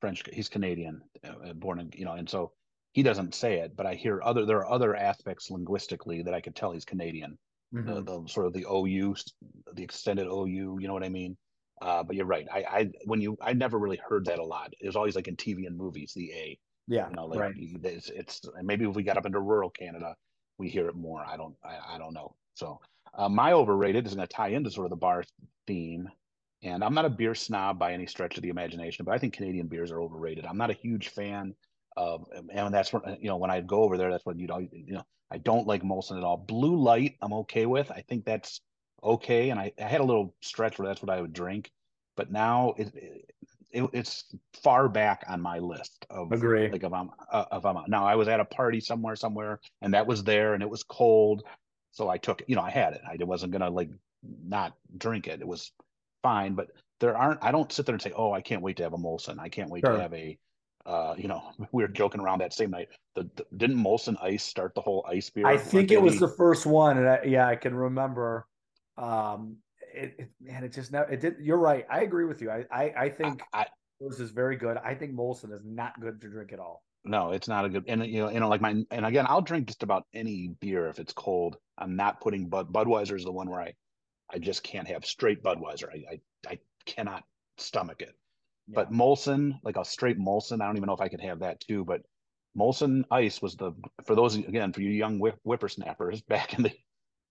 French. 0.02 0.24
He's 0.32 0.50
Canadian, 0.50 1.02
uh, 1.24 1.54
born 1.54 1.80
in, 1.80 1.92
you 1.96 2.06
know, 2.06 2.14
and 2.14 2.30
so 2.30 2.52
he 2.94 3.02
doesn't 3.04 3.34
say 3.34 3.60
it, 3.60 3.76
but 3.76 3.86
I 3.86 3.96
hear 3.96 4.22
other, 4.24 4.46
there 4.46 4.60
are 4.60 4.72
other 4.72 4.96
aspects 4.96 5.50
linguistically 5.50 6.22
that 6.24 6.34
I 6.34 6.42
could 6.42 6.56
tell 6.56 6.72
he's 6.72 6.86
Canadian. 6.86 7.38
Mm-hmm. 7.74 7.94
The, 7.94 8.04
the, 8.04 8.28
sort 8.28 8.46
of 8.46 8.54
the 8.54 8.66
OU, 8.72 9.16
the 9.74 9.84
extended 9.84 10.28
OU, 10.28 10.78
you 10.80 10.88
know 10.88 10.94
what 10.94 11.04
I 11.04 11.10
mean? 11.10 11.36
Uh, 11.82 12.04
but 12.04 12.16
you're 12.16 12.28
right. 12.28 12.48
I, 12.52 12.60
I, 12.60 12.92
when 13.06 13.20
you, 13.20 13.36
I 13.42 13.54
never 13.54 13.80
really 13.80 14.00
heard 14.08 14.26
that 14.26 14.38
a 14.38 14.46
lot. 14.46 14.74
It 14.80 14.86
was 14.86 14.96
always 14.96 15.16
like 15.16 15.28
in 15.28 15.36
TV 15.36 15.66
and 15.66 15.76
movies, 15.76 16.14
the 16.16 16.32
A. 16.34 16.60
Yeah, 16.88 17.10
you 17.10 17.16
know, 17.16 17.26
like 17.26 17.40
right. 17.40 17.54
it's, 17.58 18.10
it's 18.10 18.42
maybe 18.62 18.86
if 18.86 18.96
we 18.96 19.04
got 19.04 19.18
up 19.18 19.26
into 19.26 19.40
rural 19.40 19.70
Canada, 19.70 20.16
we 20.58 20.70
hear 20.70 20.88
it 20.90 20.96
more. 20.96 21.24
I 21.26 21.38
don't, 21.38 21.56
I, 21.64 21.96
I 21.96 21.98
don't 21.98 22.14
know. 22.14 22.36
So 22.56 22.80
uh, 23.16 23.30
my 23.30 23.54
overrated 23.54 24.06
is 24.06 24.16
going 24.16 24.28
to 24.28 24.34
tie 24.34 24.50
into 24.50 24.70
sort 24.70 24.86
of 24.86 24.90
the 24.90 24.98
bar 24.98 25.24
theme. 25.68 26.10
And 26.62 26.84
I'm 26.84 26.94
not 26.94 27.06
a 27.06 27.10
beer 27.10 27.36
snob 27.36 27.78
by 27.78 27.92
any 27.92 28.06
stretch 28.06 28.38
of 28.38 28.44
the 28.44 28.50
imagination, 28.50 29.04
but 29.04 29.14
I 29.14 29.18
think 29.18 29.34
Canadian 29.34 29.68
beers 29.68 29.92
are 29.92 30.02
overrated. 30.02 30.46
I'm 30.46 30.58
not 30.58 30.70
a 30.70 30.74
huge 30.74 31.10
fan 31.10 31.54
of, 31.98 32.26
and 32.54 32.74
that's 32.74 32.94
when 32.94 33.18
you 33.20 33.28
know 33.28 33.36
when 33.36 33.52
I 33.52 33.60
go 33.60 33.84
over 33.84 33.98
there, 33.98 34.10
that's 34.10 34.26
when 34.26 34.40
you 34.40 34.48
know, 34.48 34.60
you 34.60 34.94
know, 34.94 35.04
I 35.30 35.40
don't 35.40 35.68
like 35.68 35.84
Molson 35.84 36.18
at 36.18 36.24
all. 36.24 36.38
Blue 36.38 36.78
Light, 36.78 37.16
I'm 37.22 37.34
okay 37.34 37.66
with. 37.66 37.92
I 37.92 38.04
think 38.08 38.24
that's 38.24 38.62
okay, 39.04 39.50
and 39.50 39.60
I, 39.60 39.74
I 39.78 39.84
had 39.84 40.00
a 40.00 40.06
little 40.06 40.34
stretch 40.42 40.80
where 40.80 40.88
that's 40.88 41.02
what 41.02 41.14
I 41.14 41.20
would 41.20 41.34
drink, 41.34 41.70
but 42.16 42.32
now 42.32 42.76
it, 42.78 42.96
it, 42.96 43.33
it's 43.74 44.26
far 44.62 44.88
back 44.88 45.24
on 45.28 45.42
my 45.42 45.60
list 45.60 46.06
of 46.10 46.32
agree. 46.32 46.70
Like 46.70 46.84
if 46.84 46.94
I'm 46.94 47.10
uh, 47.32 47.46
if 47.52 47.66
I'm 47.66 47.78
now 47.88 48.06
I 48.06 48.16
was 48.16 48.28
at 48.28 48.40
a 48.40 48.46
party 48.46 48.80
somewhere 48.80 49.16
somewhere 49.16 49.60
and 49.82 49.94
that 49.94 50.06
was 50.06 50.24
there 50.24 50.54
and 50.54 50.62
it 50.62 50.70
was 50.70 50.84
cold, 50.84 51.44
so 51.92 52.08
I 52.08 52.18
took 52.18 52.44
you 52.48 52.56
know 52.56 52.62
I 52.62 52.70
had 52.70 52.94
it. 52.94 53.02
I 53.08 53.22
wasn't 53.24 53.52
gonna 53.52 53.70
like 53.70 53.90
not 54.46 54.76
drink 54.98 55.28
it. 55.28 55.42
It 55.42 55.48
was 55.48 55.72
fine, 56.22 56.54
but 56.54 56.70
there 57.00 57.18
aren't. 57.18 57.44
I 57.44 57.52
don't 57.52 57.72
sit 57.72 57.86
there 57.86 57.94
and 57.94 58.02
say, 58.02 58.14
oh, 58.16 58.32
I 58.32 58.42
can't 58.42 58.62
wait 58.62 58.78
to 58.78 58.84
have 58.84 58.94
a 58.94 58.98
Molson. 58.98 59.40
I 59.40 59.50
can't 59.50 59.70
wait 59.70 59.84
sure. 59.86 59.96
to 59.96 60.02
have 60.02 60.14
a. 60.14 60.38
Uh, 60.86 61.16
you 61.18 61.28
know, 61.28 61.42
we 61.72 61.84
were 61.84 61.90
joking 61.90 62.22
around 62.22 62.40
that 62.40 62.54
same 62.54 62.72
night. 62.72 62.90
The, 63.16 63.30
the, 63.36 63.46
didn't 63.58 63.78
Molson 63.78 64.22
Ice 64.22 64.44
start 64.44 64.76
the 64.76 64.82
whole 64.82 65.06
ice 65.08 65.30
beer? 65.30 65.46
I 65.46 65.58
think 65.58 65.92
it 65.92 66.02
was 66.02 66.20
the 66.20 66.28
first 66.28 66.66
one, 66.66 66.98
and 66.98 67.08
I, 67.08 67.20
yeah, 67.26 67.48
I 67.48 67.56
can 67.56 67.74
remember. 67.76 68.48
Um, 68.98 69.58
it, 69.94 70.16
it 70.18 70.30
man, 70.42 70.64
it 70.64 70.74
just 70.74 70.92
now 70.92 71.04
it 71.04 71.22
did. 71.22 71.36
You're 71.40 71.58
right. 71.58 71.86
I 71.90 72.02
agree 72.02 72.26
with 72.26 72.42
you. 72.42 72.50
I 72.50 72.66
I, 72.72 72.94
I 72.98 73.10
think 73.10 73.42
I, 73.54 73.66
yours 74.00 74.20
is 74.20 74.32
very 74.32 74.56
good. 74.56 74.78
I 74.78 74.96
think 74.96 75.14
Molson 75.14 75.54
is 75.54 75.62
not 75.64 76.00
good 76.00 76.22
to 76.22 76.30
drink 76.30 76.54
at 76.54 76.60
all. 76.60 76.84
No, 77.06 77.32
it's 77.32 77.48
not 77.48 77.66
a 77.66 77.70
good. 77.70 77.84
And 77.88 78.06
you 78.06 78.22
know, 78.22 78.30
you 78.30 78.40
know, 78.40 78.50
like 78.50 78.62
my 78.62 78.84
and 78.92 79.06
again, 79.06 79.26
I'll 79.28 79.42
drink 79.42 79.68
just 79.68 79.84
about 79.84 80.06
any 80.14 80.56
beer 80.60 80.88
if 80.88 81.00
it's 81.00 81.14
cold. 81.14 81.58
I'm 81.78 81.96
not 81.96 82.22
putting 82.22 82.48
Bud 82.48 82.72
Budweiser 82.72 83.16
is 83.16 83.26
the 83.26 83.32
one 83.32 83.50
where 83.50 83.62
I, 83.62 83.74
I 84.32 84.40
just 84.40 84.64
can't 84.64 84.88
have 84.88 85.06
straight 85.06 85.44
Budweiser. 85.44 85.90
I 85.90 86.14
I, 86.14 86.52
I 86.54 86.60
cannot 86.86 87.24
stomach 87.58 88.02
it. 88.02 88.16
Yeah. 88.68 88.76
But 88.76 88.92
Molson, 88.92 89.60
like 89.64 89.76
a 89.78 89.84
straight 89.84 90.18
Molson, 90.18 90.62
I 90.62 90.68
don't 90.68 90.78
even 90.78 90.88
know 90.88 90.94
if 90.94 91.02
I 91.02 91.10
could 91.10 91.22
have 91.22 91.40
that 91.40 91.60
too. 91.60 91.84
But 91.84 92.02
Molson 92.58 93.04
Ice 93.12 93.42
was 93.42 93.56
the 93.56 93.74
for 94.06 94.16
those 94.16 94.36
again 94.36 94.72
for 94.72 94.82
you 94.82 94.92
young 94.92 95.20
whip, 95.20 95.40
whippersnappers 95.44 96.22
back 96.22 96.54
in 96.54 96.64
the 96.64 96.72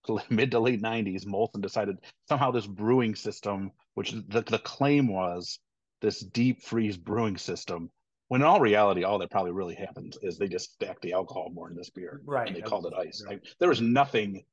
mid 0.31 0.51
to 0.53 0.61
late 0.61 0.83
90s, 0.83 1.25
Molson 1.27 1.61
decided 1.61 1.99
somehow 2.29 2.51
this 2.51 2.67
brewing 2.67 3.15
system, 3.15 3.71
which 3.95 4.13
the, 4.29 4.43
the 4.43 4.59
claim 4.59 5.09
was 5.09 5.59
this 6.01 6.21
deep 6.21 6.63
freeze 6.63 6.97
brewing 6.97 7.39
system, 7.39 7.91
when 8.29 8.41
in 8.41 8.47
all 8.47 8.61
reality, 8.61 9.05
all 9.05 9.19
that 9.19 9.31
probably 9.31 9.53
really 9.53 9.75
happens 9.75 10.19
is 10.23 10.39
they 10.39 10.49
just 10.49 10.73
stacked 10.73 11.03
the 11.03 11.13
alcohol 11.13 11.51
more 11.53 11.69
in 11.69 11.77
this 11.77 11.91
beer. 11.91 12.21
Right. 12.25 12.49
And 12.49 12.57
they 12.57 12.63
called 12.63 12.87
it 12.87 12.95
ice. 12.95 13.23
Right. 13.27 13.41
I, 13.45 13.49
there 13.59 13.69
was 13.69 13.81
nothing. 13.81 14.45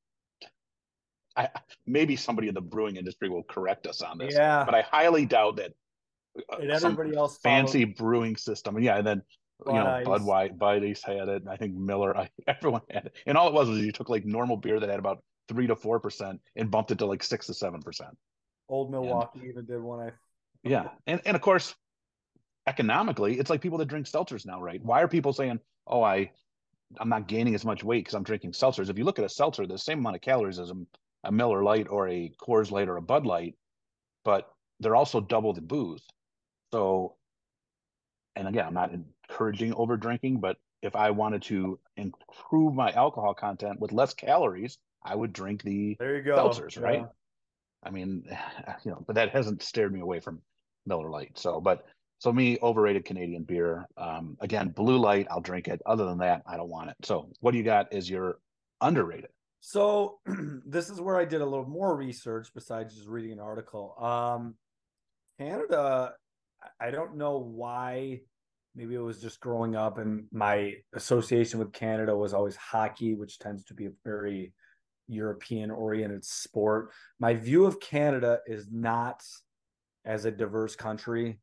I, 1.36 1.50
maybe 1.88 2.16
somebody 2.16 2.50
in 2.50 2.54
the 2.54 2.62
brewing 2.62 2.98
industry 2.98 3.30
will 3.30 3.44
correct 3.44 3.88
us 3.88 4.02
on 4.02 4.18
this. 4.18 4.34
Yeah. 4.34 4.66
But 4.66 4.76
I 4.76 4.82
highly 4.82 5.26
doubt 5.26 5.58
that. 5.58 5.72
Uh, 6.52 6.58
and 6.58 6.72
everybody 6.72 7.16
else 7.16 7.38
fancy 7.38 7.86
brewing 7.86 8.36
system. 8.36 8.78
Yeah, 8.80 8.98
and 8.98 9.08
then 9.08 9.24
you 9.66 9.74
know, 9.74 10.02
Bud 10.06 10.24
White, 10.24 10.58
Bud 10.58 10.84
Ice 10.84 11.04
had 11.04 11.28
it, 11.28 11.42
and 11.42 11.50
I 11.50 11.58
think 11.58 11.76
Miller, 11.76 12.16
I, 12.16 12.30
everyone 12.48 12.82
had 12.90 13.08
it. 13.08 13.14
And 13.26 13.38
all 13.38 13.48
it 13.48 13.54
was 13.54 13.70
was 13.70 13.80
you 13.80 13.92
took 13.92 14.10
like 14.10 14.26
normal 14.26 14.58
beer 14.58 14.80
that 14.80 14.90
had 14.90 15.00
about 15.00 15.24
three 15.50 15.68
to 15.68 15.76
four 15.76 16.00
percent 16.00 16.40
and 16.56 16.72
bumped 16.72 16.92
it 16.92 17.00
to 17.00 17.06
like 17.06 17.24
six 17.24 17.48
to 17.48 17.54
seven 17.54 17.82
percent. 17.82 18.18
Old 18.70 18.92
Milwaukee 18.92 19.40
and, 19.40 19.50
even 19.50 19.66
did 19.66 19.82
one. 19.82 20.00
I 20.00 20.12
yeah, 20.64 20.90
and 21.08 21.20
and 21.26 21.36
of 21.36 21.42
course, 21.42 21.76
economically, 22.68 23.40
it's 23.40 23.50
like 23.50 23.62
people 23.62 23.80
that 23.80 23.88
drink 23.88 24.06
seltzers 24.06 24.46
now, 24.46 24.62
right? 24.62 24.84
Why 24.84 25.02
are 25.02 25.08
people 25.08 25.34
saying, 25.34 25.60
"Oh, 25.88 26.04
I, 26.04 26.32
I'm 27.00 27.10
not 27.10 27.28
gaining 27.28 27.56
as 27.56 27.66
much 27.66 27.84
weight 27.84 28.06
because 28.06 28.14
I'm 28.14 28.24
drinking 28.24 28.52
seltzers"? 28.52 28.90
If 28.90 28.98
you 28.98 29.04
look 29.04 29.20
at 29.20 29.26
a 29.26 29.30
seltzer, 29.30 29.66
the 29.66 29.78
same 29.78 30.00
amount 30.00 30.16
of 30.16 30.22
calories 30.22 30.60
as 30.60 30.70
a, 30.70 30.76
a 31.24 31.32
Miller 31.32 31.64
Lite 31.64 31.90
or 31.90 32.08
a 32.08 32.32
Coors 32.42 32.72
Light 32.72 32.88
or 32.88 32.98
a 32.98 33.02
Bud 33.02 33.26
Light, 33.26 33.56
but 34.24 34.50
they're 34.80 34.96
also 34.96 35.20
double 35.20 35.54
the 35.54 35.62
booze. 35.62 36.04
So, 36.72 37.16
and 38.36 38.48
again, 38.48 38.66
I'm 38.68 38.74
not 38.74 38.92
encouraging 38.92 39.74
over 39.74 39.98
drinking, 39.98 40.40
but 40.40 40.58
if 40.82 40.96
I 40.96 41.12
wanted 41.12 41.42
to 41.44 41.80
improve 41.98 42.74
my 42.74 42.92
alcohol 42.92 43.34
content 43.34 43.80
with 43.80 43.92
less 43.92 44.14
calories, 44.14 44.78
I 45.04 45.16
would 45.16 45.34
drink 45.34 45.64
the 45.64 45.96
there 46.00 46.18
you 46.18 46.24
go. 46.24 46.38
seltzers, 46.38 46.76
yeah. 46.76 46.82
right? 46.82 47.06
I 47.84 47.90
mean, 47.90 48.24
you 48.84 48.92
know, 48.92 49.04
but 49.06 49.16
that 49.16 49.30
hasn't 49.30 49.64
steered 49.64 49.94
me 49.94 50.02
away 50.02 50.20
from 50.20 50.42
Miller 50.86 51.10
Lite. 51.10 51.38
So, 51.38 51.62
but 51.62 51.86
so 52.20 52.34
me, 52.34 52.58
overrated 52.62 53.06
Canadian 53.06 53.44
beer. 53.44 53.88
Um, 53.98 54.38
again, 54.42 54.70
Blue 54.70 54.98
Light, 54.98 55.28
I'll 55.32 55.42
drink 55.42 55.68
it. 55.68 55.82
Other 55.86 56.06
than 56.06 56.18
that, 56.20 56.42
I 56.46 56.58
don't 56.58 56.70
want 56.70 56.90
it. 56.90 56.98
So, 57.04 57.30
what 57.40 57.52
do 57.52 57.58
you 57.58 57.64
got? 57.64 57.94
Is 57.94 58.10
your 58.10 58.40
underrated? 58.82 59.30
So, 59.62 60.20
this 60.66 60.90
is 60.90 61.00
where 61.00 61.18
I 61.18 61.26
did 61.26 61.42
a 61.42 61.46
little 61.46 61.68
more 61.68 61.96
research 61.96 62.50
besides 62.54 62.96
just 62.96 63.08
reading 63.08 63.32
an 63.32 63.40
article. 63.40 63.96
Um, 64.02 64.56
Canada, 65.40 66.14
I 66.80 66.92
don't 66.92 67.16
know 67.16 67.38
why. 67.38 68.20
Maybe 68.76 68.96
it 68.96 69.00
was 69.00 69.22
just 69.22 69.40
growing 69.40 69.76
up, 69.76 69.98
and 69.98 70.26
my 70.32 70.74
association 70.94 71.60
with 71.60 71.74
Canada 71.74 72.16
was 72.16 72.34
always 72.34 72.56
hockey, 72.56 73.16
which 73.16 73.40
tends 73.40 73.64
to 73.66 73.74
be 73.74 73.88
a 73.88 73.92
very 74.06 74.54
European 75.10 75.72
oriented 75.72 76.24
sport. 76.24 76.92
My 77.20 77.34
view 77.34 77.66
of 77.66 77.80
Canada 77.80 78.40
is 78.48 78.68
not 78.72 79.24
as 80.06 80.26
a 80.26 80.32
diverse 80.32 80.76
country. 80.76 81.40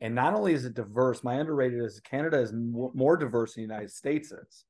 And 0.00 0.14
not 0.14 0.34
only 0.34 0.52
is 0.52 0.64
it 0.64 0.74
diverse, 0.74 1.24
my 1.24 1.34
underrated 1.34 1.82
is 1.82 2.00
Canada 2.00 2.38
is 2.38 2.52
more 2.52 3.16
diverse 3.16 3.54
than 3.54 3.62
the 3.62 3.72
United 3.72 3.90
States 3.90 4.32
is 4.32 4.64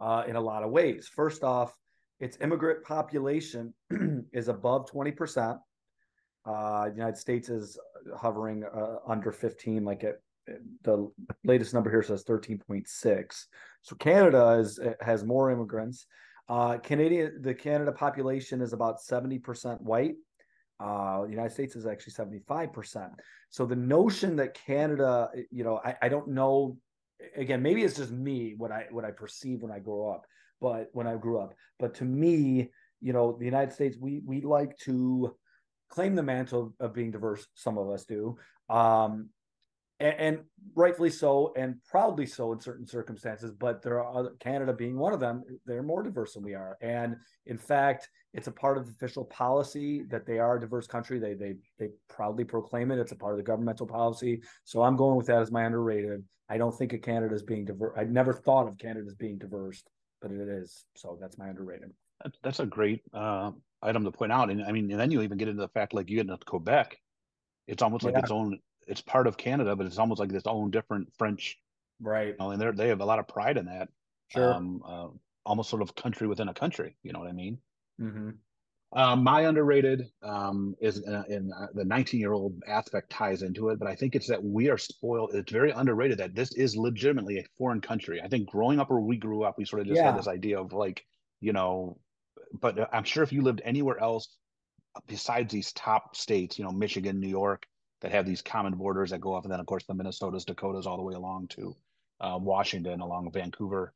uh, 0.00 0.24
in 0.26 0.36
a 0.36 0.40
lot 0.40 0.64
of 0.64 0.70
ways. 0.70 1.08
First 1.08 1.44
off, 1.44 1.76
its 2.18 2.38
immigrant 2.40 2.84
population 2.84 3.74
is 4.32 4.48
above 4.48 4.90
20%. 4.90 5.58
Uh, 6.44 6.84
the 6.88 6.94
United 6.94 7.16
States 7.16 7.48
is 7.48 7.78
hovering 8.16 8.64
uh, 8.64 8.96
under 9.06 9.30
15, 9.30 9.84
like 9.84 10.02
it, 10.02 10.20
the 10.82 11.10
latest 11.44 11.72
number 11.72 11.90
here 11.90 12.02
says 12.02 12.24
13.6. 12.24 13.46
So 13.82 13.96
Canada 13.96 14.58
is 14.60 14.80
has 15.00 15.24
more 15.24 15.50
immigrants. 15.50 16.06
Uh, 16.52 16.76
Canadian, 16.76 17.40
the 17.40 17.54
Canada 17.54 17.92
population 17.92 18.60
is 18.60 18.74
about 18.74 19.00
70% 19.00 19.80
white. 19.80 20.16
Uh, 20.78 21.22
the 21.22 21.30
United 21.30 21.52
States 21.52 21.76
is 21.76 21.86
actually 21.86 22.12
75%. 22.12 23.08
So 23.48 23.64
the 23.64 23.74
notion 23.76 24.36
that 24.36 24.52
Canada, 24.52 25.30
you 25.50 25.64
know, 25.64 25.80
I, 25.82 25.96
I 26.02 26.08
don't 26.10 26.28
know 26.28 26.76
again, 27.36 27.62
maybe 27.62 27.82
it's 27.82 27.96
just 27.96 28.10
me 28.10 28.52
what 28.58 28.70
I 28.70 28.86
what 28.90 29.06
I 29.06 29.12
perceive 29.12 29.62
when 29.62 29.72
I 29.72 29.78
grow 29.78 30.10
up, 30.10 30.26
but 30.60 30.90
when 30.92 31.06
I 31.06 31.16
grew 31.16 31.40
up. 31.40 31.54
But 31.78 31.94
to 31.96 32.04
me, 32.04 32.70
you 33.00 33.14
know, 33.14 33.36
the 33.38 33.46
United 33.46 33.72
States, 33.72 33.96
we 33.98 34.20
we 34.22 34.42
like 34.42 34.76
to 34.88 35.34
claim 35.88 36.14
the 36.14 36.22
mantle 36.22 36.74
of 36.80 36.92
being 36.92 37.12
diverse. 37.12 37.46
Some 37.54 37.78
of 37.78 37.88
us 37.88 38.04
do, 38.04 38.36
um, 38.68 39.30
and, 40.02 40.20
and, 40.20 40.38
rightfully 40.74 41.10
so, 41.10 41.52
and 41.56 41.74
proudly 41.84 42.24
so 42.26 42.52
in 42.52 42.60
certain 42.60 42.86
circumstances. 42.86 43.52
But 43.52 43.82
there 43.82 44.02
are 44.02 44.18
other, 44.18 44.30
Canada 44.40 44.72
being 44.72 44.98
one 44.98 45.12
of 45.12 45.20
them. 45.20 45.42
They're 45.66 45.82
more 45.82 46.02
diverse 46.02 46.34
than 46.34 46.42
we 46.42 46.54
are, 46.54 46.76
and 46.80 47.16
in 47.46 47.58
fact, 47.58 48.08
it's 48.34 48.46
a 48.46 48.52
part 48.52 48.78
of 48.78 48.88
official 48.88 49.24
policy 49.26 50.02
that 50.10 50.26
they 50.26 50.38
are 50.38 50.56
a 50.56 50.60
diverse 50.60 50.86
country. 50.86 51.18
They 51.18 51.34
they 51.34 51.54
they 51.78 51.88
proudly 52.08 52.44
proclaim 52.44 52.90
it. 52.90 52.98
It's 52.98 53.12
a 53.12 53.16
part 53.16 53.32
of 53.32 53.38
the 53.38 53.44
governmental 53.44 53.86
policy. 53.86 54.42
So 54.64 54.82
I'm 54.82 54.96
going 54.96 55.16
with 55.16 55.26
that 55.26 55.42
as 55.42 55.50
my 55.50 55.64
underrated. 55.64 56.24
I 56.48 56.58
don't 56.58 56.76
think 56.76 56.92
of 56.92 57.02
Canada 57.02 57.34
as 57.34 57.42
being 57.42 57.64
diverse. 57.64 57.94
I 57.96 58.04
never 58.04 58.32
thought 58.32 58.68
of 58.68 58.78
Canada 58.78 59.06
as 59.06 59.14
being 59.14 59.38
diverse, 59.38 59.82
but 60.20 60.30
it 60.30 60.48
is. 60.48 60.84
So 60.96 61.16
that's 61.20 61.38
my 61.38 61.48
underrated. 61.48 61.92
That's 62.42 62.60
a 62.60 62.66
great 62.66 63.02
uh, 63.12 63.52
item 63.82 64.04
to 64.04 64.12
point 64.12 64.32
out. 64.32 64.50
And 64.50 64.62
I 64.62 64.72
mean, 64.72 64.90
and 64.90 65.00
then 65.00 65.10
you 65.10 65.22
even 65.22 65.38
get 65.38 65.48
into 65.48 65.62
the 65.62 65.68
fact 65.68 65.94
like 65.94 66.08
you 66.08 66.16
get 66.16 66.30
into 66.30 66.44
Quebec, 66.44 66.98
it's 67.66 67.82
almost 67.82 68.04
like 68.04 68.14
yeah. 68.14 68.20
its 68.20 68.30
own. 68.30 68.58
It's 68.86 69.00
part 69.00 69.26
of 69.26 69.36
Canada, 69.36 69.76
but 69.76 69.86
it's 69.86 69.98
almost 69.98 70.20
like 70.20 70.32
its 70.32 70.46
own 70.46 70.70
different 70.70 71.12
French. 71.18 71.58
Right. 72.00 72.28
You 72.28 72.36
know, 72.38 72.50
and 72.50 72.60
they 72.60 72.70
they 72.70 72.88
have 72.88 73.00
a 73.00 73.04
lot 73.04 73.18
of 73.18 73.28
pride 73.28 73.56
in 73.56 73.66
that. 73.66 73.88
Sure. 74.28 74.54
Um, 74.54 74.82
uh, 74.86 75.08
almost 75.44 75.70
sort 75.70 75.82
of 75.82 75.94
country 75.94 76.26
within 76.26 76.48
a 76.48 76.54
country. 76.54 76.96
You 77.02 77.12
know 77.12 77.18
what 77.18 77.28
I 77.28 77.32
mean? 77.32 77.58
Mm-hmm. 78.00 78.30
Um, 78.94 79.24
my 79.24 79.42
underrated 79.42 80.10
um, 80.22 80.74
is 80.78 81.02
uh, 81.06 81.22
in 81.28 81.50
uh, 81.52 81.68
the 81.72 81.84
19 81.84 82.20
year 82.20 82.32
old 82.32 82.62
aspect 82.66 83.08
ties 83.08 83.42
into 83.42 83.70
it, 83.70 83.78
but 83.78 83.88
I 83.88 83.94
think 83.94 84.14
it's 84.14 84.28
that 84.28 84.42
we 84.42 84.68
are 84.68 84.76
spoiled. 84.76 85.34
It's 85.34 85.50
very 85.50 85.70
underrated 85.70 86.18
that 86.18 86.34
this 86.34 86.52
is 86.52 86.76
legitimately 86.76 87.38
a 87.38 87.44
foreign 87.56 87.80
country. 87.80 88.20
I 88.20 88.28
think 88.28 88.50
growing 88.50 88.78
up 88.78 88.90
where 88.90 89.00
we 89.00 89.16
grew 89.16 89.44
up, 89.44 89.56
we 89.56 89.64
sort 89.64 89.80
of 89.80 89.88
just 89.88 89.96
yeah. 89.96 90.10
had 90.10 90.18
this 90.18 90.28
idea 90.28 90.60
of 90.60 90.74
like, 90.74 91.06
you 91.40 91.54
know, 91.54 91.98
but 92.60 92.78
uh, 92.78 92.86
I'm 92.92 93.04
sure 93.04 93.22
if 93.22 93.32
you 93.32 93.40
lived 93.40 93.62
anywhere 93.64 93.98
else 93.98 94.36
besides 95.06 95.50
these 95.52 95.72
top 95.72 96.14
states, 96.14 96.58
you 96.58 96.64
know, 96.64 96.70
Michigan, 96.70 97.18
New 97.18 97.28
York, 97.28 97.66
that 98.02 98.12
have 98.12 98.26
these 98.26 98.42
common 98.42 98.74
borders 98.74 99.10
that 99.10 99.20
go 99.20 99.34
off, 99.34 99.44
and 99.44 99.52
then 99.52 99.60
of 99.60 99.66
course 99.66 99.84
the 99.86 99.94
Minnesotas, 99.94 100.44
Dakotas, 100.44 100.86
all 100.86 100.96
the 100.96 101.02
way 101.02 101.14
along 101.14 101.48
to 101.48 101.76
uh, 102.20 102.38
Washington, 102.40 103.00
along 103.00 103.30
Vancouver. 103.32 103.92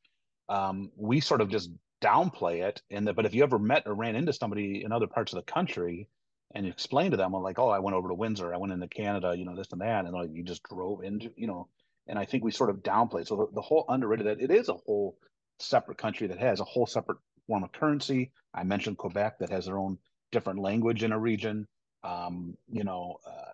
Um, 0.48 0.90
we 0.96 1.20
sort 1.20 1.40
of 1.40 1.48
just 1.48 1.70
downplay 2.02 2.66
it. 2.66 2.82
And 2.90 3.12
but 3.14 3.26
if 3.26 3.34
you 3.34 3.42
ever 3.42 3.58
met 3.58 3.84
or 3.86 3.94
ran 3.94 4.16
into 4.16 4.32
somebody 4.32 4.82
in 4.84 4.92
other 4.92 5.06
parts 5.06 5.32
of 5.32 5.36
the 5.38 5.52
country 5.52 6.08
and 6.54 6.64
you 6.64 6.72
explain 6.72 7.10
to 7.10 7.16
them, 7.16 7.32
well, 7.32 7.42
like, 7.42 7.58
oh, 7.58 7.68
I 7.68 7.80
went 7.80 7.96
over 7.96 8.08
to 8.08 8.14
Windsor, 8.14 8.54
I 8.54 8.58
went 8.58 8.72
into 8.72 8.88
Canada, 8.88 9.34
you 9.36 9.44
know, 9.44 9.56
this 9.56 9.72
and 9.72 9.80
that, 9.80 10.04
and 10.04 10.14
like 10.14 10.30
you 10.32 10.44
just 10.44 10.62
drove 10.62 11.02
into, 11.02 11.30
you 11.36 11.46
know, 11.46 11.68
and 12.06 12.18
I 12.18 12.24
think 12.24 12.44
we 12.44 12.52
sort 12.52 12.70
of 12.70 12.76
downplay. 12.76 13.26
So 13.26 13.36
the, 13.36 13.46
the 13.54 13.60
whole 13.60 13.84
underrated 13.88 14.26
that 14.26 14.40
it 14.40 14.50
is 14.50 14.68
a 14.68 14.74
whole 14.74 15.18
separate 15.58 15.98
country 15.98 16.28
that 16.28 16.38
has 16.38 16.60
a 16.60 16.64
whole 16.64 16.86
separate 16.86 17.18
form 17.46 17.64
of 17.64 17.72
currency. 17.72 18.30
I 18.54 18.64
mentioned 18.64 18.98
Quebec 18.98 19.40
that 19.40 19.50
has 19.50 19.66
their 19.66 19.78
own 19.78 19.98
different 20.32 20.60
language 20.60 21.02
in 21.02 21.12
a 21.12 21.18
region. 21.18 21.66
Um, 22.04 22.56
you 22.68 22.84
know, 22.84 23.16
uh, 23.26 23.52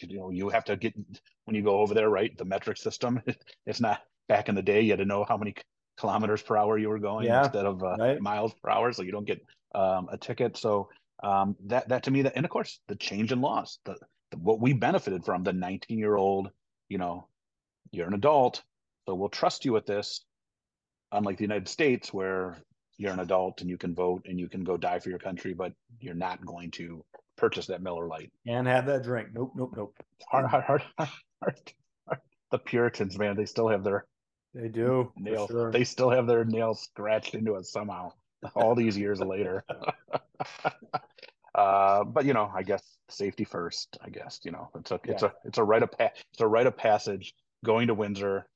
you 0.00 0.18
know, 0.18 0.30
you 0.30 0.48
have 0.48 0.64
to 0.64 0.76
get 0.76 0.94
when 1.44 1.54
you 1.54 1.62
go 1.62 1.80
over 1.80 1.94
there, 1.94 2.08
right? 2.08 2.36
The 2.36 2.44
metric 2.44 2.76
system. 2.76 3.20
It's 3.66 3.80
not 3.80 4.00
back 4.28 4.48
in 4.48 4.54
the 4.54 4.62
day. 4.62 4.80
You 4.82 4.90
had 4.90 4.98
to 4.98 5.04
know 5.04 5.24
how 5.24 5.36
many 5.36 5.54
kilometers 5.98 6.42
per 6.42 6.56
hour 6.56 6.78
you 6.78 6.88
were 6.88 6.98
going 6.98 7.26
yeah, 7.26 7.44
instead 7.44 7.66
of 7.66 7.82
uh, 7.82 7.96
right. 7.98 8.20
miles 8.20 8.54
per 8.62 8.70
hour, 8.70 8.92
so 8.92 9.02
you 9.02 9.12
don't 9.12 9.26
get 9.26 9.44
um, 9.74 10.08
a 10.10 10.16
ticket. 10.16 10.56
So 10.56 10.88
um, 11.22 11.56
that 11.66 11.88
that 11.88 12.04
to 12.04 12.10
me, 12.10 12.22
that 12.22 12.32
and 12.36 12.44
of 12.44 12.50
course 12.50 12.80
the 12.88 12.96
change 12.96 13.32
in 13.32 13.40
laws, 13.40 13.78
the, 13.84 13.96
the 14.30 14.38
what 14.38 14.60
we 14.60 14.72
benefited 14.72 15.24
from, 15.24 15.42
the 15.42 15.52
19 15.52 15.98
year 15.98 16.16
old, 16.16 16.50
you 16.88 16.98
know, 16.98 17.28
you're 17.90 18.08
an 18.08 18.14
adult, 18.14 18.62
so 19.06 19.14
we'll 19.14 19.28
trust 19.28 19.64
you 19.64 19.72
with 19.72 19.86
this. 19.86 20.24
Unlike 21.12 21.36
the 21.36 21.44
United 21.44 21.68
States, 21.68 22.12
where 22.12 22.56
you're 22.96 23.12
an 23.12 23.20
adult 23.20 23.60
and 23.60 23.68
you 23.68 23.76
can 23.76 23.94
vote 23.94 24.26
and 24.26 24.38
you 24.38 24.48
can 24.48 24.64
go 24.64 24.76
die 24.76 24.98
for 24.98 25.10
your 25.10 25.18
country, 25.18 25.52
but 25.52 25.72
you're 26.00 26.14
not 26.14 26.44
going 26.44 26.70
to 26.72 27.04
purchase 27.36 27.66
that 27.66 27.82
Miller 27.82 28.06
Lite 28.06 28.32
and 28.46 28.66
have 28.66 28.86
that 28.86 29.02
drink. 29.02 29.28
Nope, 29.32 29.52
nope, 29.54 29.74
nope. 29.76 29.94
Hard, 30.30 30.46
hard, 30.46 30.64
hard, 30.64 30.82
hard, 30.98 31.10
hard. 31.40 32.20
The 32.50 32.58
Puritans, 32.58 33.18
man, 33.18 33.36
they 33.36 33.46
still 33.46 33.68
have 33.68 33.82
their 33.82 34.06
they 34.54 34.68
do. 34.68 35.12
Nail. 35.16 35.48
Sure. 35.48 35.70
They 35.70 35.84
still 35.84 36.10
have 36.10 36.26
their 36.26 36.44
nails 36.44 36.82
scratched 36.82 37.34
into 37.34 37.54
it 37.54 37.66
somehow. 37.66 38.12
All 38.54 38.74
these 38.74 38.98
years 38.98 39.20
later. 39.20 39.64
uh, 41.54 42.04
but 42.04 42.24
you 42.24 42.34
know, 42.34 42.50
I 42.54 42.62
guess 42.62 42.82
safety 43.08 43.44
first. 43.44 43.96
I 44.04 44.10
guess 44.10 44.40
you 44.42 44.50
know 44.50 44.68
it's 44.74 44.90
a 44.90 45.00
it's 45.04 45.22
yeah. 45.22 45.28
a 45.28 45.48
it's 45.48 45.58
a 45.58 45.64
rite 45.64 45.82
of 45.82 45.92
pa- 45.92 46.10
it's 46.32 46.40
a 46.40 46.46
rite 46.46 46.66
of 46.66 46.76
passage. 46.76 47.34
Going 47.64 47.86
to 47.86 47.94
Windsor, 47.94 48.46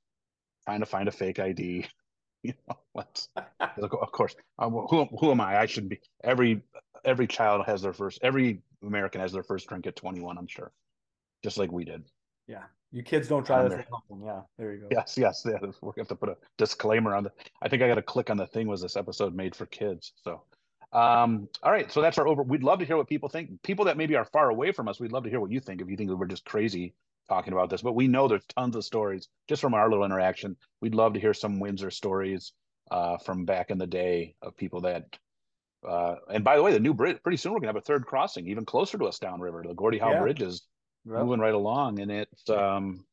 trying 0.64 0.80
to 0.80 0.86
find 0.86 1.08
a 1.08 1.12
fake 1.12 1.38
ID. 1.38 1.86
You 2.42 2.52
know, 2.68 2.76
let's 2.94 3.28
of 3.60 4.12
course. 4.12 4.36
Um, 4.56 4.72
who 4.88 5.06
who 5.18 5.32
am 5.32 5.40
I? 5.40 5.58
I 5.58 5.66
shouldn't 5.66 5.90
be. 5.90 6.00
Every 6.22 6.62
every 7.04 7.26
child 7.26 7.66
has 7.66 7.82
their 7.82 7.92
first. 7.92 8.20
Every 8.22 8.62
American 8.86 9.20
has 9.20 9.32
their 9.32 9.42
first 9.42 9.68
drink 9.68 9.86
at 9.86 9.96
21. 9.96 10.38
I'm 10.38 10.46
sure, 10.46 10.72
just 11.42 11.58
like 11.58 11.72
we 11.72 11.84
did. 11.84 12.04
Yeah, 12.46 12.64
you 12.92 13.02
kids 13.02 13.28
don't 13.28 13.44
try 13.44 13.66
this. 13.68 13.84
Yeah, 14.22 14.40
there 14.58 14.72
you 14.72 14.80
go. 14.80 14.88
Yes, 14.90 15.16
yes, 15.18 15.44
yeah. 15.44 15.58
We 15.82 15.92
have 15.98 16.08
to 16.08 16.14
put 16.14 16.28
a 16.28 16.36
disclaimer 16.56 17.14
on 17.14 17.24
the. 17.24 17.32
I 17.60 17.68
think 17.68 17.82
I 17.82 17.88
got 17.88 17.96
to 17.96 18.02
click 18.02 18.30
on 18.30 18.36
the 18.36 18.46
thing. 18.46 18.68
Was 18.68 18.80
this 18.80 18.96
episode 18.96 19.34
made 19.34 19.54
for 19.54 19.66
kids? 19.66 20.12
So, 20.22 20.42
um, 20.92 21.48
all 21.62 21.72
right. 21.72 21.90
So 21.90 22.00
that's 22.00 22.18
our 22.18 22.28
over. 22.28 22.42
We'd 22.42 22.62
love 22.62 22.78
to 22.78 22.84
hear 22.84 22.96
what 22.96 23.08
people 23.08 23.28
think. 23.28 23.62
People 23.62 23.84
that 23.86 23.96
maybe 23.96 24.16
are 24.16 24.24
far 24.24 24.50
away 24.50 24.72
from 24.72 24.88
us, 24.88 25.00
we'd 25.00 25.12
love 25.12 25.24
to 25.24 25.30
hear 25.30 25.40
what 25.40 25.50
you 25.50 25.60
think. 25.60 25.80
If 25.80 25.90
you 25.90 25.96
think 25.96 26.10
we're 26.10 26.26
just 26.26 26.44
crazy 26.44 26.94
talking 27.28 27.52
about 27.52 27.70
this, 27.70 27.82
but 27.82 27.94
we 27.94 28.06
know 28.06 28.28
there's 28.28 28.46
tons 28.56 28.76
of 28.76 28.84
stories 28.84 29.28
just 29.48 29.60
from 29.60 29.74
our 29.74 29.90
little 29.90 30.04
interaction. 30.04 30.56
We'd 30.80 30.94
love 30.94 31.12
to 31.14 31.20
hear 31.20 31.34
some 31.34 31.58
Windsor 31.58 31.90
stories 31.90 32.52
uh, 32.90 33.18
from 33.18 33.44
back 33.44 33.70
in 33.70 33.78
the 33.78 33.86
day 33.86 34.36
of 34.42 34.56
people 34.56 34.80
that. 34.82 35.04
Uh, 35.86 36.16
and 36.32 36.42
by 36.42 36.56
the 36.56 36.62
way, 36.62 36.72
the 36.72 36.80
new 36.80 36.94
bridge. 36.94 37.18
Pretty 37.22 37.36
soon 37.36 37.52
we're 37.52 37.60
gonna 37.60 37.68
have 37.68 37.76
a 37.76 37.80
third 37.80 38.06
crossing, 38.06 38.48
even 38.48 38.64
closer 38.64 38.98
to 38.98 39.04
us 39.04 39.18
downriver. 39.18 39.64
The 39.66 39.74
Gordie 39.74 39.98
Howe 39.98 40.12
yeah. 40.12 40.20
Bridge 40.20 40.42
is 40.42 40.66
yep. 41.04 41.22
moving 41.22 41.40
right 41.40 41.54
along, 41.54 42.00
and 42.00 42.10
it's 42.10 42.50
um, 42.50 43.04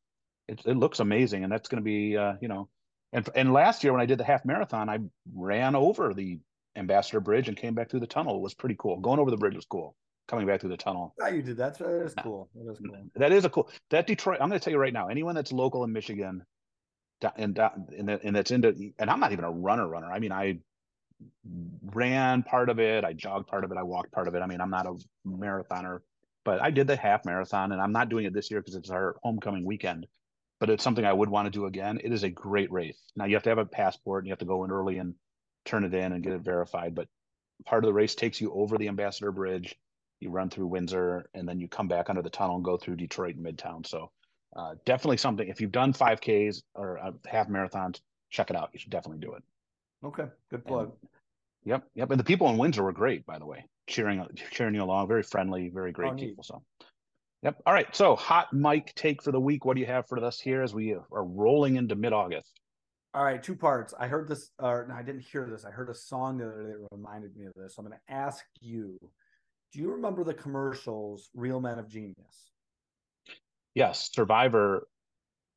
it, 0.47 0.61
it 0.65 0.77
looks 0.77 0.99
amazing, 0.99 1.43
and 1.43 1.51
that's 1.51 1.69
going 1.69 1.81
to 1.81 1.85
be 1.85 2.17
uh, 2.17 2.33
you 2.41 2.47
know, 2.47 2.69
and 3.11 3.27
and 3.35 3.53
last 3.53 3.83
year 3.83 3.93
when 3.93 4.01
I 4.01 4.05
did 4.05 4.17
the 4.17 4.23
half 4.23 4.45
marathon, 4.45 4.89
I 4.89 4.99
ran 5.33 5.75
over 5.75 6.13
the 6.13 6.39
Ambassador 6.75 7.19
Bridge 7.19 7.47
and 7.47 7.57
came 7.57 7.75
back 7.75 7.89
through 7.89 8.01
the 8.01 8.07
tunnel. 8.07 8.37
It 8.37 8.41
was 8.41 8.53
pretty 8.53 8.75
cool. 8.77 8.99
Going 8.99 9.19
over 9.19 9.31
the 9.31 9.37
bridge 9.37 9.55
was 9.55 9.65
cool. 9.65 9.95
Coming 10.27 10.47
back 10.47 10.61
through 10.61 10.69
the 10.69 10.77
tunnel. 10.77 11.13
Yeah, 11.19 11.29
you 11.29 11.41
did. 11.41 11.57
That's 11.57 11.79
that 11.79 12.01
is 12.05 12.13
cool. 12.15 12.49
That 12.55 12.71
is 12.71 12.79
cool. 12.79 13.09
That 13.15 13.31
is 13.31 13.45
a 13.45 13.49
cool. 13.49 13.69
That 13.89 14.07
Detroit. 14.07 14.39
I'm 14.41 14.47
going 14.49 14.59
to 14.59 14.63
tell 14.63 14.71
you 14.71 14.79
right 14.79 14.93
now. 14.93 15.09
Anyone 15.09 15.35
that's 15.35 15.51
local 15.51 15.83
in 15.83 15.91
Michigan, 15.91 16.43
and 17.35 17.59
and 17.97 18.09
and 18.09 18.35
that's 18.35 18.51
into, 18.51 18.73
and 18.97 19.09
I'm 19.09 19.19
not 19.19 19.33
even 19.33 19.43
a 19.43 19.51
runner 19.51 19.87
runner. 19.87 20.11
I 20.11 20.19
mean, 20.19 20.31
I 20.31 20.59
ran 21.93 22.43
part 22.43 22.69
of 22.69 22.79
it. 22.79 23.03
I 23.03 23.13
jogged 23.13 23.47
part 23.47 23.63
of 23.63 23.71
it. 23.71 23.77
I 23.77 23.83
walked 23.83 24.11
part 24.11 24.27
of 24.27 24.35
it. 24.35 24.41
I 24.41 24.47
mean, 24.47 24.61
I'm 24.61 24.69
not 24.69 24.85
a 24.85 24.95
marathoner 25.27 25.99
but 26.43 26.61
I 26.61 26.71
did 26.71 26.87
the 26.87 26.95
half 26.95 27.25
marathon, 27.25 27.71
and 27.71 27.81
I'm 27.81 27.91
not 27.91 28.09
doing 28.09 28.25
it 28.25 28.33
this 28.33 28.51
year 28.51 28.61
because 28.61 28.75
it's 28.75 28.89
our 28.89 29.15
homecoming 29.23 29.65
weekend. 29.65 30.07
But 30.59 30.69
it's 30.69 30.83
something 30.83 31.05
I 31.05 31.13
would 31.13 31.29
want 31.29 31.45
to 31.45 31.51
do 31.51 31.65
again. 31.65 31.99
It 32.03 32.13
is 32.13 32.23
a 32.23 32.29
great 32.29 32.71
race. 32.71 33.01
Now 33.15 33.25
you 33.25 33.35
have 33.35 33.43
to 33.43 33.49
have 33.49 33.57
a 33.57 33.65
passport, 33.65 34.23
and 34.23 34.27
you 34.27 34.31
have 34.31 34.39
to 34.39 34.45
go 34.45 34.63
in 34.63 34.71
early 34.71 34.97
and 34.97 35.15
turn 35.65 35.83
it 35.83 35.93
in 35.93 36.13
and 36.13 36.23
get 36.23 36.33
it 36.33 36.41
verified. 36.41 36.95
But 36.95 37.07
part 37.65 37.83
of 37.83 37.87
the 37.87 37.93
race 37.93 38.15
takes 38.15 38.39
you 38.39 38.53
over 38.53 38.77
the 38.77 38.87
Ambassador 38.87 39.31
Bridge. 39.31 39.75
You 40.19 40.29
run 40.29 40.49
through 40.49 40.67
Windsor, 40.67 41.29
and 41.33 41.47
then 41.47 41.59
you 41.59 41.67
come 41.67 41.87
back 41.87 42.09
under 42.09 42.21
the 42.21 42.29
tunnel 42.29 42.55
and 42.55 42.65
go 42.65 42.77
through 42.77 42.97
Detroit 42.97 43.35
and 43.35 43.45
Midtown. 43.45 43.85
So 43.85 44.11
uh, 44.55 44.75
definitely 44.85 45.17
something. 45.17 45.47
If 45.47 45.59
you've 45.59 45.71
done 45.71 45.93
5Ks 45.93 46.61
or 46.75 46.97
uh, 46.97 47.11
half 47.25 47.47
marathons, 47.49 47.99
check 48.29 48.49
it 48.49 48.55
out. 48.55 48.69
You 48.73 48.79
should 48.79 48.91
definitely 48.91 49.19
do 49.19 49.33
it. 49.33 49.43
Okay, 50.03 50.25
good 50.49 50.65
plug. 50.65 50.91
And, 51.01 51.09
yep, 51.65 51.83
yep. 51.95 52.11
And 52.11 52.19
the 52.19 52.23
people 52.23 52.49
in 52.49 52.57
Windsor 52.57 52.83
were 52.83 52.91
great, 52.91 53.25
by 53.25 53.39
the 53.39 53.45
way 53.45 53.65
cheering 53.87 54.25
cheering 54.51 54.75
you 54.75 54.83
along. 54.83 55.07
Very 55.07 55.23
friendly, 55.23 55.69
very 55.69 55.91
great 55.91 56.13
oh, 56.13 56.15
people. 56.15 56.43
So, 56.43 56.63
yep. 57.41 57.61
All 57.65 57.73
right. 57.73 57.93
So, 57.95 58.15
hot 58.15 58.53
mic 58.53 58.93
take 58.95 59.21
for 59.21 59.31
the 59.31 59.39
week. 59.39 59.65
What 59.65 59.75
do 59.75 59.81
you 59.81 59.87
have 59.87 60.07
for 60.07 60.23
us 60.23 60.39
here 60.39 60.63
as 60.63 60.73
we 60.73 60.93
are 60.93 61.25
rolling 61.25 61.75
into 61.75 61.95
mid 61.95 62.13
August? 62.13 62.59
All 63.15 63.23
right, 63.23 63.41
two 63.43 63.55
parts. 63.55 63.93
I 63.99 64.07
heard 64.07 64.27
this, 64.27 64.49
or 64.57 64.87
no, 64.89 64.95
I 64.95 65.03
didn't 65.03 65.21
hear 65.21 65.47
this. 65.47 65.65
I 65.65 65.69
heard 65.69 65.89
a 65.89 65.93
song 65.93 66.39
that, 66.39 66.45
that 66.45 66.87
reminded 66.91 67.35
me 67.35 67.45
of 67.45 67.53
this. 67.55 67.75
So 67.75 67.81
I'm 67.81 67.87
going 67.87 67.99
to 68.07 68.13
ask 68.13 68.43
you: 68.59 68.97
Do 69.71 69.79
you 69.79 69.91
remember 69.91 70.23
the 70.23 70.33
commercials 70.33 71.29
"Real 71.35 71.59
Men 71.59 71.79
of 71.79 71.87
Genius"? 71.87 72.51
Yes, 73.75 74.09
Survivor. 74.13 74.87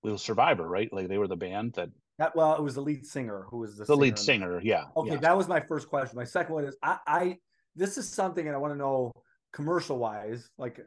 It 0.05 0.11
was 0.11 0.23
Survivor, 0.23 0.69
right? 0.69 0.93
Like 0.93 1.09
they 1.09 1.19
were 1.19 1.29
the 1.29 1.37
band 1.37 1.75
that. 1.75 1.91
That, 2.19 2.35
well, 2.35 2.55
it 2.55 2.63
was 2.63 2.75
the 2.75 2.81
lead 2.81 3.05
singer 3.05 3.47
who 3.51 3.59
was 3.59 3.77
the, 3.77 3.85
the 3.85 3.97
lead 3.97 4.19
singer. 4.19 4.61
Yeah. 4.63 4.85
Okay, 4.97 5.13
yeah. 5.13 5.21
that 5.21 5.37
was 5.37 5.49
my 5.49 5.61
first 5.61 5.89
question. 5.89 6.17
My 6.17 6.25
second 6.25 6.55
one 6.55 6.65
is 6.65 6.77
I, 6.83 6.99
I 7.07 7.39
this 7.75 7.99
is 7.99 8.09
something, 8.09 8.47
and 8.47 8.57
I 8.57 8.59
want 8.59 8.73
to 8.73 8.79
know 8.79 9.13
commercial 9.53 9.99
wise, 9.99 10.49
like 10.57 10.81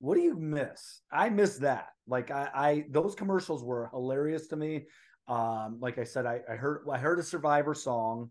what 0.00 0.14
do 0.14 0.22
you 0.22 0.34
miss? 0.34 1.02
I 1.12 1.28
miss 1.28 1.58
that. 1.58 1.88
Like 2.06 2.30
I, 2.30 2.48
I 2.54 2.84
those 2.90 3.14
commercials 3.14 3.62
were 3.62 3.88
hilarious 3.92 4.48
to 4.48 4.56
me. 4.56 4.86
Um, 5.28 5.78
like 5.80 5.98
I 5.98 6.04
said, 6.04 6.26
I, 6.26 6.40
I 6.50 6.56
heard 6.56 6.86
I 6.90 6.98
heard 6.98 7.18
a 7.18 7.22
Survivor 7.22 7.74
song, 7.74 8.30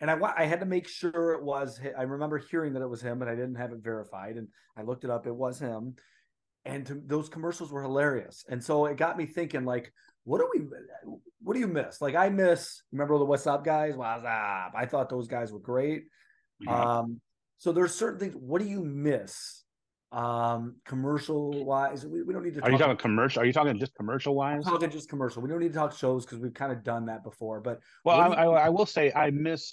and 0.00 0.10
I 0.10 0.18
I 0.36 0.44
had 0.46 0.60
to 0.60 0.66
make 0.66 0.88
sure 0.88 1.32
it 1.32 1.42
was. 1.42 1.80
I 1.98 2.02
remember 2.02 2.38
hearing 2.38 2.72
that 2.74 2.82
it 2.82 2.88
was 2.88 3.02
him, 3.02 3.18
but 3.18 3.28
I 3.28 3.34
didn't 3.34 3.56
have 3.56 3.72
it 3.72 3.82
verified, 3.82 4.36
and 4.36 4.48
I 4.76 4.82
looked 4.82 5.04
it 5.04 5.10
up. 5.10 5.26
It 5.26 5.34
was 5.34 5.58
him, 5.58 5.96
and 6.64 6.86
to, 6.86 7.02
those 7.04 7.28
commercials 7.28 7.72
were 7.72 7.82
hilarious. 7.82 8.44
And 8.48 8.62
so 8.62 8.86
it 8.86 8.96
got 8.96 9.18
me 9.18 9.26
thinking, 9.26 9.64
like, 9.64 9.92
what 10.24 10.38
do 10.38 10.48
we 10.54 10.66
what 11.42 11.54
do 11.54 11.60
you 11.60 11.68
miss? 11.68 12.00
Like 12.00 12.14
I 12.14 12.28
miss 12.28 12.82
remember 12.92 13.18
the 13.18 13.24
What's 13.24 13.46
Up 13.46 13.64
guys? 13.64 13.96
What's 13.96 14.24
up? 14.24 14.72
I 14.74 14.86
thought 14.86 15.08
those 15.08 15.28
guys 15.28 15.52
were 15.52 15.58
great. 15.58 16.04
Yeah. 16.60 16.98
Um, 16.98 17.20
so 17.58 17.72
there's 17.72 17.94
certain 17.94 18.18
things. 18.18 18.34
What 18.34 18.60
do 18.60 18.68
you 18.68 18.84
miss? 18.84 19.64
Um, 20.12 20.76
commercial 20.84 21.64
wise, 21.64 22.04
we, 22.04 22.22
we 22.22 22.32
don't 22.32 22.42
need 22.42 22.54
to. 22.54 22.62
Are 22.62 22.70
you 22.70 22.78
talking 22.78 22.96
commercial? 22.96 23.42
Are 23.42 23.44
you 23.44 23.52
talking 23.52 23.78
just 23.78 23.94
commercial 23.94 24.34
wise? 24.34 24.66
I'm 24.66 24.72
talking 24.72 24.90
just 24.90 25.08
commercial. 25.08 25.40
We 25.40 25.48
don't 25.48 25.60
need 25.60 25.72
to 25.72 25.78
talk 25.78 25.96
shows 25.96 26.24
because 26.24 26.38
we've 26.38 26.54
kind 26.54 26.72
of 26.72 26.82
done 26.82 27.06
that 27.06 27.22
before. 27.22 27.60
But 27.60 27.78
well, 28.04 28.20
I, 28.20 28.26
I, 28.26 28.44
I 28.44 28.68
will 28.70 28.86
say 28.86 29.12
I 29.14 29.30
miss 29.30 29.72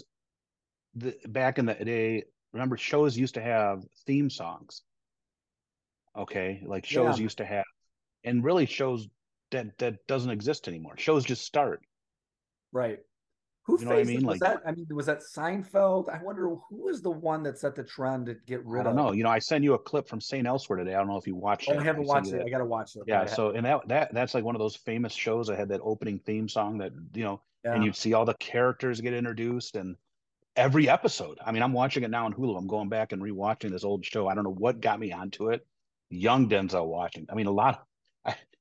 the 0.94 1.16
back 1.28 1.58
in 1.58 1.66
the 1.66 1.74
day. 1.74 2.24
Remember, 2.54 2.78
shows 2.78 3.18
used 3.18 3.34
to 3.34 3.42
have 3.42 3.84
theme 4.06 4.30
songs. 4.30 4.84
Okay, 6.16 6.62
like 6.66 6.86
shows 6.86 7.18
yeah. 7.18 7.24
used 7.24 7.38
to 7.40 7.46
have, 7.46 7.66
and 8.24 8.44
really 8.44 8.68
shows 8.68 9.08
that 9.52 9.78
that 9.80 10.08
doesn't 10.08 10.32
exist 10.32 10.68
anymore. 10.68 10.96
Shows 10.98 11.26
just 11.26 11.46
start. 11.46 11.82
Right. 12.72 13.00
Who 13.68 13.78
you 13.80 13.86
know 13.86 13.92
what 13.92 14.00
I 14.00 14.04
mean? 14.06 14.26
Was 14.26 14.40
like 14.40 14.40
that? 14.40 14.62
I 14.66 14.72
mean, 14.72 14.88
was 14.92 15.08
that 15.08 15.20
Seinfeld? 15.20 16.08
I 16.08 16.24
wonder 16.24 16.48
who 16.48 16.86
was 16.86 17.02
the 17.02 17.12
one 17.12 17.44
that 17.44 17.60
set 17.60 17.76
the 17.76 17.84
trend 17.84 18.28
to 18.28 18.36
get 18.46 18.66
rid 18.66 18.82
of. 18.82 18.88
I 18.88 18.90
don't 18.92 18.96
know. 18.96 19.12
You 19.12 19.24
know, 19.24 19.30
I 19.30 19.40
sent 19.40 19.62
you 19.66 19.74
a 19.74 19.80
clip 19.80 20.08
from 20.08 20.22
St. 20.22 20.48
Elsewhere 20.48 20.78
today. 20.78 20.96
I 20.96 21.00
don't 21.00 21.08
know 21.08 21.18
if 21.18 21.28
you 21.28 21.36
watched 21.36 21.68
oh, 21.70 21.74
it. 21.74 21.80
I 21.80 21.84
haven't 21.84 22.04
I 22.04 22.08
watched 22.08 22.32
it. 22.32 22.42
I 22.46 22.50
got 22.50 22.60
to 22.60 22.66
watch 22.66 22.96
it. 22.96 23.04
Yeah. 23.08 23.26
So, 23.26 23.50
and 23.50 23.66
that 23.66 23.86
that 23.90 24.14
that's 24.14 24.34
like 24.34 24.46
one 24.46 24.56
of 24.56 24.60
those 24.60 24.78
famous 24.78 25.12
shows 25.12 25.48
that 25.48 25.60
had 25.60 25.68
that 25.70 25.82
opening 25.84 26.20
theme 26.20 26.48
song 26.48 26.78
that 26.78 26.94
you 27.14 27.26
know, 27.26 27.42
yeah. 27.66 27.74
and 27.74 27.84
you'd 27.84 27.98
see 27.98 28.14
all 28.14 28.24
the 28.24 28.36
characters 28.36 29.02
get 29.02 29.14
introduced 29.14 29.76
and 29.76 29.98
every 30.56 30.88
episode. 30.88 31.38
I 31.46 31.52
mean, 31.52 31.62
I'm 31.62 31.74
watching 31.74 32.04
it 32.04 32.10
now 32.10 32.26
on 32.26 32.34
Hulu. 32.34 32.58
I'm 32.58 32.68
going 32.68 32.88
back 32.88 33.12
and 33.12 33.22
rewatching 33.22 33.72
this 33.72 33.84
old 33.84 34.06
show. 34.06 34.30
I 34.30 34.36
don't 34.36 34.46
know 34.46 34.54
what 34.54 34.80
got 34.80 34.98
me 34.98 35.12
onto 35.12 35.50
it. 35.50 35.66
Young 36.10 36.48
Denzel 36.50 36.88
Washington. 36.88 37.28
I 37.32 37.36
mean, 37.36 37.48
a 37.48 37.52
lot. 37.52 37.86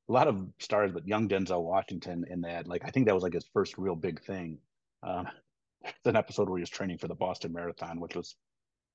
A 0.09 0.13
lot 0.13 0.29
of 0.29 0.47
stars, 0.59 0.93
but 0.93 1.07
young 1.07 1.29
Denzel 1.29 1.63
Washington 1.63 2.25
in 2.31 2.43
that, 2.43 2.69
like 2.69 2.85
I 2.85 2.91
think 2.91 3.07
that 3.07 3.15
was 3.15 3.23
like 3.23 3.35
his 3.35 3.49
first 3.53 3.77
real 3.77 3.97
big 3.97 4.23
thing. 4.23 4.59
Um, 5.03 5.29
an 6.05 6.17
episode 6.17 6.49
where 6.49 6.59
he 6.59 6.63
was 6.63 6.71
training 6.71 6.99
for 6.99 7.09
the 7.09 7.15
Boston 7.15 7.53
Marathon, 7.53 8.01
which 8.01 8.15
was 8.15 8.37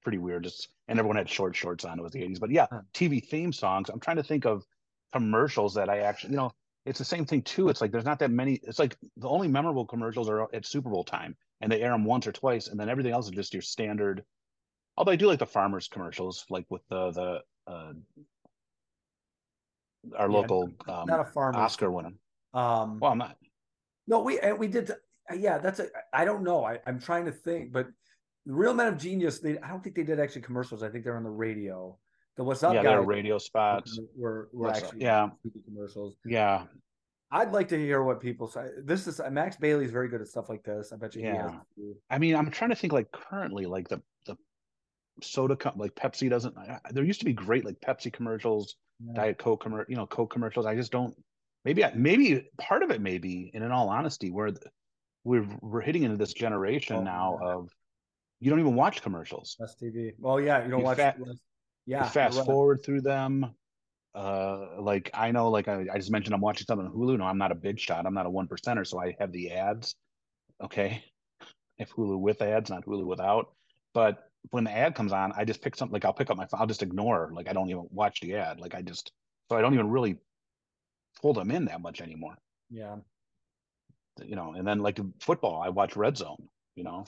pretty 0.03 0.17
weird. 0.17 0.43
Just 0.43 0.69
and 0.87 0.99
everyone 0.99 1.17
had 1.17 1.29
short 1.29 1.55
shorts 1.55 1.85
on. 1.85 1.99
It 1.99 2.01
was 2.01 2.13
the 2.13 2.21
'80s, 2.21 2.39
but 2.39 2.51
yeah, 2.51 2.67
TV 2.93 3.25
theme 3.25 3.53
songs. 3.53 3.89
I'm 3.89 3.99
trying 3.99 4.17
to 4.17 4.23
think 4.23 4.45
of 4.45 4.65
commercials 5.13 5.73
that 5.75 5.89
I 5.89 5.99
actually, 5.99 6.31
you 6.31 6.37
know, 6.37 6.51
it's 6.85 6.99
the 6.99 7.05
same 7.05 7.25
thing 7.25 7.41
too. 7.43 7.69
It's 7.69 7.81
like 7.81 7.91
there's 7.91 8.05
not 8.05 8.19
that 8.19 8.31
many. 8.31 8.59
It's 8.63 8.79
like 8.79 8.97
the 9.17 9.29
only 9.29 9.47
memorable 9.47 9.85
commercials 9.85 10.29
are 10.29 10.53
at 10.53 10.65
Super 10.65 10.89
Bowl 10.89 11.03
time, 11.03 11.35
and 11.61 11.71
they 11.71 11.81
air 11.81 11.91
them 11.91 12.05
once 12.05 12.25
or 12.27 12.31
twice, 12.31 12.67
and 12.67 12.79
then 12.79 12.89
everything 12.89 13.13
else 13.13 13.25
is 13.25 13.31
just 13.31 13.53
your 13.53 13.61
standard. 13.61 14.23
Although 14.97 15.11
I 15.11 15.17
do 15.17 15.27
like 15.27 15.39
the 15.39 15.45
farmers 15.45 15.87
commercials, 15.87 16.45
like 16.49 16.65
with 16.69 16.81
the 16.89 17.11
the 17.11 17.71
uh, 17.71 17.93
our 20.17 20.29
yeah, 20.29 20.37
local 20.37 20.71
um, 20.87 21.05
not 21.07 21.19
a 21.19 21.25
farmer 21.25 21.59
Oscar 21.59 21.91
winner. 21.91 22.13
Um, 22.53 22.99
well, 22.99 23.11
I'm 23.11 23.17
not. 23.17 23.37
No, 24.07 24.19
we 24.19 24.39
and 24.39 24.57
we 24.57 24.67
did. 24.67 24.91
Yeah, 25.33 25.57
that's 25.57 25.79
a. 25.79 25.87
I 26.13 26.25
don't 26.25 26.43
know. 26.43 26.65
I, 26.65 26.79
I'm 26.85 26.99
trying 26.99 27.25
to 27.25 27.31
think, 27.31 27.71
but 27.71 27.87
the 28.45 28.53
Real 28.53 28.73
Men 28.73 28.87
of 28.87 28.97
Genius. 28.97 29.39
They 29.39 29.57
I 29.59 29.69
don't 29.69 29.83
think 29.83 29.95
they 29.95 30.03
did 30.03 30.19
actually 30.19 30.41
commercials. 30.41 30.83
I 30.83 30.89
think 30.89 31.03
they're 31.03 31.17
on 31.17 31.23
the 31.23 31.29
radio. 31.29 31.97
The 32.37 32.43
What's 32.43 32.63
Up 32.63 32.73
yeah, 32.73 32.83
guys 32.83 33.05
radio 33.05 33.37
spots 33.37 33.99
were 34.15 34.49
were 34.51 34.67
What's 34.67 34.83
actually 34.83 35.01
yeah 35.01 35.29
commercials. 35.65 36.15
Yeah, 36.25 36.63
I'd 37.31 37.51
like 37.51 37.69
to 37.69 37.77
hear 37.77 38.03
what 38.03 38.19
people 38.19 38.47
say. 38.47 38.67
This 38.83 39.07
is 39.07 39.21
Max 39.31 39.55
Bailey's 39.55 39.91
very 39.91 40.09
good 40.09 40.21
at 40.21 40.27
stuff 40.27 40.49
like 40.49 40.63
this. 40.63 40.91
I 40.91 40.97
bet 40.97 41.15
you. 41.15 41.23
Yeah. 41.23 41.59
I 42.09 42.17
mean, 42.17 42.35
I'm 42.35 42.51
trying 42.51 42.71
to 42.71 42.75
think 42.75 42.91
like 42.91 43.11
currently, 43.11 43.65
like 43.65 43.87
the 43.87 44.01
soda 45.23 45.55
com- 45.55 45.77
like 45.77 45.95
Pepsi 45.95 46.29
doesn't. 46.29 46.55
There 46.91 47.03
used 47.03 47.19
to 47.19 47.25
be 47.25 47.33
great 47.33 47.65
like 47.65 47.79
Pepsi 47.81 48.11
commercials, 48.11 48.75
yeah. 48.99 49.13
Diet 49.13 49.37
Coke 49.37 49.61
commercial, 49.61 49.89
you 49.89 49.97
know, 49.97 50.05
Coke 50.05 50.31
commercials. 50.31 50.65
I 50.65 50.75
just 50.75 50.91
don't. 50.91 51.15
Maybe 51.63 51.85
I, 51.85 51.93
maybe 51.93 52.49
part 52.57 52.83
of 52.83 52.89
it 52.91 53.01
maybe, 53.01 53.51
and 53.53 53.63
in 53.63 53.71
all 53.71 53.89
honesty, 53.89 54.31
where 54.31 54.51
we're 55.23 55.47
we're 55.61 55.81
hitting 55.81 56.03
into 56.03 56.17
this 56.17 56.33
generation 56.33 56.97
oh, 56.97 57.03
now 57.03 57.39
yeah. 57.41 57.47
of 57.49 57.69
you 58.39 58.49
don't 58.49 58.59
even 58.59 58.75
watch 58.75 59.01
commercials. 59.01 59.55
That's 59.59 59.75
TV. 59.75 60.13
Well, 60.17 60.41
yeah, 60.41 60.63
you 60.63 60.71
don't 60.71 60.79
you 60.79 60.85
watch. 60.85 60.97
Fa- 60.97 61.15
yeah, 61.85 62.03
fast 62.09 62.37
right. 62.37 62.45
forward 62.45 62.83
through 62.83 63.01
them. 63.01 63.53
Uh, 64.13 64.81
like 64.81 65.09
I 65.13 65.31
know, 65.31 65.49
like 65.49 65.67
I, 65.67 65.85
I 65.93 65.97
just 65.97 66.11
mentioned, 66.11 66.33
I'm 66.33 66.41
watching 66.41 66.65
something 66.65 66.87
on 66.87 66.93
Hulu. 66.93 67.19
No, 67.19 67.25
I'm 67.25 67.37
not 67.37 67.51
a 67.51 67.55
big 67.55 67.79
shot. 67.79 68.05
I'm 68.05 68.13
not 68.13 68.25
a 68.25 68.29
one 68.29 68.47
percenter, 68.47 68.85
so 68.85 68.99
I 68.99 69.15
have 69.19 69.31
the 69.31 69.51
ads. 69.51 69.95
Okay, 70.61 71.03
if 71.77 71.91
Hulu 71.93 72.19
with 72.19 72.41
ads, 72.41 72.69
not 72.69 72.85
Hulu 72.85 73.05
without. 73.05 73.53
But 73.93 74.27
when 74.49 74.63
the 74.63 74.71
ad 74.71 74.95
comes 74.95 75.13
on, 75.13 75.31
I 75.35 75.45
just 75.45 75.61
pick 75.61 75.75
something. 75.75 75.93
Like 75.93 76.05
I'll 76.05 76.13
pick 76.13 76.29
up 76.29 76.37
my 76.37 76.45
phone. 76.45 76.61
I'll 76.61 76.67
just 76.67 76.83
ignore. 76.83 77.31
Like 77.33 77.47
I 77.47 77.53
don't 77.53 77.69
even 77.69 77.87
watch 77.91 78.21
the 78.21 78.35
ad. 78.35 78.59
Like 78.59 78.75
I 78.75 78.81
just 78.81 79.11
so 79.49 79.57
I 79.57 79.61
don't 79.61 79.73
even 79.73 79.89
really 79.89 80.17
pull 81.21 81.33
them 81.33 81.51
in 81.51 81.65
that 81.65 81.81
much 81.81 82.01
anymore. 82.01 82.37
Yeah 82.69 82.95
you 84.23 84.35
know, 84.35 84.53
and 84.53 84.67
then 84.67 84.79
like 84.79 84.99
football, 85.19 85.61
I 85.61 85.69
watch 85.69 85.95
Red 85.95 86.17
Zone, 86.17 86.47
you 86.75 86.83
know. 86.83 87.05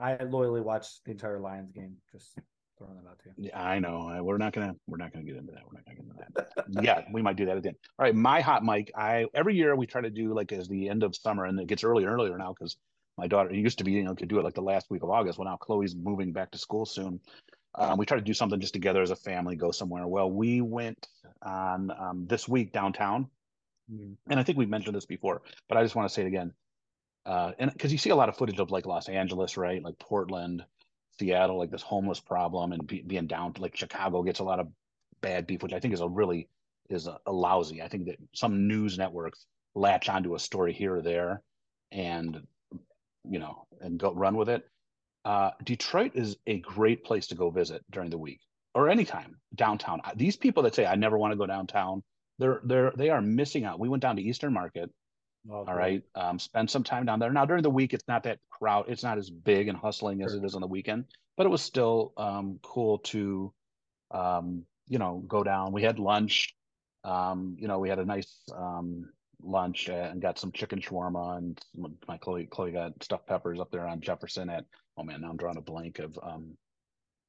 I 0.00 0.16
loyally 0.22 0.60
watched 0.60 1.04
the 1.04 1.10
entire 1.10 1.40
Lions 1.40 1.72
game. 1.72 1.96
Just 2.12 2.38
throwing 2.78 2.94
that 2.96 3.08
out 3.08 3.18
to 3.20 3.30
you. 3.36 3.48
Yeah, 3.48 3.60
I 3.60 3.78
know. 3.78 4.20
We're 4.22 4.38
not 4.38 4.52
gonna 4.52 4.74
we're 4.86 4.98
not 4.98 5.12
gonna 5.12 5.24
get 5.24 5.36
into 5.36 5.52
that. 5.52 5.62
We're 5.66 5.78
not 5.78 5.84
gonna 5.84 5.96
get 5.96 6.04
into 6.04 6.72
that. 6.76 6.84
yeah, 6.84 7.02
we 7.12 7.20
might 7.20 7.36
do 7.36 7.46
that 7.46 7.56
again. 7.56 7.74
All 7.98 8.04
right, 8.04 8.14
my 8.14 8.40
hot 8.40 8.64
mic. 8.64 8.92
I 8.96 9.26
every 9.34 9.56
year 9.56 9.74
we 9.74 9.86
try 9.86 10.00
to 10.00 10.10
do 10.10 10.34
like 10.34 10.52
as 10.52 10.68
the 10.68 10.88
end 10.88 11.02
of 11.02 11.16
summer, 11.16 11.44
and 11.44 11.58
it 11.58 11.66
gets 11.66 11.84
earlier 11.84 12.08
and 12.08 12.14
earlier 12.14 12.38
now 12.38 12.54
because 12.58 12.76
my 13.18 13.26
daughter 13.26 13.52
used 13.52 13.78
to 13.78 13.84
be 13.84 13.92
you 13.92 14.04
know 14.04 14.14
could 14.14 14.28
do 14.28 14.38
it 14.38 14.44
like 14.44 14.54
the 14.54 14.62
last 14.62 14.90
week 14.90 15.02
of 15.02 15.10
August. 15.10 15.38
Well, 15.38 15.48
now 15.48 15.56
Chloe's 15.56 15.94
moving 15.94 16.32
back 16.32 16.50
to 16.52 16.58
school 16.58 16.86
soon. 16.86 17.20
Um, 17.74 17.98
we 17.98 18.06
try 18.06 18.16
to 18.16 18.24
do 18.24 18.34
something 18.34 18.60
just 18.60 18.72
together 18.72 19.02
as 19.02 19.10
a 19.10 19.16
family, 19.16 19.54
go 19.54 19.70
somewhere. 19.70 20.06
Well, 20.06 20.30
we 20.30 20.62
went 20.62 21.06
on 21.42 21.90
um, 21.90 22.26
this 22.26 22.48
week 22.48 22.72
downtown 22.72 23.28
Mm-hmm. 23.92 24.30
And 24.30 24.40
I 24.40 24.42
think 24.42 24.58
we've 24.58 24.68
mentioned 24.68 24.94
this 24.94 25.06
before, 25.06 25.42
but 25.68 25.78
I 25.78 25.82
just 25.82 25.94
want 25.94 26.08
to 26.08 26.14
say 26.14 26.22
it 26.22 26.28
again. 26.28 26.52
Uh, 27.24 27.52
and 27.58 27.72
because 27.72 27.92
you 27.92 27.98
see 27.98 28.10
a 28.10 28.16
lot 28.16 28.28
of 28.28 28.36
footage 28.36 28.58
of 28.58 28.70
like 28.70 28.86
Los 28.86 29.08
Angeles, 29.08 29.56
right? 29.56 29.82
Like 29.82 29.98
Portland, 29.98 30.64
Seattle, 31.18 31.58
like 31.58 31.70
this 31.70 31.82
homeless 31.82 32.20
problem, 32.20 32.72
and 32.72 32.86
be, 32.86 33.02
being 33.02 33.26
down 33.26 33.52
to 33.54 33.62
like 33.62 33.76
Chicago 33.76 34.22
gets 34.22 34.40
a 34.40 34.44
lot 34.44 34.60
of 34.60 34.68
bad 35.20 35.46
beef, 35.46 35.62
which 35.62 35.72
I 35.72 35.80
think 35.80 35.94
is 35.94 36.00
a 36.00 36.08
really 36.08 36.48
is 36.88 37.06
a, 37.06 37.18
a, 37.26 37.32
lousy. 37.32 37.82
I 37.82 37.88
think 37.88 38.06
that 38.06 38.16
some 38.34 38.66
news 38.66 38.96
networks 38.96 39.46
latch 39.74 40.08
onto 40.08 40.34
a 40.34 40.38
story 40.38 40.72
here 40.72 40.96
or 40.96 41.02
there, 41.02 41.42
and 41.92 42.46
you 43.24 43.38
know, 43.38 43.66
and 43.80 43.98
go 43.98 44.12
run 44.12 44.36
with 44.36 44.48
it. 44.48 44.68
Uh, 45.24 45.50
Detroit 45.64 46.12
is 46.14 46.36
a 46.46 46.58
great 46.60 47.04
place 47.04 47.26
to 47.28 47.34
go 47.34 47.50
visit 47.50 47.82
during 47.90 48.10
the 48.10 48.18
week 48.18 48.40
or 48.74 48.88
anytime 48.88 49.36
downtown. 49.54 50.00
These 50.16 50.36
people 50.36 50.62
that 50.62 50.74
say 50.74 50.86
I 50.86 50.94
never 50.94 51.18
want 51.18 51.32
to 51.32 51.36
go 51.36 51.46
downtown, 51.46 52.02
they're 52.38 52.60
they're 52.64 52.92
they 52.96 53.10
are 53.10 53.20
missing 53.20 53.64
out. 53.64 53.80
We 53.80 53.88
went 53.88 54.02
down 54.02 54.16
to 54.16 54.22
Eastern 54.22 54.52
Market. 54.52 54.90
Oh, 55.50 55.64
all 55.66 55.74
right. 55.74 56.02
Um, 56.14 56.38
spend 56.38 56.70
some 56.70 56.84
time 56.84 57.06
down 57.06 57.18
there. 57.18 57.32
Now 57.32 57.44
during 57.44 57.62
the 57.62 57.70
week, 57.70 57.94
it's 57.94 58.06
not 58.06 58.24
that 58.24 58.38
crowd. 58.50 58.86
It's 58.88 59.02
not 59.02 59.18
as 59.18 59.30
big 59.30 59.68
and 59.68 59.78
hustling 59.78 60.22
as 60.22 60.34
it 60.34 60.44
is 60.44 60.54
on 60.54 60.60
the 60.60 60.66
weekend, 60.66 61.06
but 61.36 61.46
it 61.46 61.48
was 61.48 61.62
still 61.62 62.12
um, 62.16 62.58
cool 62.62 62.98
to, 62.98 63.52
um, 64.10 64.64
you 64.88 64.98
know, 64.98 65.22
go 65.26 65.42
down. 65.42 65.72
We 65.72 65.82
had 65.82 65.98
lunch. 65.98 66.54
Um, 67.04 67.56
you 67.58 67.68
know, 67.68 67.78
we 67.78 67.88
had 67.88 67.98
a 67.98 68.04
nice 68.04 68.42
um, 68.54 69.10
lunch 69.42 69.88
and 69.88 70.20
got 70.20 70.38
some 70.38 70.52
chicken 70.52 70.80
shawarma 70.80 71.38
and 71.38 71.60
my 72.06 72.16
Chloe 72.18 72.46
Chloe 72.46 72.72
got 72.72 72.92
stuffed 73.02 73.26
peppers 73.26 73.60
up 73.60 73.70
there 73.70 73.86
on 73.86 74.00
Jefferson 74.00 74.50
at. 74.50 74.64
Oh 74.96 75.04
man, 75.04 75.20
now 75.20 75.30
I'm 75.30 75.36
drawing 75.36 75.56
a 75.56 75.62
blank 75.62 76.00
of 76.00 76.18
um, 76.22 76.56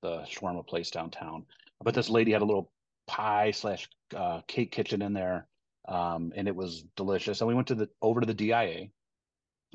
the 0.02 0.22
shawarma 0.22 0.66
place 0.66 0.90
downtown. 0.90 1.46
But 1.84 1.94
this 1.94 2.10
lady 2.10 2.32
had 2.32 2.42
a 2.42 2.46
little 2.46 2.72
pie 3.08 3.52
slash 3.52 3.88
uh, 4.16 4.42
cake 4.48 4.72
kitchen 4.72 5.02
in 5.02 5.14
there, 5.14 5.48
um, 5.88 6.34
and 6.36 6.48
it 6.48 6.56
was 6.56 6.84
delicious. 6.96 7.42
And 7.42 7.48
we 7.48 7.54
went 7.54 7.68
to 7.68 7.76
the 7.76 7.90
over 8.02 8.22
to 8.22 8.26
the 8.26 8.34
DIA. 8.34 8.88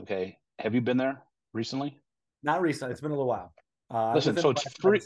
Okay, 0.01 0.39
have 0.59 0.75
you 0.75 0.81
been 0.81 0.97
there 0.97 1.23
recently? 1.53 1.99
Not 2.43 2.61
recently. 2.61 2.93
It's 2.93 3.01
been 3.01 3.13
a 3.13 3.15
little 3.15 3.29
while. 3.29 3.53
Uh, 3.91 4.15
Listen, 4.15 4.37
so 4.37 4.51
it's 4.51 4.65
free. 4.81 5.01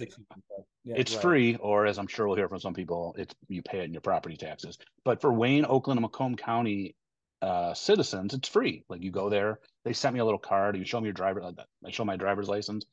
Yeah, 0.85 0.95
it's 0.97 1.13
right. 1.15 1.23
free, 1.23 1.57
or 1.57 1.87
as 1.87 1.99
I'm 1.99 2.07
sure 2.07 2.27
we'll 2.27 2.37
hear 2.37 2.49
from 2.49 2.61
some 2.61 2.75
people, 2.75 3.15
it's 3.19 3.35
you 3.49 3.61
pay 3.63 3.81
it 3.81 3.85
in 3.85 3.93
your 3.93 4.01
property 4.01 4.37
taxes. 4.37 4.79
But 5.05 5.21
for 5.21 5.33
Wayne, 5.33 5.67
Oakland, 5.67 5.99
and 5.99 6.03
Macomb 6.03 6.37
County 6.37 6.95
uh, 7.43 7.75
citizens, 7.75 8.35
it's 8.35 8.49
free. 8.49 8.85
Like 8.89 9.03
you 9.03 9.11
go 9.11 9.29
there, 9.29 9.61
they 9.85 9.93
sent 9.93 10.15
me 10.15 10.21
a 10.21 10.25
little 10.25 10.39
card. 10.39 10.77
You 10.77 10.85
show 10.85 11.01
me 11.01 11.07
your 11.07 11.13
driver. 11.13 11.41
That 11.41 11.67
I 11.87 11.91
show 11.91 12.05
my 12.05 12.17
driver's 12.17 12.49
license 12.49 12.85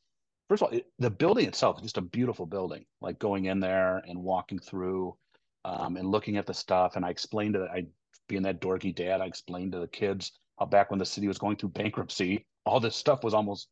first 0.47 0.61
of 0.61 0.67
all, 0.67 0.77
it, 0.77 0.87
the 0.99 1.09
building 1.09 1.47
itself 1.47 1.77
is 1.77 1.83
just 1.83 1.97
a 1.97 2.01
beautiful 2.01 2.45
building. 2.45 2.85
Like 3.01 3.19
going 3.19 3.45
in 3.45 3.59
there 3.59 4.03
and 4.07 4.23
walking 4.23 4.59
through, 4.59 5.15
um, 5.63 5.97
and 5.97 6.07
looking 6.07 6.37
at 6.37 6.45
the 6.45 6.53
stuff. 6.53 6.95
And 6.95 7.05
I 7.05 7.09
explained 7.09 7.55
to 7.55 7.67
I 7.71 7.85
being 8.27 8.43
that 8.43 8.61
dorky 8.61 8.93
dad, 8.93 9.21
I 9.21 9.25
explained 9.25 9.73
to 9.73 9.79
the 9.79 9.87
kids 9.87 10.31
how 10.59 10.65
back 10.65 10.89
when 10.89 10.99
the 10.99 11.05
city 11.05 11.27
was 11.27 11.37
going 11.37 11.57
through 11.57 11.69
bankruptcy, 11.69 12.45
all 12.65 12.79
this 12.79 12.95
stuff 12.95 13.23
was 13.23 13.33
almost 13.33 13.67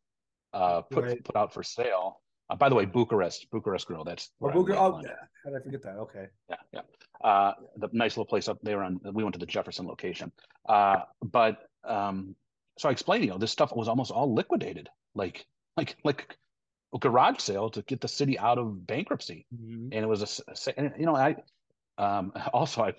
uh, 0.52 0.82
put 0.82 1.04
right. 1.04 1.24
put 1.24 1.36
out 1.36 1.52
for 1.52 1.62
sale. 1.62 2.20
Uh, 2.54 2.56
by 2.56 2.68
the 2.68 2.74
way, 2.74 2.84
Bucharest, 2.84 3.50
Bucharest 3.50 3.86
Grill. 3.86 4.04
That's 4.04 4.30
oh, 4.40 4.50
Bucharest. 4.50 4.80
Oh, 4.80 5.00
yeah. 5.02 5.10
How 5.44 5.50
did 5.50 5.60
I 5.60 5.64
forget 5.64 5.82
that? 5.82 5.96
Okay. 5.96 6.26
Yeah, 6.48 6.56
yeah. 6.72 6.80
Uh, 7.22 7.52
the 7.76 7.88
nice 7.92 8.12
little 8.12 8.26
place 8.26 8.48
up 8.48 8.58
there 8.62 8.82
on. 8.82 9.00
We 9.12 9.24
went 9.24 9.34
to 9.34 9.40
the 9.40 9.46
Jefferson 9.46 9.86
location, 9.86 10.30
uh, 10.68 11.00
but 11.22 11.68
um, 11.84 12.36
so 12.78 12.88
I 12.88 12.92
explained, 12.92 13.24
you 13.24 13.30
know, 13.30 13.38
this 13.38 13.50
stuff 13.50 13.74
was 13.74 13.88
almost 13.88 14.10
all 14.10 14.32
liquidated, 14.32 14.88
like 15.14 15.46
like 15.76 15.96
like 16.04 16.36
a 16.94 16.98
garage 16.98 17.40
sale 17.40 17.70
to 17.70 17.82
get 17.82 18.00
the 18.00 18.08
city 18.08 18.38
out 18.38 18.58
of 18.58 18.86
bankruptcy, 18.86 19.46
mm-hmm. 19.54 19.88
and 19.92 20.04
it 20.04 20.06
was 20.08 20.42
a, 20.46 20.80
a, 20.80 20.92
you 20.98 21.06
know, 21.06 21.16
I 21.16 21.36
um, 21.98 22.32
also 22.52 22.82
I 22.82 22.92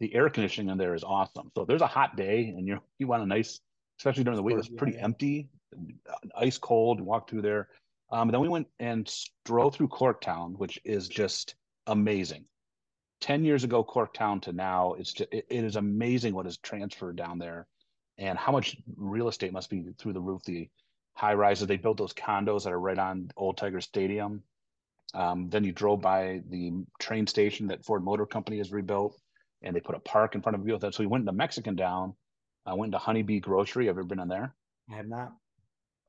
the 0.00 0.14
air 0.14 0.28
conditioning 0.28 0.70
in 0.70 0.78
there 0.78 0.94
is 0.94 1.04
awesome. 1.04 1.50
So 1.56 1.64
there's 1.64 1.82
a 1.82 1.86
hot 1.86 2.16
day 2.16 2.52
and 2.56 2.66
you 2.66 2.80
you 2.98 3.06
want 3.06 3.22
a 3.22 3.26
nice, 3.26 3.60
especially 3.98 4.24
during 4.24 4.36
the 4.36 4.42
week, 4.42 4.58
it's 4.58 4.68
pretty 4.68 4.94
yeah. 4.94 5.04
empty, 5.04 5.48
ice 6.36 6.58
cold. 6.58 7.00
Walk 7.00 7.28
through 7.28 7.42
there. 7.42 7.68
Um, 8.10 8.30
then 8.30 8.40
we 8.40 8.48
went 8.48 8.68
and 8.78 9.12
drove 9.44 9.74
through 9.74 9.88
Corktown, 9.88 10.56
which 10.56 10.78
is 10.84 11.08
just 11.08 11.54
amazing. 11.86 12.44
10 13.20 13.44
years 13.44 13.64
ago, 13.64 13.82
Corktown 13.82 14.42
to 14.42 14.52
now, 14.52 14.94
it's 14.94 15.12
just, 15.12 15.32
it, 15.32 15.46
it 15.48 15.64
is 15.64 15.76
amazing 15.76 16.34
what 16.34 16.44
has 16.44 16.58
transferred 16.58 17.16
down 17.16 17.38
there 17.38 17.66
and 18.18 18.38
how 18.38 18.52
much 18.52 18.76
real 18.96 19.28
estate 19.28 19.52
must 19.52 19.70
be 19.70 19.84
through 19.98 20.12
the 20.12 20.20
roof. 20.20 20.42
The 20.44 20.68
high 21.14 21.34
rises, 21.34 21.66
they 21.66 21.76
built 21.76 21.96
those 21.96 22.12
condos 22.12 22.64
that 22.64 22.72
are 22.72 22.80
right 22.80 22.98
on 22.98 23.30
Old 23.36 23.56
Tiger 23.56 23.80
Stadium. 23.80 24.42
Um, 25.14 25.48
then 25.48 25.64
you 25.64 25.72
drove 25.72 26.00
by 26.00 26.42
the 26.50 26.72
train 26.98 27.26
station 27.26 27.68
that 27.68 27.84
Ford 27.84 28.04
Motor 28.04 28.26
Company 28.26 28.58
has 28.58 28.72
rebuilt, 28.72 29.18
and 29.62 29.74
they 29.74 29.80
put 29.80 29.94
a 29.94 30.00
park 30.00 30.34
in 30.34 30.42
front 30.42 30.56
of 30.56 30.66
you. 30.66 30.78
So 30.80 30.90
we 30.98 31.06
went 31.06 31.22
into 31.22 31.32
Mexican 31.32 31.76
Town. 31.76 32.14
I 32.66 32.74
went 32.74 32.92
to 32.92 32.98
Honeybee 32.98 33.40
Grocery. 33.40 33.86
Have 33.86 33.96
you 33.96 34.00
ever 34.00 34.08
been 34.08 34.20
in 34.20 34.28
there? 34.28 34.54
I 34.90 34.96
have 34.96 35.08
not. 35.08 35.32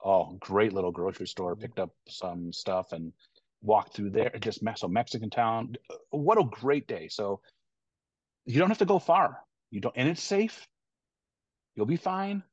Oh, 0.05 0.37
great 0.39 0.71
little 0.71 0.91
grocery 0.91 1.27
store. 1.27 1.53
Mm-hmm. 1.53 1.61
Picked 1.61 1.79
up 1.79 1.89
some 2.07 2.53
stuff 2.53 2.91
and 2.91 3.11
walked 3.63 3.93
through 3.93 4.11
there. 4.11 4.31
Just 4.39 4.61
so 4.75 4.87
Mexican 4.87 5.31
Town. 5.31 5.75
What 6.11 6.37
a 6.37 6.45
great 6.45 6.87
day! 6.87 7.07
So 7.09 7.41
you 8.45 8.59
don't 8.59 8.69
have 8.69 8.77
to 8.77 8.85
go 8.85 8.99
far. 8.99 9.39
You 9.71 9.81
don't, 9.81 9.97
and 9.97 10.07
it's 10.07 10.21
safe. 10.23 10.67
You'll 11.75 11.87
be 11.87 11.97
fine. 11.97 12.43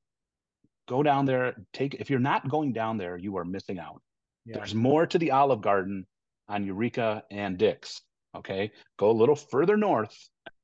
Go 0.89 1.03
down 1.03 1.27
there. 1.27 1.55
Take 1.75 1.95
if 1.95 2.09
you're 2.09 2.19
not 2.19 2.49
going 2.49 2.73
down 2.73 2.97
there, 2.97 3.19
you 3.19 3.37
are 3.37 3.45
missing 3.45 3.79
out. 3.79 4.01
Yeah. 4.47 4.57
There's 4.57 4.75
more 4.75 5.07
to 5.07 5.19
the 5.19 5.33
Olive 5.33 5.61
Garden 5.61 6.07
on 6.49 6.65
Eureka 6.65 7.23
and 7.31 7.59
Dix. 7.59 8.01
Okay, 8.35 8.73
go 8.99 9.11
a 9.11 9.13
little 9.13 9.37
further 9.37 9.77
north. 9.77 10.17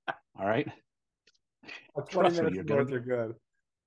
All 0.08 0.46
right. 0.46 0.66
Trust 2.08 2.42
me, 2.42 2.54
you're 2.54 2.64
gonna, 2.64 2.84
good. 2.84 3.34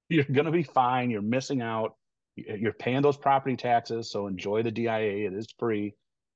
You're 0.09 0.23
gonna 0.25 0.51
be 0.51 0.63
fine. 0.63 1.09
You're 1.09 1.23
missing 1.23 1.63
out. 1.63 1.95
You're 2.35 2.73
paying 2.73 3.01
those 3.01 3.17
property 3.17 3.55
taxes, 3.55 4.09
so 4.09 4.27
enjoy 4.27 4.63
the 4.63 4.71
DIA. 4.71 5.27
It 5.27 5.33
is 5.33 5.47
free. 5.59 5.93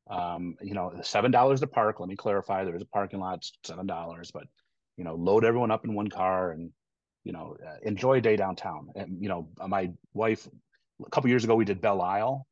Um, 0.09 0.55
you 0.61 0.73
know, 0.73 0.93
seven 1.01 1.31
dollars 1.31 1.61
to 1.61 1.67
park. 1.67 1.99
Let 1.99 2.09
me 2.09 2.15
clarify: 2.15 2.63
there 2.63 2.75
is 2.75 2.81
a 2.81 2.87
parking 2.87 3.19
lot, 3.19 3.45
seven 3.63 3.87
dollars, 3.87 4.31
but 4.31 4.43
you 4.97 5.03
know, 5.03 5.15
load 5.15 5.45
everyone 5.45 5.71
up 5.71 5.85
in 5.85 5.93
one 5.93 6.09
car 6.09 6.51
and 6.51 6.71
you 7.25 7.33
know, 7.33 7.57
uh, 7.65 7.77
enjoy 7.83 8.19
a 8.19 8.21
day 8.21 8.37
downtown. 8.37 8.89
And 8.95 9.21
you 9.21 9.27
know, 9.27 9.49
my 9.67 9.91
wife, 10.13 10.47
a 11.05 11.09
couple 11.09 11.29
years 11.29 11.43
ago, 11.43 11.55
we 11.55 11.65
did 11.65 11.81
Belle 11.81 12.01
Isle 12.01 12.47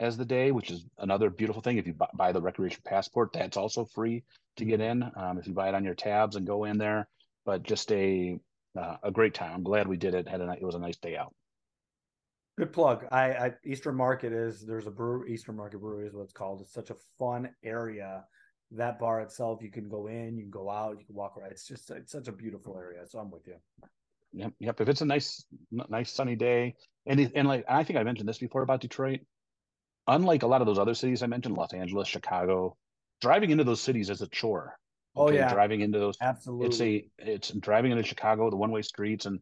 as 0.00 0.16
the 0.16 0.24
day, 0.24 0.52
which 0.52 0.70
is 0.70 0.86
another 0.98 1.28
beautiful 1.28 1.60
thing. 1.60 1.76
If 1.76 1.86
you 1.86 1.94
buy 2.14 2.32
the 2.32 2.40
recreation 2.40 2.80
passport, 2.84 3.32
that's 3.32 3.56
also 3.56 3.84
free 3.84 4.24
to 4.56 4.64
get 4.64 4.80
in. 4.80 5.02
Um, 5.16 5.38
if 5.38 5.46
you 5.46 5.52
buy 5.52 5.68
it 5.68 5.74
on 5.74 5.84
your 5.84 5.94
tabs 5.94 6.36
and 6.36 6.46
go 6.46 6.64
in 6.64 6.78
there, 6.78 7.08
but 7.44 7.64
just 7.64 7.90
a 7.92 8.38
uh, 8.78 8.96
a 9.02 9.10
great 9.10 9.34
time. 9.34 9.52
I'm 9.52 9.62
glad 9.62 9.86
we 9.86 9.96
did 9.96 10.14
it. 10.14 10.28
Had 10.28 10.40
a 10.40 10.52
it 10.52 10.64
was 10.64 10.76
a 10.76 10.80
nice 10.80 10.96
day 10.96 11.16
out. 11.16 11.34
Good 12.56 12.72
plug. 12.72 13.04
I, 13.10 13.32
I 13.32 13.52
Eastern 13.64 13.96
Market 13.96 14.32
is 14.32 14.64
there's 14.64 14.86
a 14.86 14.90
brew 14.90 15.24
Eastern 15.26 15.56
Market 15.56 15.80
Brewery 15.80 16.06
is 16.06 16.14
what 16.14 16.22
it's 16.22 16.32
called. 16.32 16.60
It's 16.60 16.72
such 16.72 16.90
a 16.90 16.96
fun 17.18 17.50
area. 17.64 18.24
That 18.70 18.98
bar 18.98 19.20
itself, 19.20 19.60
you 19.62 19.70
can 19.70 19.88
go 19.88 20.06
in, 20.06 20.36
you 20.36 20.42
can 20.42 20.50
go 20.50 20.70
out, 20.70 20.98
you 20.98 21.04
can 21.04 21.14
walk 21.14 21.36
around. 21.36 21.50
It's 21.50 21.66
just 21.66 21.90
it's 21.90 22.12
such 22.12 22.28
a 22.28 22.32
beautiful 22.32 22.76
area. 22.78 23.06
So 23.06 23.18
I'm 23.18 23.30
with 23.30 23.46
you. 23.46 23.56
Yep, 24.34 24.52
yep. 24.58 24.80
If 24.80 24.88
it's 24.88 25.00
a 25.00 25.04
nice, 25.04 25.44
nice 25.70 26.10
sunny 26.12 26.36
day, 26.36 26.74
and 27.06 27.30
and 27.34 27.48
like 27.48 27.64
I 27.68 27.82
think 27.84 27.98
I 27.98 28.02
mentioned 28.04 28.28
this 28.28 28.38
before 28.38 28.62
about 28.62 28.80
Detroit. 28.80 29.20
Unlike 30.06 30.42
a 30.42 30.46
lot 30.46 30.60
of 30.60 30.66
those 30.66 30.78
other 30.78 30.94
cities 30.94 31.22
I 31.22 31.26
mentioned, 31.26 31.56
Los 31.56 31.72
Angeles, 31.72 32.06
Chicago, 32.06 32.76
driving 33.20 33.50
into 33.50 33.64
those 33.64 33.80
cities 33.80 34.10
is 34.10 34.22
a 34.22 34.28
chore. 34.28 34.78
Oh, 35.16 35.24
okay? 35.24 35.36
Oh 35.36 35.38
yeah, 35.38 35.52
driving 35.52 35.80
into 35.80 35.98
those 35.98 36.16
absolutely. 36.20 36.66
It's 36.66 36.80
a 36.80 37.04
it's 37.18 37.50
driving 37.50 37.92
into 37.92 38.04
Chicago, 38.04 38.50
the 38.50 38.56
one 38.56 38.70
way 38.70 38.82
streets, 38.82 39.26
and 39.26 39.40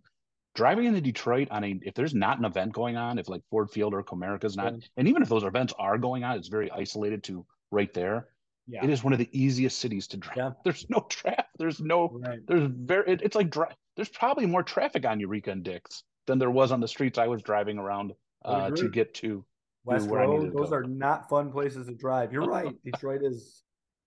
driving 0.54 0.84
into 0.84 1.00
Detroit 1.00 1.48
on 1.50 1.64
a 1.64 1.78
if 1.82 1.94
there's 1.94 2.14
not 2.14 2.38
an 2.38 2.44
event 2.44 2.72
going 2.72 2.96
on, 2.96 3.18
if 3.18 3.28
like 3.28 3.42
Ford 3.50 3.70
Field 3.70 3.94
or 3.94 4.02
Comerica's 4.02 4.56
not, 4.56 4.74
and 4.96 5.08
even 5.08 5.22
if 5.22 5.28
those 5.28 5.44
events 5.44 5.72
are 5.78 5.98
going 5.98 6.24
on, 6.24 6.36
it's 6.36 6.48
very 6.48 6.70
isolated 6.70 7.22
to 7.24 7.44
right 7.70 7.92
there. 7.94 8.28
Yeah. 8.68 8.84
It 8.84 8.90
is 8.90 9.02
one 9.02 9.12
of 9.12 9.18
the 9.18 9.28
easiest 9.32 9.80
cities 9.80 10.06
to 10.08 10.16
drive. 10.16 10.36
Yeah. 10.36 10.50
There's 10.64 10.86
no 10.88 11.00
traffic. 11.08 11.46
There's 11.58 11.80
no. 11.80 12.08
Right. 12.12 12.38
There's 12.46 12.70
very. 12.70 13.12
It, 13.12 13.22
it's 13.22 13.34
like 13.34 13.50
dri- 13.50 13.66
there's 13.96 14.08
probably 14.08 14.46
more 14.46 14.62
traffic 14.62 15.04
on 15.04 15.20
Eureka 15.20 15.50
and 15.50 15.62
Dix 15.62 16.04
than 16.26 16.38
there 16.38 16.50
was 16.50 16.72
on 16.72 16.80
the 16.80 16.88
streets 16.88 17.18
I 17.18 17.26
was 17.26 17.42
driving 17.42 17.78
around 17.78 18.12
uh, 18.44 18.70
to 18.70 18.88
get 18.88 19.14
to 19.14 19.44
West 19.84 20.08
Road. 20.08 20.52
Those 20.54 20.70
go. 20.70 20.76
are 20.76 20.84
not 20.84 21.28
fun 21.28 21.50
places 21.50 21.88
to 21.88 21.94
drive. 21.94 22.32
You're 22.32 22.46
right. 22.46 22.72
Detroit 22.84 23.22
is. 23.22 23.62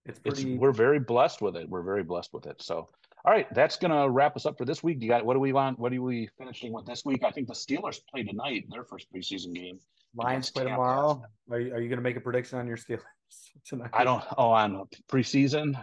It's 0.06 0.20
pretty. 0.20 0.54
It's, 0.54 0.62
we're 0.62 0.72
very 0.72 1.00
blessed 1.00 1.41
with 1.41 1.56
it. 1.58 1.68
We're 1.70 1.84
very 1.84 2.04
blessed 2.04 2.34
with 2.34 2.46
it. 2.46 2.62
So, 2.62 2.89
all 3.26 3.34
right, 3.34 3.51
that's 3.53 3.78
gonna 3.78 4.09
wrap 4.09 4.36
us 4.36 4.45
up 4.45 4.57
for 4.57 4.65
this 4.65 4.84
week. 4.84 4.99
Do 4.99 5.05
you 5.05 5.11
got 5.11 5.26
what 5.26 5.34
do 5.34 5.39
we 5.39 5.51
want? 5.51 5.80
What 5.80 5.91
are 5.93 6.01
we 6.01 6.30
finishing 6.38 6.71
with 6.71 6.86
this 6.86 7.03
week? 7.03 7.23
I 7.23 7.32
think 7.32 7.47
the 7.47 7.53
Steelers 7.53 7.99
play 8.11 8.23
tonight, 8.23 8.65
their 8.69 8.84
first 8.84 9.07
preseason 9.11 9.53
game. 9.53 9.80
Lions 10.15 10.49
play 10.49 10.63
tomorrow. 10.63 11.21
Are 11.51 11.59
you, 11.59 11.73
are 11.73 11.82
you 11.82 11.89
going 11.89 11.97
to 11.97 12.03
make 12.03 12.15
a 12.15 12.21
prediction 12.21 12.57
on 12.57 12.67
your 12.67 12.78
Steelers 12.78 13.01
tonight? 13.65 13.89
I 13.93 14.03
don't. 14.03 14.23
Oh, 14.38 14.51
on 14.51 14.86
preseason, 15.11 15.76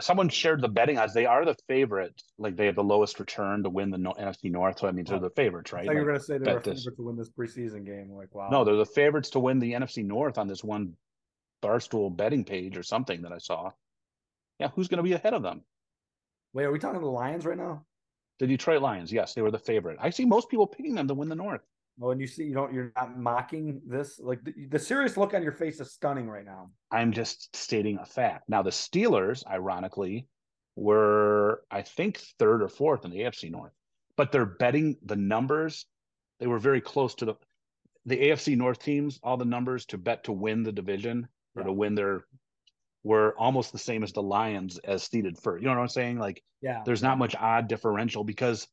someone 0.00 0.28
shared 0.28 0.60
the 0.60 0.68
betting 0.68 0.98
odds. 0.98 1.14
They 1.14 1.26
are 1.26 1.44
the 1.44 1.56
favorite. 1.66 2.22
Like 2.38 2.56
they 2.56 2.66
have 2.66 2.76
the 2.76 2.84
lowest 2.84 3.18
return 3.18 3.62
to 3.64 3.70
win 3.70 3.90
the 3.90 3.98
NFC 3.98 4.50
North. 4.50 4.78
So 4.78 4.86
that 4.86 4.94
means 4.94 5.08
they're 5.08 5.18
oh, 5.18 5.22
the 5.22 5.30
favorites, 5.30 5.72
right? 5.72 5.84
I 5.84 5.86
thought 5.86 5.96
you 5.96 6.04
were 6.04 6.14
to 6.14 6.20
say 6.20 6.38
they're 6.38 6.54
the 6.56 6.60
favorites 6.60 6.84
to 6.84 7.02
win 7.02 7.16
this 7.16 7.30
preseason 7.30 7.84
game. 7.84 8.10
Like 8.12 8.34
wow. 8.34 8.48
No, 8.50 8.64
they're 8.64 8.76
the 8.76 8.86
favorites 8.86 9.30
to 9.30 9.40
win 9.40 9.58
the 9.58 9.72
NFC 9.72 10.04
North 10.04 10.38
on 10.38 10.46
this 10.46 10.62
one 10.62 10.92
barstool 11.62 12.14
betting 12.14 12.44
page 12.44 12.76
or 12.76 12.82
something 12.82 13.22
that 13.22 13.32
I 13.32 13.38
saw. 13.38 13.70
Yeah, 14.60 14.68
who's 14.74 14.88
going 14.88 14.98
to 14.98 15.02
be 15.02 15.14
ahead 15.14 15.34
of 15.34 15.42
them? 15.42 15.62
Wait, 16.52 16.64
are 16.64 16.72
we 16.72 16.78
talking 16.78 17.00
the 17.00 17.06
Lions 17.06 17.46
right 17.46 17.56
now? 17.56 17.84
The 18.38 18.46
Detroit 18.46 18.82
Lions, 18.82 19.12
yes, 19.12 19.34
they 19.34 19.42
were 19.42 19.50
the 19.50 19.58
favorite. 19.58 19.98
I 20.00 20.10
see 20.10 20.24
most 20.24 20.50
people 20.50 20.66
picking 20.66 20.94
them 20.94 21.08
to 21.08 21.14
win 21.14 21.28
the 21.28 21.34
North. 21.34 21.62
Well, 21.98 22.10
and 22.10 22.20
you 22.20 22.26
see, 22.26 22.44
you 22.44 22.54
don't, 22.54 22.72
you're 22.72 22.92
not 22.96 23.18
mocking 23.18 23.80
this. 23.86 24.18
Like 24.18 24.42
the, 24.44 24.54
the, 24.70 24.78
serious 24.78 25.16
look 25.16 25.34
on 25.34 25.42
your 25.42 25.52
face 25.52 25.78
is 25.78 25.92
stunning 25.92 26.28
right 26.28 26.44
now. 26.44 26.70
I'm 26.90 27.12
just 27.12 27.54
stating 27.54 27.98
a 27.98 28.06
fact. 28.06 28.48
Now, 28.48 28.62
the 28.62 28.70
Steelers, 28.70 29.46
ironically, 29.46 30.26
were 30.74 31.62
I 31.70 31.82
think 31.82 32.18
third 32.38 32.62
or 32.62 32.68
fourth 32.68 33.04
in 33.04 33.10
the 33.10 33.20
AFC 33.20 33.50
North, 33.50 33.72
but 34.16 34.32
they're 34.32 34.46
betting 34.46 34.96
the 35.04 35.16
numbers. 35.16 35.86
They 36.40 36.46
were 36.46 36.58
very 36.58 36.80
close 36.80 37.14
to 37.16 37.26
the 37.26 37.34
the 38.06 38.16
AFC 38.16 38.56
North 38.56 38.82
teams. 38.82 39.20
All 39.22 39.36
the 39.36 39.44
numbers 39.44 39.84
to 39.86 39.98
bet 39.98 40.24
to 40.24 40.32
win 40.32 40.62
the 40.62 40.72
division 40.72 41.28
or 41.54 41.62
yeah. 41.62 41.66
to 41.66 41.72
win 41.72 41.94
their 41.94 42.24
were 43.04 43.34
almost 43.38 43.72
the 43.72 43.78
same 43.78 44.02
as 44.02 44.12
the 44.12 44.22
Lions 44.22 44.78
as 44.78 45.02
seeded 45.02 45.38
first. 45.38 45.62
You 45.62 45.68
know 45.68 45.74
what 45.74 45.82
I'm 45.82 45.88
saying? 45.88 46.18
Like, 46.18 46.42
yeah, 46.60 46.82
there's 46.84 47.02
not 47.02 47.18
much 47.18 47.34
odd 47.36 47.68
differential 47.68 48.24
because 48.24 48.68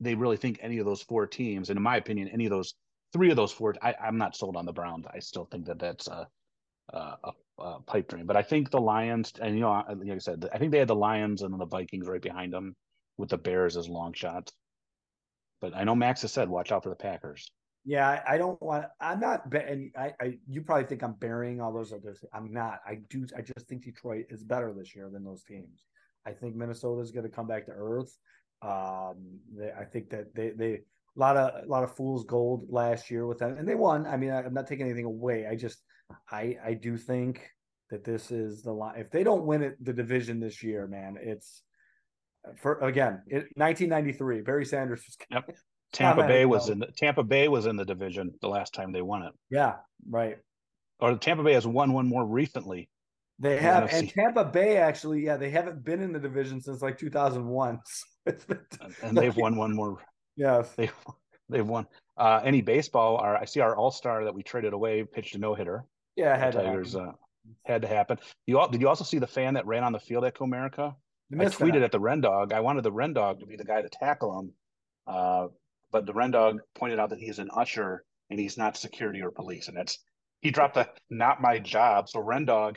they 0.00 0.14
really 0.14 0.36
think 0.36 0.58
any 0.60 0.78
of 0.78 0.86
those 0.86 1.02
four 1.02 1.26
teams, 1.26 1.70
and 1.70 1.76
in 1.76 1.82
my 1.82 1.96
opinion, 1.96 2.28
any 2.28 2.46
of 2.46 2.50
those 2.50 2.74
three 3.12 3.30
of 3.30 3.36
those 3.36 3.52
four, 3.52 3.74
I, 3.82 3.94
am 4.00 4.18
not 4.18 4.36
sold 4.36 4.56
on 4.56 4.66
the 4.66 4.72
Browns. 4.72 5.06
I 5.12 5.18
still 5.18 5.44
think 5.44 5.66
that 5.66 5.78
that's 5.78 6.08
a, 6.08 6.26
a, 6.88 7.32
a, 7.58 7.80
pipe 7.82 8.08
dream. 8.08 8.26
But 8.26 8.36
I 8.36 8.42
think 8.42 8.70
the 8.70 8.80
Lions, 8.80 9.32
and 9.40 9.54
you 9.54 9.60
know, 9.60 9.84
like 9.88 10.10
I 10.10 10.18
said, 10.18 10.48
I 10.52 10.58
think 10.58 10.72
they 10.72 10.78
had 10.78 10.88
the 10.88 10.94
Lions 10.94 11.42
and 11.42 11.58
the 11.58 11.66
Vikings 11.66 12.08
right 12.08 12.22
behind 12.22 12.52
them, 12.52 12.74
with 13.18 13.28
the 13.28 13.38
Bears 13.38 13.76
as 13.76 13.88
long 13.88 14.12
shots. 14.12 14.52
But 15.60 15.76
I 15.76 15.84
know 15.84 15.94
Max 15.94 16.22
has 16.22 16.32
said, 16.32 16.48
watch 16.48 16.72
out 16.72 16.82
for 16.82 16.88
the 16.88 16.96
Packers. 16.96 17.50
Yeah, 17.84 18.22
I 18.28 18.36
don't 18.36 18.60
want. 18.60 18.86
I'm 19.00 19.20
not. 19.20 19.52
And 19.54 19.90
I, 19.96 20.12
I, 20.20 20.38
you 20.48 20.62
probably 20.62 20.84
think 20.84 21.02
I'm 21.02 21.14
burying 21.14 21.60
all 21.60 21.72
those 21.72 21.92
others. 21.92 22.22
I'm 22.32 22.52
not. 22.52 22.80
I 22.86 22.98
do. 23.08 23.26
I 23.36 23.40
just 23.40 23.66
think 23.68 23.84
Detroit 23.84 24.26
is 24.28 24.42
better 24.42 24.72
this 24.76 24.94
year 24.94 25.08
than 25.10 25.24
those 25.24 25.42
teams. 25.42 25.84
I 26.26 26.32
think 26.32 26.54
Minnesota 26.54 27.00
is 27.00 27.10
going 27.10 27.24
to 27.24 27.34
come 27.34 27.46
back 27.46 27.66
to 27.66 27.72
earth. 27.72 28.14
Um, 28.62 29.38
they, 29.56 29.72
I 29.72 29.84
think 29.84 30.10
that 30.10 30.34
they 30.34 30.50
they 30.50 30.72
a 30.72 30.80
lot 31.16 31.36
of 31.36 31.64
a 31.64 31.66
lot 31.66 31.82
of 31.82 31.96
fools 31.96 32.24
gold 32.24 32.66
last 32.68 33.10
year 33.10 33.26
with 33.26 33.38
them, 33.38 33.56
and 33.56 33.66
they 33.66 33.74
won. 33.74 34.06
I 34.06 34.16
mean, 34.18 34.30
I'm 34.30 34.52
not 34.52 34.66
taking 34.66 34.86
anything 34.86 35.06
away. 35.06 35.46
I 35.46 35.56
just 35.56 35.78
I 36.30 36.56
I 36.62 36.74
do 36.74 36.98
think 36.98 37.48
that 37.90 38.04
this 38.04 38.30
is 38.30 38.62
the 38.62 38.72
line. 38.72 39.00
If 39.00 39.10
they 39.10 39.24
don't 39.24 39.46
win 39.46 39.62
it 39.62 39.82
the 39.82 39.94
division 39.94 40.38
this 40.38 40.62
year, 40.62 40.86
man, 40.86 41.16
it's 41.18 41.62
for 42.56 42.78
again 42.80 43.22
it, 43.26 43.48
1993. 43.56 44.42
Barry 44.42 44.66
Sanders 44.66 45.02
was. 45.06 45.16
Yep. 45.30 45.56
Tampa 45.92 46.26
Bay 46.26 46.44
was 46.46 46.68
in 46.68 46.78
the, 46.78 46.86
Tampa 46.86 47.22
Bay 47.22 47.48
was 47.48 47.66
in 47.66 47.76
the 47.76 47.84
division 47.84 48.32
the 48.40 48.48
last 48.48 48.74
time 48.74 48.92
they 48.92 49.02
won 49.02 49.22
it. 49.22 49.32
Yeah, 49.50 49.76
right. 50.08 50.38
Or 51.00 51.16
Tampa 51.16 51.42
Bay 51.42 51.54
has 51.54 51.66
won 51.66 51.92
one 51.92 52.06
more 52.06 52.24
recently. 52.24 52.88
They 53.40 53.56
have, 53.56 53.92
and 53.92 54.08
Tampa 54.08 54.44
Bay 54.44 54.76
actually, 54.76 55.24
yeah, 55.24 55.36
they 55.36 55.50
haven't 55.50 55.82
been 55.82 56.02
in 56.02 56.12
the 56.12 56.20
division 56.20 56.60
since 56.60 56.82
like 56.82 56.98
2001. 56.98 57.80
and 59.02 59.16
they've 59.16 59.36
won 59.36 59.56
one 59.56 59.74
more. 59.74 59.98
Yes, 60.36 60.70
they 60.76 60.90
they've 61.48 61.66
won. 61.66 61.86
Uh, 62.18 62.40
any 62.44 62.60
baseball? 62.60 63.16
Our 63.16 63.36
I 63.36 63.46
see 63.46 63.60
our 63.60 63.74
All 63.74 63.90
Star 63.90 64.24
that 64.24 64.34
we 64.34 64.42
traded 64.42 64.74
away 64.74 65.04
pitched 65.04 65.34
a 65.34 65.38
no 65.38 65.54
hitter. 65.54 65.86
Yeah, 66.16 66.36
had 66.36 66.52
Tigers 66.52 66.94
uh, 66.94 67.12
had 67.64 67.82
to 67.82 67.88
happen. 67.88 68.18
You 68.46 68.58
all, 68.58 68.68
did 68.68 68.80
you 68.82 68.88
also 68.88 69.04
see 69.04 69.18
the 69.18 69.26
fan 69.26 69.54
that 69.54 69.66
ran 69.66 69.84
on 69.84 69.92
the 69.92 70.00
field 70.00 70.24
at 70.24 70.34
Comerica? 70.34 70.94
I 71.32 71.44
tweeted 71.44 71.74
that. 71.74 71.82
at 71.84 71.92
the 71.92 72.00
Ren 72.00 72.20
Dog. 72.20 72.52
I 72.52 72.60
wanted 72.60 72.82
the 72.82 72.92
Ren 72.92 73.12
Dog 73.12 73.40
to 73.40 73.46
be 73.46 73.56
the 73.56 73.64
guy 73.64 73.80
to 73.80 73.88
tackle 73.88 74.38
him, 74.38 74.52
uh, 75.06 75.46
but 75.92 76.06
the 76.06 76.12
Rendog 76.12 76.58
pointed 76.74 76.98
out 76.98 77.10
that 77.10 77.18
he's 77.18 77.38
an 77.38 77.48
usher 77.54 78.04
and 78.30 78.38
he's 78.38 78.56
not 78.56 78.76
security 78.76 79.22
or 79.22 79.30
police, 79.30 79.68
and 79.68 79.76
that's 79.76 79.98
he 80.40 80.50
dropped 80.50 80.74
the 80.74 80.88
not 81.10 81.40
my 81.40 81.58
job. 81.58 82.08
So 82.08 82.20
Rendog, 82.20 82.76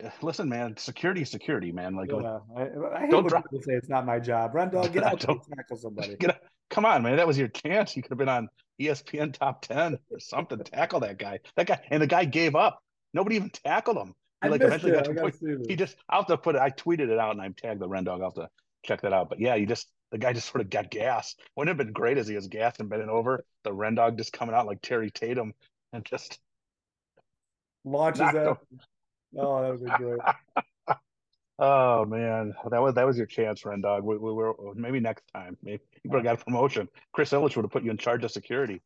eh, 0.00 0.10
listen, 0.22 0.48
man, 0.48 0.76
security, 0.76 1.24
security, 1.24 1.72
man. 1.72 1.96
Like, 1.96 2.10
yeah, 2.10 2.38
I, 2.56 2.62
I 2.94 3.00
hate 3.00 3.10
don't 3.10 3.24
people 3.24 3.62
say 3.62 3.74
it's 3.74 3.88
not 3.88 4.06
my 4.06 4.18
job. 4.18 4.52
Rendog, 4.54 4.92
get 4.92 5.02
out 5.04 5.24
and 5.24 5.40
tackle 5.56 5.76
somebody. 5.76 6.16
Get 6.16 6.30
out. 6.30 6.40
Come 6.70 6.84
on, 6.84 7.02
man. 7.02 7.16
That 7.16 7.26
was 7.26 7.36
your 7.36 7.48
chance. 7.48 7.96
You 7.96 8.02
could 8.02 8.12
have 8.12 8.18
been 8.18 8.28
on 8.28 8.48
ESPN 8.80 9.32
top 9.32 9.62
10 9.62 9.98
or 10.10 10.20
something. 10.20 10.58
tackle 10.60 11.00
that 11.00 11.18
guy. 11.18 11.40
That 11.56 11.66
guy, 11.66 11.80
and 11.90 12.00
the 12.00 12.06
guy 12.06 12.24
gave 12.24 12.54
up. 12.54 12.80
Nobody 13.12 13.36
even 13.36 13.50
tackled 13.50 13.96
him. 13.96 14.14
He 14.42 14.48
like 14.48 14.62
eventually 14.62 14.92
got 14.92 15.04
to 15.04 15.14
point, 15.14 15.36
he 15.68 15.76
just 15.76 15.96
I'll 16.08 16.20
have 16.20 16.28
to 16.28 16.38
put 16.38 16.54
it, 16.54 16.62
I 16.62 16.70
tweeted 16.70 17.10
it 17.10 17.18
out 17.18 17.32
and 17.32 17.42
I 17.42 17.50
tagged 17.54 17.80
the 17.80 17.88
Rendog. 17.88 18.22
I'll 18.22 18.30
have 18.30 18.34
to 18.34 18.48
check 18.84 19.02
that 19.02 19.12
out. 19.12 19.28
But 19.28 19.40
yeah, 19.40 19.54
you 19.54 19.66
just 19.66 19.88
the 20.10 20.18
guy 20.18 20.32
just 20.32 20.50
sort 20.50 20.60
of 20.60 20.70
got 20.70 20.90
gas. 20.90 21.36
Wouldn't 21.56 21.68
have 21.68 21.84
been 21.84 21.92
great 21.92 22.18
as 22.18 22.26
he 22.26 22.34
was 22.34 22.48
gassed 22.48 22.80
and 22.80 22.88
bending 22.88 23.08
over. 23.08 23.44
The 23.64 23.72
Ren 23.72 23.94
dog 23.94 24.18
just 24.18 24.32
coming 24.32 24.54
out 24.54 24.66
like 24.66 24.82
Terry 24.82 25.10
Tatum 25.10 25.54
and 25.92 26.04
just 26.04 26.38
launches 27.84 28.20
that. 28.20 28.56
Oh, 29.38 29.62
that 29.62 29.70
would 29.70 29.84
be 29.84 30.04
great. 30.04 30.20
oh 31.58 32.04
man, 32.04 32.54
that 32.70 32.82
was 32.82 32.94
that 32.94 33.06
was 33.06 33.16
your 33.16 33.26
chance, 33.26 33.64
Ren 33.64 33.80
Dog. 33.80 34.02
We, 34.02 34.18
we 34.18 34.32
were 34.32 34.54
maybe 34.74 35.00
next 35.00 35.24
time. 35.32 35.56
Maybe 35.62 35.82
you 36.02 36.10
would 36.10 36.18
have 36.18 36.24
got 36.24 36.40
a 36.40 36.44
promotion. 36.44 36.88
Chris 37.12 37.30
Ilitch 37.30 37.56
would 37.56 37.64
have 37.64 37.70
put 37.70 37.84
you 37.84 37.90
in 37.90 37.98
charge 37.98 38.24
of 38.24 38.30
security. 38.30 38.82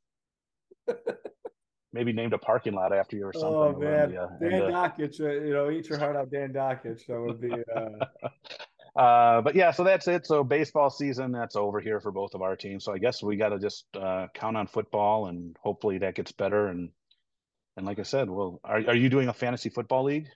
maybe 1.94 2.12
named 2.12 2.34
a 2.34 2.38
parking 2.38 2.74
lot 2.74 2.92
after 2.92 3.16
you 3.16 3.24
or 3.24 3.32
something. 3.32 3.48
Oh 3.50 3.78
man, 3.78 4.14
uh, 4.16 4.28
Dan 4.40 4.62
uh, 4.62 4.66
Dakich, 4.66 5.20
uh, 5.20 5.44
you 5.44 5.54
know, 5.54 5.70
eat 5.70 5.88
your 5.88 5.98
heart 5.98 6.16
out, 6.16 6.30
Dan 6.30 6.52
Dakich. 6.52 7.06
That 7.06 7.20
would 7.20 7.40
be. 7.40 7.50
Uh... 8.96 9.40
but 9.42 9.54
yeah, 9.54 9.70
so 9.70 9.84
that's 9.84 10.06
it. 10.08 10.26
So 10.26 10.44
baseball 10.44 10.90
season 10.90 11.32
that's 11.32 11.56
over 11.56 11.80
here 11.80 12.00
for 12.00 12.12
both 12.12 12.34
of 12.34 12.42
our 12.42 12.56
teams. 12.56 12.84
So 12.84 12.92
I 12.92 12.98
guess 12.98 13.22
we 13.22 13.36
got 13.36 13.50
to 13.50 13.58
just 13.58 13.86
uh, 13.96 14.28
count 14.34 14.56
on 14.56 14.66
football, 14.66 15.26
and 15.26 15.56
hopefully 15.62 15.98
that 15.98 16.14
gets 16.14 16.32
better 16.32 16.68
and 16.68 16.90
and 17.76 17.86
like 17.86 17.98
I 17.98 18.02
said, 18.02 18.30
well, 18.30 18.60
are 18.64 18.78
are 18.78 18.96
you 18.96 19.08
doing 19.08 19.28
a 19.28 19.32
fantasy 19.32 19.68
football 19.68 20.04
league? 20.04 20.28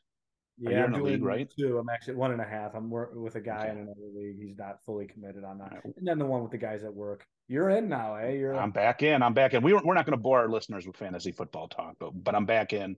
Yeah, 0.61 0.84
I'm 0.84 0.92
doing 0.92 1.04
league, 1.04 1.22
right? 1.22 1.48
Two. 1.56 1.78
I'm 1.78 1.88
actually 1.88 2.16
one 2.16 2.32
and 2.32 2.40
a 2.40 2.44
half. 2.44 2.74
I'm 2.74 2.90
working 2.90 3.22
with 3.22 3.36
a 3.36 3.40
guy 3.40 3.68
okay. 3.68 3.70
in 3.70 3.78
another 3.78 4.09
league. 4.12 4.38
He's 4.40 4.59
not 4.59 4.78
fully 4.84 5.06
committed 5.06 5.44
on 5.44 5.59
that. 5.59 5.84
And 5.84 5.94
then 6.02 6.18
the 6.18 6.26
one 6.26 6.42
with 6.42 6.50
the 6.50 6.59
guys 6.59 6.82
at 6.82 6.92
work. 6.92 7.24
You're 7.46 7.70
in 7.70 7.88
now, 7.88 8.16
eh? 8.16 8.32
You're. 8.32 8.56
I'm 8.56 8.72
back 8.72 9.04
in. 9.04 9.22
I'm 9.22 9.34
back 9.34 9.54
in. 9.54 9.62
We 9.62 9.72
we're 9.72 9.94
not 9.94 10.04
going 10.04 10.18
to 10.18 10.22
bore 10.22 10.40
our 10.40 10.48
listeners 10.48 10.84
with 10.84 10.96
fantasy 10.96 11.30
football 11.30 11.68
talk, 11.68 11.96
but 12.00 12.11
but 12.12 12.34
I'm 12.34 12.44
back 12.44 12.72
in. 12.72 12.96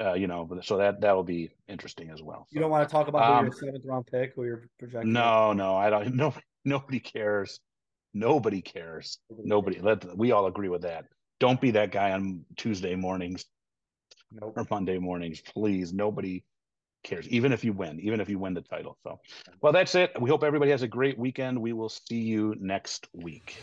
Uh, 0.00 0.14
you 0.14 0.26
know, 0.26 0.48
so 0.62 0.78
that 0.78 1.00
that 1.02 1.14
will 1.14 1.24
be 1.24 1.50
interesting 1.68 2.10
as 2.10 2.22
well. 2.22 2.46
You 2.50 2.60
don't 2.60 2.70
want 2.70 2.88
to 2.88 2.92
talk 2.92 3.08
about 3.08 3.22
um, 3.22 3.44
your 3.44 3.54
seventh 3.54 3.84
round 3.84 4.06
pick 4.06 4.32
or 4.36 4.46
your 4.46 4.68
projected? 4.78 5.08
No, 5.08 5.52
no, 5.52 5.76
I 5.76 5.90
don't. 5.90 6.14
No, 6.14 6.32
nobody 6.64 7.00
cares. 7.00 7.60
Nobody 8.14 8.62
cares. 8.62 9.18
Nobody. 9.28 9.76
nobody 9.76 10.06
let 10.06 10.16
we 10.16 10.32
all 10.32 10.46
agree 10.46 10.68
with 10.68 10.82
that. 10.82 11.06
Don't 11.40 11.60
be 11.60 11.72
that 11.72 11.92
guy 11.92 12.12
on 12.12 12.44
Tuesday 12.56 12.94
mornings 12.94 13.44
nope. 14.32 14.54
or 14.56 14.66
Monday 14.70 14.98
mornings, 14.98 15.40
please. 15.40 15.92
Nobody 15.92 16.44
cares, 17.02 17.28
even 17.28 17.52
if 17.52 17.64
you 17.64 17.72
win, 17.72 18.00
even 18.00 18.20
if 18.20 18.28
you 18.28 18.38
win 18.38 18.54
the 18.54 18.62
title. 18.62 18.96
So, 19.04 19.20
well, 19.60 19.72
that's 19.72 19.94
it. 19.94 20.12
We 20.20 20.30
hope 20.30 20.42
everybody 20.42 20.70
has 20.70 20.82
a 20.82 20.88
great 20.88 21.18
weekend. 21.18 21.60
We 21.60 21.72
will 21.72 21.90
see 21.90 22.20
you 22.20 22.54
next 22.58 23.08
week. 23.12 23.62